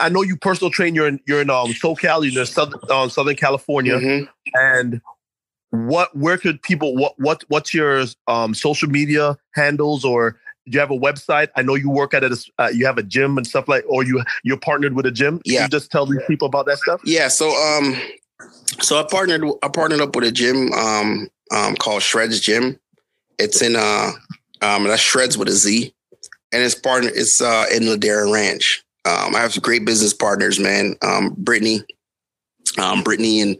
I 0.00 0.08
know 0.08 0.22
you 0.22 0.36
personal 0.36 0.70
train. 0.70 0.94
You're 0.94 1.08
in 1.08 1.20
you're 1.26 1.40
in 1.42 1.50
um 1.50 1.68
SoCal. 1.72 2.30
You're 2.30 2.40
in 2.40 2.46
Southern 2.46 2.80
um, 2.90 3.10
Southern 3.10 3.36
California. 3.36 3.94
mhm. 3.98 4.28
And 4.54 5.00
what? 5.72 6.16
Where 6.16 6.38
could 6.38 6.62
people? 6.62 6.94
What? 6.94 7.14
What? 7.18 7.44
What's 7.48 7.74
your 7.74 8.04
um 8.28 8.54
social 8.54 8.88
media 8.88 9.36
handles 9.54 10.04
or? 10.04 10.38
Do 10.66 10.74
you 10.76 10.78
have 10.78 10.92
a 10.92 10.96
website? 10.96 11.48
I 11.56 11.62
know 11.62 11.74
you 11.74 11.90
work 11.90 12.14
at 12.14 12.22
it. 12.22 12.32
Uh, 12.56 12.70
you 12.72 12.86
have 12.86 12.96
a 12.96 13.02
gym 13.02 13.36
and 13.36 13.44
stuff 13.44 13.66
like, 13.66 13.82
or 13.88 14.04
you 14.04 14.22
you're 14.44 14.56
partnered 14.56 14.94
with 14.94 15.06
a 15.06 15.10
gym. 15.10 15.40
Can 15.40 15.54
Yeah. 15.54 15.62
you 15.64 15.68
just 15.68 15.90
tell 15.90 16.06
these 16.06 16.20
people 16.28 16.46
about 16.46 16.66
that 16.66 16.78
stuff. 16.78 17.00
Yeah, 17.04 17.26
so 17.26 17.50
um, 17.50 18.00
so 18.80 19.00
I 19.00 19.02
partnered 19.02 19.42
I 19.64 19.68
partnered 19.68 20.00
up 20.00 20.14
with 20.14 20.24
a 20.24 20.30
gym 20.30 20.72
um 20.72 21.28
um 21.50 21.74
called 21.74 22.02
Shredz 22.02 22.40
Gym. 22.40 22.78
It's 23.40 23.60
in 23.60 23.74
uh 23.74 24.12
um 24.60 24.84
that's 24.84 25.02
Shredz 25.02 25.36
with 25.36 25.48
a 25.48 25.52
Z, 25.52 25.92
and 26.52 26.62
it's 26.62 26.76
partner 26.76 27.10
it's 27.12 27.40
uh 27.40 27.64
in 27.74 27.82
Ladera 27.82 28.32
Ranch. 28.32 28.84
Um, 29.04 29.34
I 29.34 29.40
have 29.40 29.60
great 29.62 29.84
business 29.84 30.14
partners, 30.14 30.60
man. 30.60 30.94
Um, 31.02 31.34
Brittany, 31.36 31.82
um, 32.78 33.02
Brittany, 33.02 33.40
and 33.40 33.56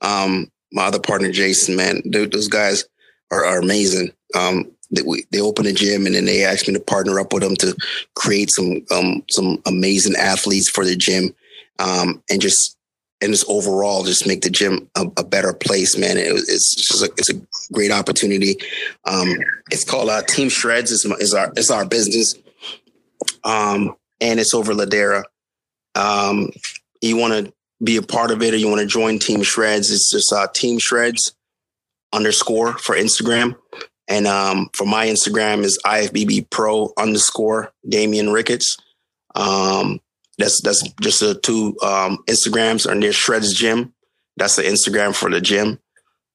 um 0.00 0.50
my 0.72 0.86
other 0.86 1.00
partner 1.00 1.30
Jason, 1.30 1.76
man. 1.76 2.02
Dude, 2.08 2.32
those 2.32 2.48
guys 2.48 2.84
are, 3.30 3.44
are 3.44 3.58
amazing. 3.58 4.12
Um, 4.34 4.70
they, 4.90 5.02
they 5.32 5.40
opened 5.40 5.68
a 5.68 5.72
gym 5.72 6.06
and 6.06 6.14
then 6.14 6.26
they 6.26 6.44
asked 6.44 6.68
me 6.68 6.74
to 6.74 6.80
partner 6.80 7.18
up 7.18 7.32
with 7.32 7.42
them 7.42 7.56
to 7.56 7.76
create 8.14 8.50
some 8.50 8.84
um 8.90 9.24
some 9.30 9.60
amazing 9.66 10.14
athletes 10.16 10.70
for 10.70 10.84
the 10.84 10.96
gym, 10.96 11.34
um, 11.78 12.22
and 12.30 12.40
just 12.40 12.76
and 13.20 13.32
just 13.32 13.48
overall 13.48 14.04
just 14.04 14.26
make 14.26 14.42
the 14.42 14.50
gym 14.50 14.88
a, 14.94 15.06
a 15.16 15.24
better 15.24 15.52
place, 15.52 15.96
man. 15.96 16.16
It, 16.16 16.26
it's 16.26 16.74
just 16.74 17.02
a, 17.02 17.06
it's 17.16 17.30
a 17.30 17.40
great 17.72 17.90
opportunity. 17.90 18.56
Um, 19.04 19.36
it's 19.70 19.84
called 19.84 20.10
uh, 20.10 20.22
Team 20.22 20.48
Shredz 20.48 20.90
is, 20.92 21.34
our 21.34 21.52
is 21.56 21.70
our 21.70 21.84
business, 21.84 22.34
um, 23.42 23.96
and 24.20 24.38
it's 24.38 24.54
over 24.54 24.72
Ladera. 24.72 25.24
Um, 25.94 26.50
you 27.00 27.16
want 27.16 27.32
to 27.32 27.52
be 27.82 27.96
a 27.96 28.02
part 28.02 28.30
of 28.30 28.42
it 28.42 28.54
or 28.54 28.56
you 28.56 28.68
want 28.68 28.80
to 28.80 28.86
join 28.86 29.18
Team 29.18 29.40
Shredz, 29.40 29.92
it's 29.92 30.10
just 30.10 30.32
uh, 30.32 30.46
Team 30.54 30.78
Shredz 30.78 31.32
underscore 32.12 32.78
for 32.78 32.96
Instagram. 32.96 33.56
And 34.08 34.26
um, 34.26 34.70
for 34.72 34.86
my 34.86 35.06
Instagram 35.06 35.64
is 35.64 35.78
IFBB 35.84 36.50
Pro 36.50 36.92
underscore 36.96 37.72
Damion 37.86 38.32
Ricketts. 38.32 38.76
Um, 39.34 40.00
that's 40.38 40.60
that's 40.62 40.86
just 41.00 41.20
the 41.20 41.34
two 41.34 41.76
um, 41.82 42.18
Instagrams, 42.28 42.90
and 42.90 43.02
there's 43.02 43.16
Shredz 43.16 43.54
Gym. 43.54 43.94
That's 44.36 44.56
the 44.56 44.62
Instagram 44.62 45.14
for 45.14 45.30
the 45.30 45.40
gym 45.40 45.80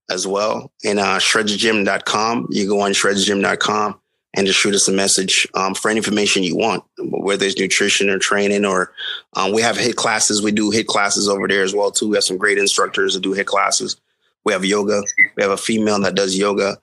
as 0.10 0.28
well. 0.28 0.72
And 0.84 1.00
uh, 1.00 1.20
shredzgym.com. 1.20 2.48
You 2.50 2.68
go 2.68 2.82
on 2.82 2.92
shredzgym.com 2.92 4.01
and 4.34 4.48
just 4.48 4.60
shoot 4.60 4.74
us 4.74 4.88
a 4.88 4.94
message 4.94 5.48
um, 5.56 5.74
for 5.74 5.90
any 5.90 5.98
information 5.98 6.44
you 6.44 6.56
want, 6.56 6.84
whether 7.00 7.46
it's 7.46 7.60
nutrition 7.60 8.10
or 8.10 8.18
training 8.18 8.66
or 8.66 8.94
um, 9.36 9.52
we 9.52 9.62
have 9.62 9.78
HIIT 9.78 9.96
classes. 9.96 10.42
We 10.42 10.52
do 10.52 10.72
HIIT 10.72 10.86
classes 10.86 11.28
over 11.28 11.48
there 11.48 11.64
as 11.64 11.76
well 11.76 11.92
too. 11.92 12.10
We 12.10 12.18
have 12.18 12.24
some 12.24 12.38
great 12.38 12.58
instructors 12.58 13.14
that 13.14 13.22
do 13.22 13.36
HIIT 13.36 13.46
classes. 13.46 14.00
We 14.46 14.54
have 14.54 14.66
yoga. 14.66 15.04
We 15.36 15.44
have 15.44 15.52
a 15.52 15.58
female 15.58 16.00
that 16.02 16.16
does 16.16 16.38
yoga. 16.38 16.78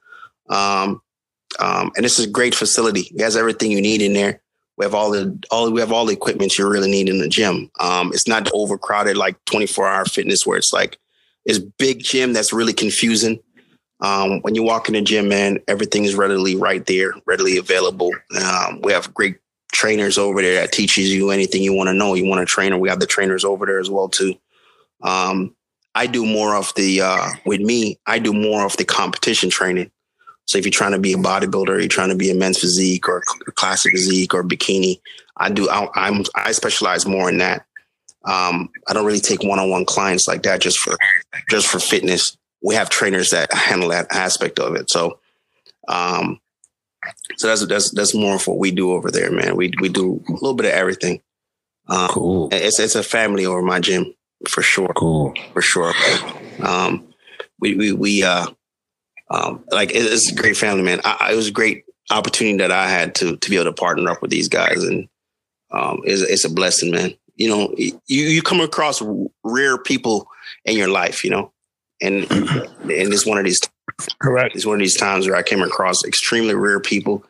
Um, 0.48 1.00
um, 1.58 1.90
and 1.96 2.04
this 2.04 2.18
is 2.18 2.26
a 2.26 2.30
great 2.30 2.54
facility. 2.54 3.10
It 3.14 3.20
has 3.20 3.36
everything 3.36 3.70
you 3.70 3.80
need 3.80 4.02
in 4.02 4.12
there. 4.12 4.40
We 4.76 4.84
have 4.84 4.94
all 4.94 5.10
the 5.10 5.36
all 5.50 5.72
we 5.72 5.80
have 5.80 5.90
all 5.90 6.06
the 6.06 6.12
equipment 6.12 6.56
you 6.56 6.68
really 6.68 6.90
need 6.90 7.08
in 7.08 7.18
the 7.18 7.28
gym. 7.28 7.68
Um, 7.80 8.12
it's 8.12 8.28
not 8.28 8.48
overcrowded 8.52 9.16
like 9.16 9.44
24 9.46 9.88
hour 9.88 10.04
fitness 10.04 10.46
where 10.46 10.56
it's 10.56 10.72
like 10.72 10.98
it's 11.44 11.58
big 11.58 12.00
gym 12.00 12.32
that's 12.32 12.52
really 12.52 12.72
confusing. 12.72 13.40
Um, 14.00 14.40
when 14.42 14.54
you 14.54 14.62
walk 14.62 14.88
in 14.88 14.94
the 14.94 15.02
gym, 15.02 15.28
man, 15.28 15.58
everything 15.66 16.04
is 16.04 16.14
readily 16.14 16.54
right 16.54 16.84
there, 16.86 17.12
readily 17.26 17.56
available. 17.56 18.10
Um, 18.40 18.80
we 18.82 18.92
have 18.92 19.12
great 19.12 19.38
trainers 19.72 20.18
over 20.18 20.40
there 20.40 20.60
that 20.60 20.72
teaches 20.72 21.12
you 21.12 21.30
anything 21.30 21.62
you 21.62 21.72
want 21.74 21.88
to 21.88 21.94
know. 21.94 22.14
You 22.14 22.26
want 22.26 22.40
a 22.40 22.46
trainer, 22.46 22.78
we 22.78 22.88
have 22.88 23.00
the 23.00 23.06
trainers 23.06 23.44
over 23.44 23.66
there 23.66 23.80
as 23.80 23.90
well 23.90 24.08
too. 24.08 24.34
Um, 25.02 25.54
I 25.94 26.06
do 26.06 26.24
more 26.24 26.54
of 26.54 26.72
the 26.76 27.00
uh, 27.00 27.30
with 27.44 27.60
me. 27.60 27.98
I 28.06 28.18
do 28.20 28.32
more 28.32 28.64
of 28.64 28.76
the 28.76 28.84
competition 28.84 29.50
training. 29.50 29.90
So 30.46 30.56
if 30.56 30.64
you're 30.64 30.70
trying 30.70 30.92
to 30.92 30.98
be 30.98 31.12
a 31.12 31.16
bodybuilder, 31.16 31.78
you're 31.78 31.88
trying 31.88 32.08
to 32.08 32.14
be 32.14 32.30
a 32.30 32.34
men's 32.34 32.58
physique 32.58 33.08
or 33.08 33.22
classic 33.54 33.92
physique 33.92 34.32
or 34.32 34.42
bikini, 34.42 35.00
I 35.38 35.50
do. 35.50 35.68
I, 35.68 35.88
I'm 35.94 36.24
I 36.34 36.52
specialize 36.52 37.06
more 37.06 37.28
in 37.28 37.38
that. 37.38 37.66
Um, 38.24 38.68
I 38.88 38.92
don't 38.92 39.06
really 39.06 39.20
take 39.20 39.42
one-on-one 39.42 39.84
clients 39.84 40.26
like 40.26 40.42
that 40.42 40.60
just 40.60 40.78
for 40.78 40.96
just 41.48 41.66
for 41.66 41.78
fitness. 41.78 42.36
We 42.62 42.74
have 42.74 42.90
trainers 42.90 43.30
that 43.30 43.52
handle 43.52 43.90
that 43.90 44.08
aspect 44.10 44.58
of 44.58 44.74
it. 44.74 44.90
So, 44.90 45.20
um, 45.86 46.40
so 47.36 47.46
that's 47.48 47.66
that's 47.66 47.90
that's 47.92 48.14
more 48.14 48.34
of 48.36 48.46
what 48.46 48.58
we 48.58 48.70
do 48.70 48.92
over 48.92 49.10
there, 49.10 49.30
man. 49.30 49.56
We 49.56 49.72
we 49.80 49.88
do 49.88 50.22
a 50.28 50.32
little 50.32 50.54
bit 50.54 50.66
of 50.66 50.72
everything. 50.72 51.22
Um, 51.88 52.08
Cool. 52.08 52.48
It's 52.52 52.78
it's 52.80 52.94
a 52.96 53.02
family 53.02 53.46
over 53.46 53.62
my 53.62 53.80
gym 53.80 54.14
for 54.48 54.62
sure 54.62 54.92
Cool. 54.94 55.34
for 55.52 55.62
sure. 55.62 55.94
Um, 56.62 57.08
we 57.60 57.74
we 57.76 57.92
we 57.92 58.22
uh, 58.24 58.46
um, 59.30 59.64
like 59.70 59.90
it's 59.94 60.30
a 60.32 60.34
great 60.34 60.56
family, 60.56 60.82
man. 60.82 61.00
I, 61.04 61.32
it 61.32 61.36
was 61.36 61.48
a 61.48 61.52
great 61.52 61.84
opportunity 62.10 62.58
that 62.58 62.72
I 62.72 62.88
had 62.88 63.14
to 63.16 63.36
to 63.36 63.50
be 63.50 63.56
able 63.56 63.66
to 63.66 63.72
partner 63.72 64.10
up 64.10 64.20
with 64.22 64.30
these 64.30 64.48
guys, 64.48 64.82
and 64.82 65.08
um, 65.70 66.00
it's, 66.04 66.22
it's 66.22 66.44
a 66.44 66.50
blessing, 66.50 66.90
man. 66.90 67.14
You 67.36 67.48
know, 67.48 67.74
you 67.76 67.98
you 68.06 68.42
come 68.42 68.60
across 68.60 69.00
rare 69.44 69.78
people 69.78 70.28
in 70.64 70.76
your 70.76 70.88
life, 70.88 71.22
you 71.24 71.30
know, 71.30 71.52
and 72.00 72.24
and 72.30 72.68
it's 72.82 73.26
one 73.26 73.38
of 73.38 73.44
these 73.44 73.60
Correct. 74.20 74.54
it's 74.54 74.66
one 74.66 74.74
of 74.76 74.80
these 74.80 74.96
times 74.96 75.26
where 75.26 75.36
I 75.36 75.42
came 75.42 75.62
across 75.62 76.04
extremely 76.04 76.54
rare 76.54 76.80
people, 76.80 77.24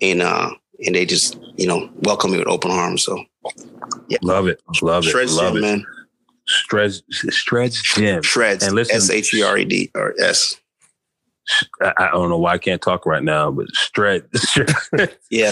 and 0.00 0.22
uh, 0.22 0.50
and 0.84 0.94
they 0.94 1.06
just 1.06 1.38
you 1.56 1.66
know 1.66 1.88
welcome 2.02 2.32
me 2.32 2.38
with 2.38 2.48
open 2.48 2.70
arms. 2.70 3.04
So 3.04 3.24
Love 4.22 4.48
it. 4.48 4.60
Love 4.82 5.04
it. 5.06 5.10
shreds, 5.10 5.36
Love 5.36 5.54
Gym, 5.54 5.64
it. 5.64 5.66
man, 5.66 5.86
Shreds, 6.46 7.02
Shredz 7.12 7.82
Gym. 7.94 8.22
shreds, 8.22 8.64
And 8.64 8.74
listen- 8.74 8.96
S 8.96 9.10
H 9.10 9.32
E 9.34 9.42
R 9.42 9.56
E 9.58 9.64
D 9.64 9.90
or 9.94 10.14
S. 10.20 10.56
I, 11.82 11.92
I 11.96 12.10
don't 12.10 12.28
know 12.28 12.38
why 12.38 12.52
I 12.52 12.58
can't 12.58 12.80
talk 12.82 13.06
right 13.06 13.22
now, 13.22 13.50
but 13.50 13.66
Shred. 13.74 14.24
Yeah. 15.30 15.50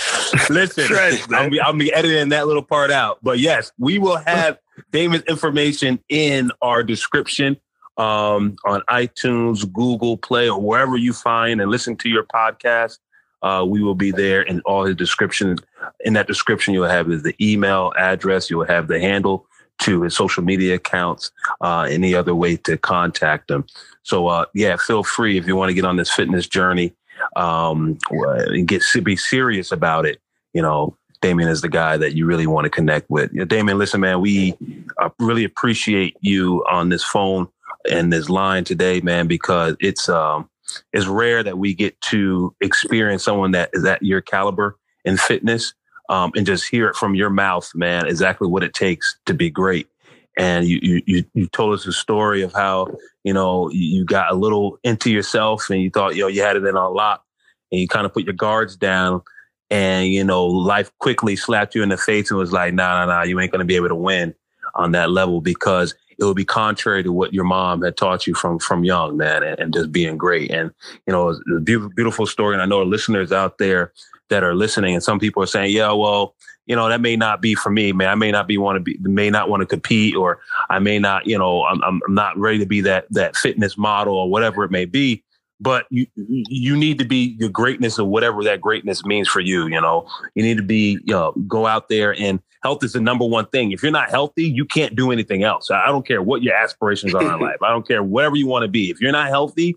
Listen, 0.51 0.85
Shreds. 0.87 1.27
I'll 1.33 1.51
be, 1.51 1.61
I'll 1.61 1.73
be 1.73 1.93
editing 1.93 2.29
that 2.31 2.47
little 2.47 2.63
part 2.63 2.91
out. 2.91 3.19
But 3.23 3.39
yes, 3.39 3.73
we 3.79 3.99
will 3.99 4.17
have 4.17 4.59
Damion's 4.93 5.23
information 5.25 5.99
in 6.09 6.51
our 6.63 6.83
description 6.83 7.57
um, 7.99 8.57
on 8.65 8.81
iTunes, 8.89 9.71
Google 9.73 10.17
Play, 10.17 10.49
or 10.49 10.61
wherever 10.61 10.97
you 10.97 11.13
find 11.13 11.61
and 11.61 11.71
listen 11.71 11.97
to 11.97 12.09
your 12.09 12.25
podcast. 12.25 12.99
Uh, 13.43 13.65
we 13.67 13.83
will 13.83 13.95
be 13.95 14.11
there 14.11 14.43
in 14.43 14.61
all 14.63 14.85
his 14.85 14.97
description. 14.97 15.57
In 16.01 16.15
that 16.15 16.27
description, 16.27 16.75
you'll 16.75 16.89
have 16.89 17.09
the 17.09 17.35
email 17.41 17.93
address, 17.97 18.51
you'll 18.51 18.65
have 18.65 18.89
the 18.89 19.01
handle 19.01 19.47
to 19.81 20.03
his 20.03 20.17
social 20.17 20.43
media 20.43 20.75
accounts, 20.75 21.31
uh, 21.61 21.87
any 21.89 22.15
other 22.15 22.35
way 22.35 22.57
to 22.57 22.77
contact 22.77 23.51
him. 23.51 23.65
So, 24.03 24.27
uh, 24.27 24.47
yeah, 24.55 24.77
feel 24.77 25.05
free 25.05 25.39
if 25.39 25.47
you 25.47 25.55
want 25.55 25.69
to 25.69 25.75
get 25.75 25.85
on 25.85 25.97
this 25.97 26.11
fitness 26.11 26.49
journey 26.49 26.95
um, 27.37 27.99
and 28.11 28.67
get 28.67 28.83
be 29.05 29.15
serious 29.15 29.71
about 29.71 30.05
it. 30.05 30.21
You 30.53 30.63
know, 30.63 30.97
Damion 31.23 31.49
is 31.49 31.61
the 31.61 31.69
guy 31.69 31.97
that 31.97 32.17
you 32.17 32.27
really 32.27 32.47
want 32.47 32.65
to 32.65 32.71
connect 32.71 33.09
with. 33.09 33.33
Damion, 33.33 33.77
listen, 33.77 34.01
man, 34.01 34.21
we 34.21 34.57
uh, 35.01 35.11
really 35.21 35.45
appreciate 35.45 36.17
you 36.21 36.65
on 36.69 36.89
this 36.89 37.05
phone 37.05 37.49
and 37.91 38.12
this 38.12 38.29
line 38.29 38.64
today, 38.64 39.01
man, 39.01 39.26
because 39.26 39.76
it's 39.81 40.09
um, 40.09 40.49
it's 40.93 41.07
rare 41.07 41.43
that 41.43 41.59
we 41.59 41.74
get 41.74 42.01
to 42.03 42.55
experience 42.61 43.24
someone 43.24 43.53
that 43.53 43.70
is 43.72 43.85
at 43.85 44.03
your 44.03 44.20
caliber 44.20 44.79
in 45.05 45.16
fitness 45.16 45.74
um, 46.09 46.33
and 46.35 46.47
just 46.47 46.68
hear 46.68 46.89
it 46.89 46.97
from 46.97 47.14
your 47.14 47.31
mouth, 47.31 47.70
man, 47.74 48.07
exactly 48.07 48.49
what 48.49 48.62
it 48.62 48.74
takes 48.74 49.18
to 49.26 49.35
be 49.35 49.51
great. 49.51 49.89
And 50.37 50.66
you 50.66 51.03
you 51.07 51.24
you, 51.35 51.47
told 51.49 51.74
us 51.74 51.87
a 51.87 51.93
story 51.93 52.43
of 52.43 52.53
how 52.53 52.87
you 53.24 53.33
know 53.33 53.70
you, 53.70 54.05
got 54.05 54.31
a 54.31 54.37
little 54.37 54.79
into 54.85 55.11
yourself 55.11 55.68
and 55.68 55.83
you 55.83 55.91
thought 55.91 56.14
yo 56.14 56.29
you 56.29 56.43
had 56.43 56.55
it 56.55 56.64
in 56.64 56.76
a 56.76 56.89
lot 56.89 57.24
and 57.72 57.81
you 57.81 57.89
kind 57.89 58.07
of 58.07 58.14
put 58.14 58.22
your 58.22 58.35
guards 58.35 58.76
down 58.76 59.20
and 59.68 60.12
you 60.12 60.22
know 60.22 60.47
life 60.47 60.93
quickly 61.01 61.35
slapped 61.35 61.74
you 61.74 61.83
in 61.83 61.89
the 61.89 61.97
face 61.97 62.31
and 62.31 62.39
was 62.39 62.53
like 62.53 62.72
nah 62.72 63.05
nah 63.05 63.12
nah 63.12 63.22
you 63.24 63.41
ain't 63.41 63.51
going 63.51 63.59
to 63.59 63.64
be 63.64 63.74
able 63.74 63.89
to 63.89 63.97
win 63.97 64.33
on 64.76 64.93
that 64.93 65.11
level 65.11 65.41
because 65.41 65.97
it 66.19 66.25
would 66.25 66.37
be 66.37 66.45
contrary 66.45 67.03
to 67.03 67.12
what 67.12 67.33
your 67.33 67.45
mom 67.45 67.83
had 67.83 67.97
taught 67.97 68.27
you 68.27 68.35
from 68.35 68.59
from 68.59 68.85
young 68.85 69.16
man 69.16 69.43
and, 69.43 69.59
and 69.59 69.75
just 69.75 69.93
being 69.93 70.16
great. 70.16 70.51
And 70.51 70.73
you 71.07 71.12
know 71.12 71.31
it's 71.31 71.41
a 71.57 71.61
beautiful, 71.61 71.91
beautiful 71.95 72.27
story 72.27 72.55
and 72.55 72.62
i 72.62 72.66
know 72.66 72.83
listeners 72.83 73.33
out 73.33 73.59
there 73.59 73.93
that 74.29 74.45
are 74.45 74.55
listening 74.55 74.95
and 74.95 75.03
some 75.03 75.19
people 75.19 75.43
are 75.43 75.47
saying 75.47 75.75
yeah 75.75 75.93
well 75.93 76.35
you 76.66 76.77
know 76.77 76.89
that 76.89 77.01
may 77.01 77.16
not 77.16 77.41
be 77.41 77.55
for 77.55 77.71
me 77.71 77.93
man. 77.93 78.09
I 78.09 78.14
may 78.14 78.31
not 78.31 78.47
be 78.47 78.59
want 78.59 78.77
to 78.77 78.81
be 78.81 78.99
may 79.01 79.31
not 79.31 79.49
want 79.49 79.61
to 79.62 79.66
compete 79.66 80.14
or 80.14 80.41
i 80.71 80.79
may 80.79 80.99
not 80.99 81.27
you 81.27 81.39
know 81.39 81.64
I'm, 81.64 81.83
I'm 81.83 82.01
I'm 82.07 82.14
not 82.14 82.37
ready 82.37 82.59
to 82.59 82.66
be 82.66 82.81
that 82.83 83.07
that 83.11 83.37
fitness 83.37 83.79
model 83.79 84.14
or 84.14 84.31
whatever 84.31 84.64
it 84.64 84.71
may 84.71 84.85
be 84.85 85.23
but 85.61 85.87
you 85.91 86.07
you 86.15 86.77
need 86.77 86.99
to 86.99 87.05
be 87.05 87.37
your 87.39 87.49
greatness 87.49 87.99
or 87.99 88.09
whatever 88.09 88.45
that 88.45 88.61
greatness 88.61 89.05
means 89.05 89.29
for 89.29 89.41
you 89.41 89.67
you 89.67 89.81
know? 89.81 90.07
You 90.35 90.43
need 90.43 90.57
to 90.57 90.63
be 90.63 90.99
you 91.05 91.15
know 91.15 91.33
go 91.47 91.67
out 91.67 91.89
there 91.89 92.15
and 92.15 92.41
health 92.63 92.83
is 92.83 92.93
the 92.93 93.01
number 93.01 93.25
one 93.25 93.47
thing. 93.47 93.73
If 93.73 93.83
you're 93.83 93.93
not 93.93 94.11
healthy 94.11 94.45
you 94.45 94.65
can't 94.65 94.95
do 94.95 95.11
anything 95.11 95.43
else. 95.43 95.71
I 95.71 95.85
I 95.85 95.87
don't 95.87 96.07
care 96.07 96.23
what 96.23 96.43
your 96.43 96.55
aspirations 96.55 97.15
are 97.15 97.23
in 97.23 97.41
life. 97.41 97.63
I 97.63 97.71
don't 97.71 97.87
care 97.87 98.03
whatever 98.03 98.37
you 98.37 98.47
want 98.47 98.63
to 98.63 98.69
be. 98.69 98.91
If 98.91 99.01
you're 99.01 99.13
not 99.13 99.29
healthy 99.29 99.77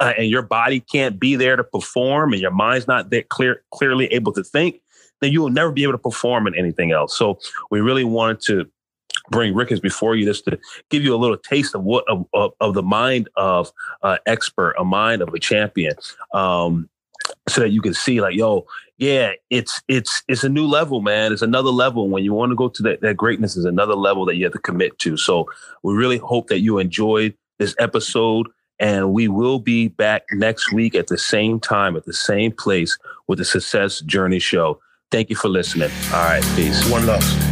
uh, 0.00 0.12
and 0.16 0.28
your 0.28 0.42
body 0.42 0.80
can't 0.80 1.18
be 1.18 1.36
there 1.36 1.56
to 1.56 1.64
perform 1.64 2.32
and 2.32 2.42
your 2.42 2.50
mind's 2.50 2.86
not 2.86 3.10
that 3.10 3.28
clear 3.28 3.62
clearly 3.70 4.06
able 4.06 4.32
to 4.32 4.42
think 4.42 4.80
then 5.22 5.32
you 5.32 5.40
will 5.40 5.50
never 5.50 5.72
be 5.72 5.84
able 5.84 5.92
to 5.92 5.98
perform 5.98 6.46
in 6.46 6.54
anything 6.54 6.90
else. 6.90 7.16
So 7.16 7.38
we 7.70 7.80
really 7.80 8.04
wanted 8.04 8.42
to 8.42 8.68
bring 9.32 9.52
Ricketts 9.52 9.80
before 9.80 10.14
you 10.14 10.24
just 10.24 10.44
to 10.44 10.56
give 10.90 11.02
you 11.02 11.12
a 11.12 11.18
little 11.18 11.36
taste 11.36 11.74
of 11.74 11.82
what 11.82 12.04
of, 12.08 12.24
of, 12.32 12.52
of 12.60 12.74
the 12.74 12.82
mind 12.82 13.28
of 13.36 13.72
uh, 14.02 14.18
expert, 14.26 14.74
a 14.78 14.84
mind 14.84 15.22
of 15.22 15.34
a 15.34 15.40
champion, 15.40 15.94
um, 16.32 16.88
so 17.48 17.62
that 17.62 17.70
you 17.70 17.82
can 17.82 17.94
see 17.94 18.20
like, 18.20 18.36
yo, 18.36 18.64
yeah, 18.98 19.32
it's 19.50 19.82
it's 19.88 20.22
it's 20.28 20.44
a 20.44 20.48
new 20.48 20.66
level, 20.66 21.00
man. 21.00 21.32
It's 21.32 21.42
another 21.42 21.70
level. 21.70 22.08
When 22.08 22.22
you 22.22 22.32
want 22.32 22.50
to 22.50 22.56
go 22.56 22.68
to 22.68 22.82
that, 22.84 23.00
that 23.00 23.16
greatness 23.16 23.56
is 23.56 23.64
another 23.64 23.96
level 23.96 24.24
that 24.26 24.36
you 24.36 24.44
have 24.44 24.52
to 24.52 24.60
commit 24.60 24.96
to. 25.00 25.16
So 25.16 25.50
we 25.82 25.94
really 25.94 26.18
hope 26.18 26.46
that 26.48 26.60
you 26.60 26.78
enjoyed 26.78 27.34
this 27.58 27.74
episode. 27.80 28.46
And 28.78 29.12
we 29.12 29.28
will 29.28 29.60
be 29.60 29.86
back 29.86 30.22
next 30.32 30.72
week 30.72 30.96
at 30.96 31.06
the 31.06 31.18
same 31.18 31.60
time, 31.60 31.94
at 31.94 32.04
the 32.04 32.12
same 32.12 32.50
place 32.50 32.98
with 33.28 33.38
the 33.38 33.44
Success 33.44 34.00
Journey 34.00 34.40
Show. 34.40 34.80
Thank 35.12 35.30
you 35.30 35.36
for 35.36 35.48
listening. 35.48 35.90
All 36.12 36.24
right, 36.24 36.42
peace. 36.56 36.90
One 36.90 37.06
love. 37.06 37.51